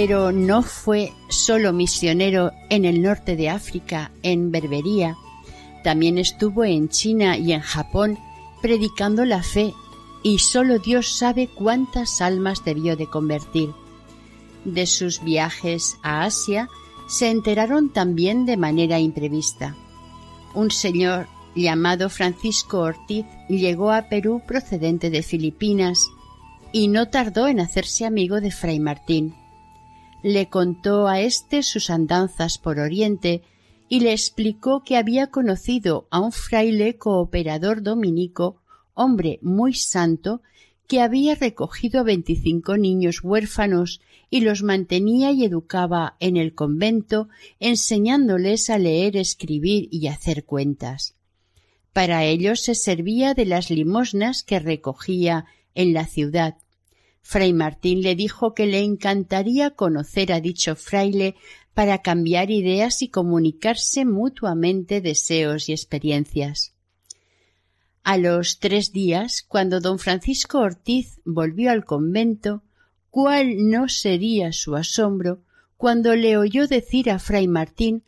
Pero 0.07 0.31
no 0.31 0.61
fue 0.61 1.13
solo 1.29 1.73
misionero 1.73 2.51
en 2.69 2.85
el 2.85 3.01
norte 3.01 3.35
de 3.35 3.49
África, 3.49 4.11
en 4.21 4.51
Berbería, 4.51 5.17
también 5.83 6.19
estuvo 6.19 6.63
en 6.63 6.89
China 6.89 7.39
y 7.39 7.53
en 7.53 7.61
Japón 7.61 8.19
predicando 8.61 9.25
la 9.25 9.41
fe 9.41 9.73
y 10.21 10.37
solo 10.37 10.77
Dios 10.77 11.17
sabe 11.17 11.47
cuántas 11.47 12.21
almas 12.21 12.63
debió 12.63 12.95
de 12.95 13.07
convertir. 13.07 13.71
De 14.63 14.85
sus 14.85 15.23
viajes 15.23 15.97
a 16.03 16.23
Asia 16.23 16.69
se 17.07 17.31
enteraron 17.31 17.91
también 17.91 18.45
de 18.45 18.57
manera 18.57 18.99
imprevista. 18.99 19.75
Un 20.53 20.69
señor 20.69 21.25
llamado 21.55 22.11
Francisco 22.11 22.81
Ortiz 22.81 23.25
llegó 23.49 23.91
a 23.91 24.03
Perú 24.03 24.43
procedente 24.45 25.09
de 25.09 25.23
Filipinas 25.23 26.07
y 26.71 26.89
no 26.89 27.09
tardó 27.09 27.47
en 27.47 27.59
hacerse 27.59 28.05
amigo 28.05 28.39
de 28.39 28.51
Fray 28.51 28.79
Martín 28.79 29.33
le 30.25 30.49
contó 30.49 31.07
a 31.07 31.21
éste 31.21 31.61
sus 31.61 31.91
andanzas 31.91 32.57
por 32.57 32.79
Oriente 32.79 33.43
y 33.87 33.99
le 33.99 34.11
explicó 34.11 34.83
que 34.83 34.97
había 34.97 35.27
conocido 35.27 36.07
a 36.09 36.19
un 36.19 36.31
fraile 36.31 36.97
cooperador 36.97 37.83
dominico, 37.83 38.59
hombre 38.95 39.37
muy 39.43 39.75
santo, 39.75 40.41
que 40.87 40.99
había 40.99 41.35
recogido 41.35 42.03
veinticinco 42.03 42.75
niños 42.75 43.23
huérfanos 43.23 44.01
y 44.31 44.41
los 44.41 44.63
mantenía 44.63 45.31
y 45.31 45.45
educaba 45.45 46.15
en 46.19 46.37
el 46.37 46.55
convento, 46.55 47.29
enseñándoles 47.59 48.71
a 48.71 48.79
leer, 48.79 49.17
escribir 49.17 49.89
y 49.91 50.07
hacer 50.07 50.43
cuentas. 50.43 51.13
Para 51.93 52.25
ellos 52.25 52.63
se 52.63 52.73
servía 52.73 53.35
de 53.35 53.45
las 53.45 53.69
limosnas 53.69 54.41
que 54.41 54.57
recogía 54.57 55.45
en 55.75 55.93
la 55.93 56.07
ciudad, 56.07 56.55
Fray 57.27 57.53
Martín 57.53 58.03
le 58.03 58.15
dijo 58.15 58.53
que 58.53 58.67
le 58.67 58.81
encantaría 58.81 59.71
conocer 59.71 60.31
a 60.31 60.39
dicho 60.39 60.75
fraile 60.75 61.33
para 61.73 62.03
cambiar 62.03 62.51
ideas 62.51 63.01
y 63.01 63.07
comunicarse 63.09 64.05
mutuamente 64.05 65.01
deseos 65.01 65.67
y 65.67 65.71
experiencias. 65.71 66.75
A 68.03 68.19
los 68.19 68.59
tres 68.59 68.91
días, 68.91 69.41
cuando 69.41 69.79
don 69.79 69.97
Francisco 69.97 70.59
Ortiz 70.59 71.19
volvió 71.25 71.71
al 71.71 71.83
convento, 71.83 72.61
cuál 73.09 73.71
no 73.71 73.89
sería 73.89 74.53
su 74.53 74.75
asombro 74.75 75.41
cuando 75.77 76.15
le 76.15 76.37
oyó 76.37 76.67
decir 76.67 77.09
a 77.09 77.17
Fray 77.17 77.47
Martín 77.47 78.03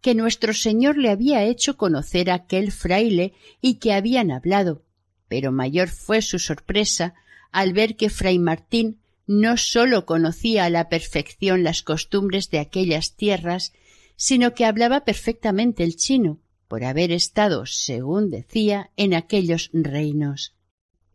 que 0.00 0.14
nuestro 0.14 0.54
Señor 0.54 0.96
le 0.96 1.10
había 1.10 1.44
hecho 1.44 1.76
conocer 1.76 2.30
a 2.30 2.36
aquel 2.36 2.72
fraile 2.72 3.34
y 3.60 3.74
que 3.74 3.92
habían 3.92 4.30
hablado, 4.30 4.82
pero 5.28 5.52
mayor 5.52 5.90
fue 5.90 6.22
su 6.22 6.38
sorpresa 6.38 7.14
al 7.54 7.72
ver 7.72 7.94
que 7.94 8.10
Fray 8.10 8.40
Martín 8.40 8.98
no 9.28 9.56
sólo 9.56 10.06
conocía 10.06 10.64
a 10.64 10.70
la 10.70 10.88
perfección 10.88 11.62
las 11.62 11.84
costumbres 11.84 12.50
de 12.50 12.58
aquellas 12.58 13.14
tierras, 13.14 13.72
sino 14.16 14.54
que 14.54 14.64
hablaba 14.64 15.04
perfectamente 15.04 15.84
el 15.84 15.94
chino, 15.94 16.40
por 16.66 16.82
haber 16.82 17.12
estado, 17.12 17.64
según 17.64 18.28
decía, 18.28 18.90
en 18.96 19.14
aquellos 19.14 19.70
reinos. 19.72 20.56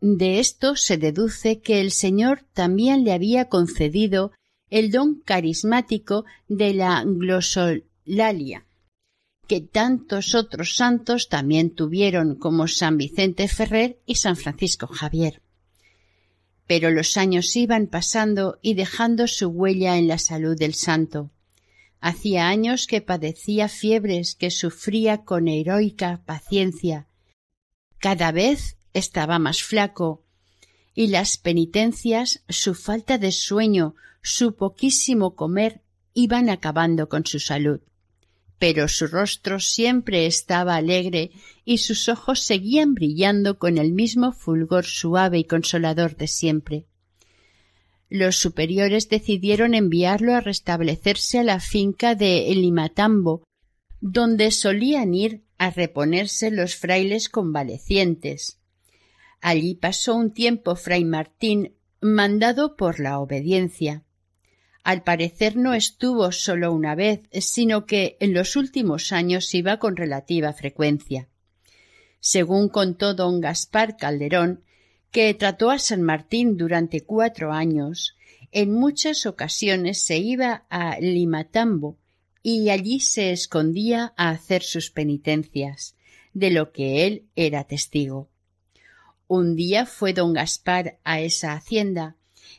De 0.00 0.40
esto 0.40 0.76
se 0.76 0.96
deduce 0.96 1.60
que 1.60 1.82
el 1.82 1.90
Señor 1.90 2.46
también 2.54 3.04
le 3.04 3.12
había 3.12 3.50
concedido 3.50 4.32
el 4.70 4.90
don 4.90 5.20
carismático 5.20 6.24
de 6.48 6.72
la 6.72 7.04
glosolalia, 7.04 8.64
que 9.46 9.60
tantos 9.60 10.34
otros 10.34 10.74
santos 10.74 11.28
también 11.28 11.74
tuvieron 11.74 12.34
como 12.34 12.66
San 12.66 12.96
Vicente 12.96 13.46
Ferrer 13.46 13.98
y 14.06 14.14
San 14.14 14.36
Francisco 14.36 14.86
Javier 14.86 15.42
pero 16.70 16.92
los 16.92 17.16
años 17.16 17.56
iban 17.56 17.88
pasando 17.88 18.60
y 18.62 18.74
dejando 18.74 19.26
su 19.26 19.48
huella 19.48 19.96
en 19.96 20.06
la 20.06 20.18
salud 20.18 20.56
del 20.56 20.74
santo. 20.74 21.32
Hacía 22.00 22.46
años 22.46 22.86
que 22.86 23.00
padecía 23.00 23.68
fiebres 23.68 24.36
que 24.36 24.52
sufría 24.52 25.24
con 25.24 25.48
heroica 25.48 26.22
paciencia. 26.26 27.08
Cada 27.98 28.30
vez 28.30 28.76
estaba 28.92 29.40
más 29.40 29.64
flaco, 29.64 30.22
y 30.94 31.08
las 31.08 31.38
penitencias, 31.38 32.44
su 32.48 32.76
falta 32.76 33.18
de 33.18 33.32
sueño, 33.32 33.96
su 34.22 34.54
poquísimo 34.54 35.34
comer, 35.34 35.82
iban 36.14 36.48
acabando 36.48 37.08
con 37.08 37.26
su 37.26 37.40
salud 37.40 37.80
pero 38.60 38.88
su 38.88 39.06
rostro 39.06 39.58
siempre 39.58 40.26
estaba 40.26 40.76
alegre 40.76 41.30
y 41.64 41.78
sus 41.78 42.10
ojos 42.10 42.40
seguían 42.40 42.92
brillando 42.92 43.58
con 43.58 43.78
el 43.78 43.90
mismo 43.92 44.32
fulgor 44.32 44.84
suave 44.84 45.38
y 45.38 45.44
consolador 45.44 46.14
de 46.14 46.28
siempre. 46.28 46.86
Los 48.10 48.36
superiores 48.36 49.08
decidieron 49.08 49.72
enviarlo 49.72 50.34
a 50.34 50.42
restablecerse 50.42 51.38
a 51.38 51.42
la 51.42 51.58
finca 51.58 52.14
de 52.14 52.52
Limatambo, 52.54 53.44
donde 54.02 54.50
solían 54.50 55.14
ir 55.14 55.42
a 55.56 55.70
reponerse 55.70 56.50
los 56.50 56.76
frailes 56.76 57.30
convalecientes. 57.30 58.60
Allí 59.40 59.74
pasó 59.74 60.14
un 60.14 60.34
tiempo 60.34 60.76
fray 60.76 61.06
Martín, 61.06 61.76
mandado 62.02 62.76
por 62.76 63.00
la 63.00 63.20
obediencia. 63.20 64.04
Al 64.82 65.02
parecer 65.02 65.56
no 65.56 65.74
estuvo 65.74 66.32
solo 66.32 66.72
una 66.72 66.94
vez, 66.94 67.20
sino 67.32 67.86
que 67.86 68.16
en 68.20 68.32
los 68.32 68.56
últimos 68.56 69.12
años 69.12 69.54
iba 69.54 69.78
con 69.78 69.96
relativa 69.96 70.52
frecuencia. 70.52 71.28
Según 72.20 72.68
contó 72.68 73.14
don 73.14 73.40
Gaspar 73.40 73.96
Calderón, 73.96 74.64
que 75.10 75.34
trató 75.34 75.70
a 75.70 75.78
San 75.78 76.02
Martín 76.02 76.56
durante 76.56 77.02
cuatro 77.02 77.52
años, 77.52 78.16
en 78.52 78.72
muchas 78.72 79.26
ocasiones 79.26 80.02
se 80.02 80.18
iba 80.18 80.64
a 80.70 80.98
Limatambo 81.00 81.98
y 82.42 82.70
allí 82.70 83.00
se 83.00 83.32
escondía 83.32 84.14
a 84.16 84.30
hacer 84.30 84.62
sus 84.62 84.90
penitencias, 84.90 85.94
de 86.32 86.50
lo 86.50 86.72
que 86.72 87.06
él 87.06 87.26
era 87.36 87.64
testigo. 87.64 88.30
Un 89.26 89.56
día 89.56 89.86
fue 89.86 90.12
don 90.12 90.32
Gaspar 90.32 90.98
a 91.04 91.20
esa 91.20 91.52
hacienda. 91.52 92.16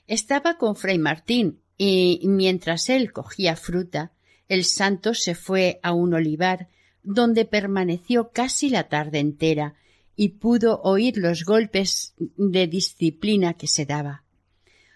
Estaba 0.07 0.57
con 0.57 0.75
fray 0.75 0.97
Martín, 0.97 1.60
y 1.83 2.27
mientras 2.27 2.89
él 2.89 3.11
cogía 3.11 3.55
fruta, 3.55 4.11
el 4.47 4.65
santo 4.65 5.15
se 5.15 5.33
fue 5.33 5.79
a 5.81 5.93
un 5.93 6.13
olivar 6.13 6.67
donde 7.01 7.45
permaneció 7.45 8.29
casi 8.29 8.69
la 8.69 8.87
tarde 8.87 9.17
entera 9.17 9.73
y 10.15 10.29
pudo 10.29 10.81
oír 10.83 11.17
los 11.17 11.43
golpes 11.43 12.13
de 12.37 12.67
disciplina 12.67 13.55
que 13.55 13.65
se 13.65 13.87
daba. 13.87 14.23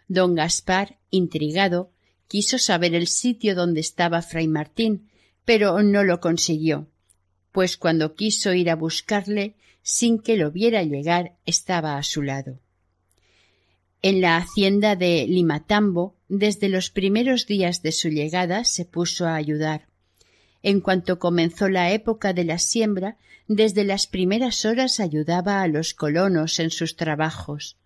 Don 0.08 0.36
Gaspar, 0.36 1.00
intrigado, 1.10 1.92
quiso 2.28 2.60
saber 2.60 2.94
el 2.94 3.08
sitio 3.08 3.56
donde 3.56 3.80
estaba 3.80 4.22
fray 4.22 4.48
Martín, 4.48 5.10
pero 5.44 5.82
no 5.82 6.04
lo 6.04 6.20
consiguió. 6.20 6.88
pues 7.52 7.78
cuando 7.78 8.16
quiso 8.16 8.54
ir 8.54 8.70
a 8.70 8.76
buscarle, 8.76 9.56
sin 9.82 10.20
que 10.20 10.36
lo 10.36 10.52
viera 10.52 10.84
llegar, 10.84 11.38
estaba 11.46 11.98
a 11.98 12.04
su 12.04 12.22
lado. 12.22 12.60
En 14.02 14.20
la 14.20 14.36
hacienda 14.36 14.98
de 14.98 15.26
Limatambo, 15.26 16.15
desde 16.28 16.70
los 16.70 16.90
primeros 16.90 17.46
días 17.46 17.82
de 17.82 17.92
su 17.92 18.10
llegada, 18.10 18.64
se 18.64 18.86
puso 18.86 19.26
a 19.26 19.36
ayudar. 19.36 19.88
En 20.64 20.82
cuanto 20.82 21.20
comenzó 21.20 21.70
la 21.70 21.92
época 21.92 22.34
de 22.34 22.44
la 22.44 22.58
siembra, 22.58 23.18
desde 23.48 23.84
las 23.84 24.08
primeras 24.08 24.66
horas 24.66 25.00
ayudaba 25.00 25.62
a 25.62 25.68
los 25.68 25.94
colonos 25.94 26.60
en 26.60 26.72
sus 26.72 26.96
trabajos. 26.96 27.78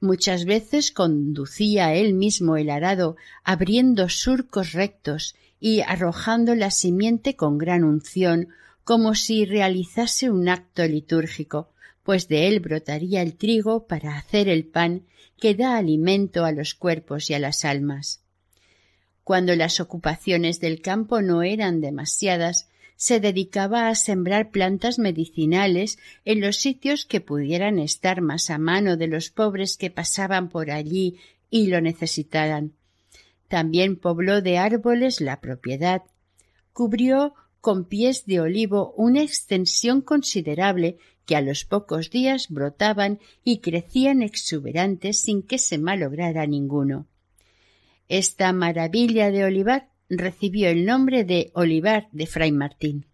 Muchas 0.00 0.44
veces 0.44 0.92
conducía 0.92 1.94
él 1.94 2.14
mismo 2.14 2.56
el 2.56 2.70
arado, 2.70 3.16
abriendo 3.44 4.08
surcos 4.08 4.72
rectos 4.72 5.34
y 5.60 5.80
arrojando 5.80 6.54
la 6.54 6.70
simiente 6.70 7.36
con 7.36 7.58
gran 7.58 7.84
unción, 7.84 8.48
como 8.84 9.14
si 9.14 9.44
realizase 9.44 10.30
un 10.30 10.48
acto 10.48 10.86
litúrgico, 10.86 11.68
pues 12.08 12.26
de 12.26 12.48
él 12.48 12.60
brotaría 12.60 13.20
el 13.20 13.36
trigo 13.36 13.86
para 13.86 14.16
hacer 14.16 14.48
el 14.48 14.64
pan 14.64 15.02
que 15.38 15.54
da 15.54 15.76
alimento 15.76 16.46
a 16.46 16.52
los 16.52 16.72
cuerpos 16.72 17.28
y 17.28 17.34
a 17.34 17.38
las 17.38 17.66
almas. 17.66 18.22
Cuando 19.24 19.54
las 19.54 19.78
ocupaciones 19.78 20.58
del 20.58 20.80
campo 20.80 21.20
no 21.20 21.42
eran 21.42 21.82
demasiadas, 21.82 22.70
se 22.96 23.20
dedicaba 23.20 23.90
a 23.90 23.94
sembrar 23.94 24.50
plantas 24.50 24.98
medicinales 24.98 25.98
en 26.24 26.40
los 26.40 26.56
sitios 26.56 27.04
que 27.04 27.20
pudieran 27.20 27.78
estar 27.78 28.22
más 28.22 28.48
a 28.48 28.56
mano 28.56 28.96
de 28.96 29.06
los 29.06 29.28
pobres 29.28 29.76
que 29.76 29.90
pasaban 29.90 30.48
por 30.48 30.70
allí 30.70 31.18
y 31.50 31.66
lo 31.66 31.82
necesitaran. 31.82 32.72
También 33.48 33.96
pobló 33.96 34.40
de 34.40 34.56
árboles 34.56 35.20
la 35.20 35.42
propiedad. 35.42 36.04
Cubrió 36.72 37.34
con 37.60 37.84
pies 37.84 38.24
de 38.24 38.40
olivo 38.40 38.94
una 38.96 39.20
extensión 39.20 40.00
considerable 40.00 40.96
que 41.28 41.36
a 41.36 41.42
los 41.42 41.66
pocos 41.66 42.08
días 42.08 42.48
brotaban 42.48 43.20
y 43.44 43.58
crecían 43.58 44.22
exuberantes 44.22 45.20
sin 45.20 45.42
que 45.42 45.58
se 45.58 45.76
malograra 45.76 46.46
ninguno. 46.46 47.06
Esta 48.08 48.50
maravilla 48.54 49.30
de 49.30 49.44
olivar 49.44 49.90
recibió 50.08 50.70
el 50.70 50.86
nombre 50.86 51.24
de 51.24 51.50
olivar 51.52 52.08
de 52.12 52.26
Fray 52.26 52.50
Martín. 52.50 53.04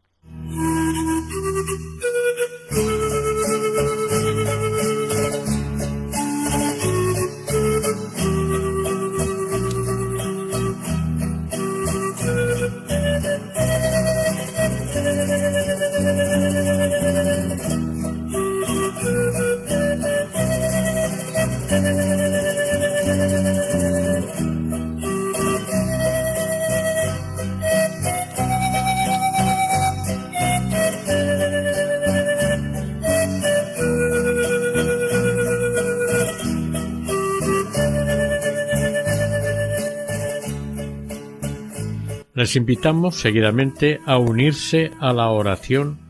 Les 42.34 42.56
invitamos 42.56 43.14
seguidamente 43.14 44.00
a 44.06 44.18
unirse 44.18 44.90
a 44.98 45.12
la 45.12 45.28
oración 45.28 46.00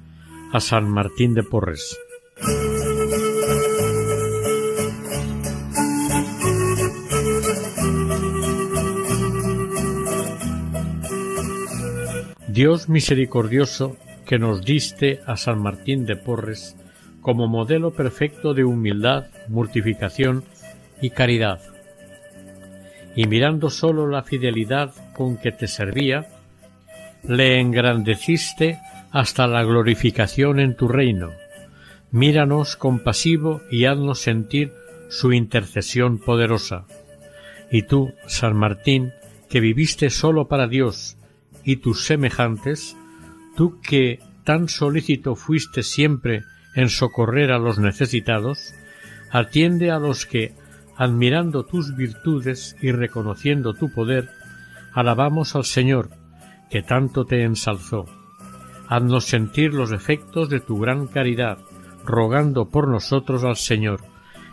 a 0.54 0.60
San 0.60 0.88
Martín 0.88 1.34
de 1.34 1.42
Porres. 1.42 1.98
Dios 12.48 12.88
misericordioso 12.88 13.98
que 14.24 14.38
nos 14.38 14.64
diste 14.64 15.20
a 15.26 15.36
San 15.36 15.60
Martín 15.60 16.06
de 16.06 16.16
Porres 16.16 16.74
como 17.20 17.48
modelo 17.48 17.92
perfecto 17.92 18.54
de 18.54 18.64
humildad, 18.64 19.26
mortificación 19.48 20.42
y 21.02 21.10
caridad 21.10 21.60
y 23.14 23.26
mirando 23.26 23.68
sólo 23.68 24.06
la 24.06 24.22
fidelidad 24.22 24.94
con 25.14 25.38
que 25.38 25.52
te 25.52 25.66
servía, 25.66 26.26
le 27.22 27.60
engrandeciste 27.60 28.78
hasta 29.10 29.46
la 29.46 29.62
glorificación 29.62 30.60
en 30.60 30.76
tu 30.76 30.88
reino. 30.88 31.30
Míranos 32.10 32.76
compasivo 32.76 33.62
y 33.70 33.86
haznos 33.86 34.20
sentir 34.20 34.72
su 35.08 35.32
intercesión 35.32 36.18
poderosa. 36.18 36.84
Y 37.70 37.82
tú, 37.82 38.12
San 38.26 38.56
Martín, 38.56 39.12
que 39.48 39.60
viviste 39.60 40.10
sólo 40.10 40.48
para 40.48 40.66
Dios 40.66 41.16
y 41.64 41.76
tus 41.76 42.04
semejantes, 42.04 42.96
tú 43.56 43.80
que 43.80 44.20
tan 44.44 44.68
solícito 44.68 45.36
fuiste 45.36 45.82
siempre 45.82 46.42
en 46.74 46.88
socorrer 46.88 47.52
a 47.52 47.58
los 47.58 47.78
necesitados, 47.78 48.74
atiende 49.30 49.90
a 49.90 49.98
los 49.98 50.26
que 50.26 50.54
admirando 50.96 51.64
tus 51.64 51.96
virtudes 51.96 52.76
y 52.80 52.92
reconociendo 52.92 53.74
tu 53.74 53.92
poder, 53.92 54.28
alabamos 54.94 55.56
al 55.56 55.64
Señor, 55.64 56.10
que 56.70 56.82
tanto 56.82 57.24
te 57.24 57.42
ensalzó. 57.42 58.06
Haznos 58.88 59.24
sentir 59.24 59.74
los 59.74 59.92
efectos 59.92 60.48
de 60.48 60.60
tu 60.60 60.78
gran 60.78 61.06
caridad, 61.06 61.58
rogando 62.04 62.68
por 62.70 62.88
nosotros 62.88 63.44
al 63.44 63.56
Señor, 63.56 64.00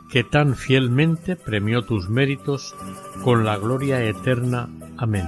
que 0.09 0.23
tan 0.23 0.55
fielmente 0.55 1.35
premió 1.35 1.83
tus 1.83 2.09
méritos 2.09 2.75
con 3.23 3.45
la 3.45 3.57
gloria 3.57 4.03
eterna. 4.03 4.69
Amén. 4.97 5.27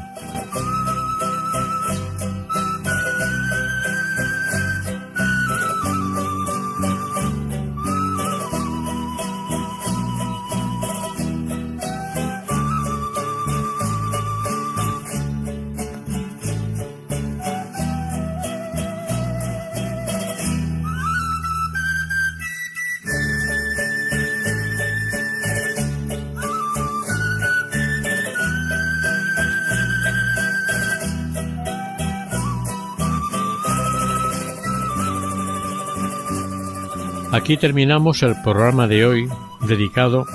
Aquí 37.33 37.57
terminamos 37.57 38.21
el 38.21 38.35
programa 38.43 38.87
de 38.87 39.05
hoy 39.05 39.27
dedicado 39.67 40.25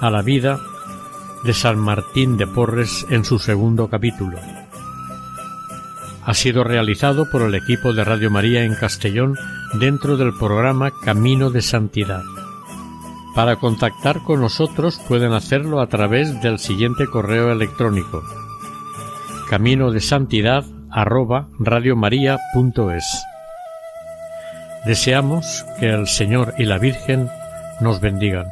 a 0.00 0.10
la 0.10 0.22
vida 0.22 0.58
de 1.44 1.52
San 1.52 1.78
Martín 1.78 2.38
de 2.38 2.46
Porres 2.46 3.06
en 3.10 3.24
su 3.24 3.38
segundo 3.38 3.88
capítulo. 3.88 4.38
Ha 6.24 6.34
sido 6.34 6.64
realizado 6.64 7.30
por 7.30 7.42
el 7.42 7.54
equipo 7.54 7.92
de 7.92 8.04
Radio 8.04 8.30
María 8.30 8.64
en 8.64 8.74
Castellón 8.74 9.36
dentro 9.74 10.16
del 10.16 10.32
programa 10.32 10.90
Camino 11.04 11.50
de 11.50 11.60
Santidad. 11.60 12.22
Para 13.34 13.56
contactar 13.56 14.22
con 14.22 14.40
nosotros 14.40 14.98
pueden 15.06 15.34
hacerlo 15.34 15.80
a 15.80 15.88
través 15.88 16.40
del 16.40 16.58
siguiente 16.58 17.06
correo 17.06 17.52
electrónico 17.52 18.24
camino 19.48 19.92
de 19.92 20.00
santidad 20.00 20.64
Deseamos 24.86 25.66
que 25.80 25.88
el 25.88 26.06
Señor 26.06 26.54
y 26.58 26.64
la 26.64 26.78
Virgen 26.78 27.28
nos 27.80 28.00
bendigan. 28.00 28.46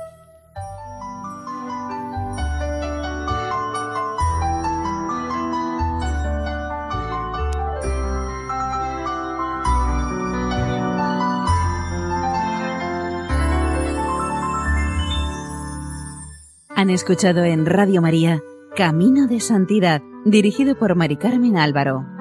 Han 16.75 16.91
escuchado 16.91 17.45
en 17.45 17.65
Radio 17.65 18.03
María 18.03 18.43
Camino 18.75 19.29
de 19.29 19.39
Santidad, 19.39 20.03
dirigido 20.25 20.77
por 20.77 20.97
Mari 20.97 21.17
Carmen 21.17 21.57
Álvaro. 21.57 22.14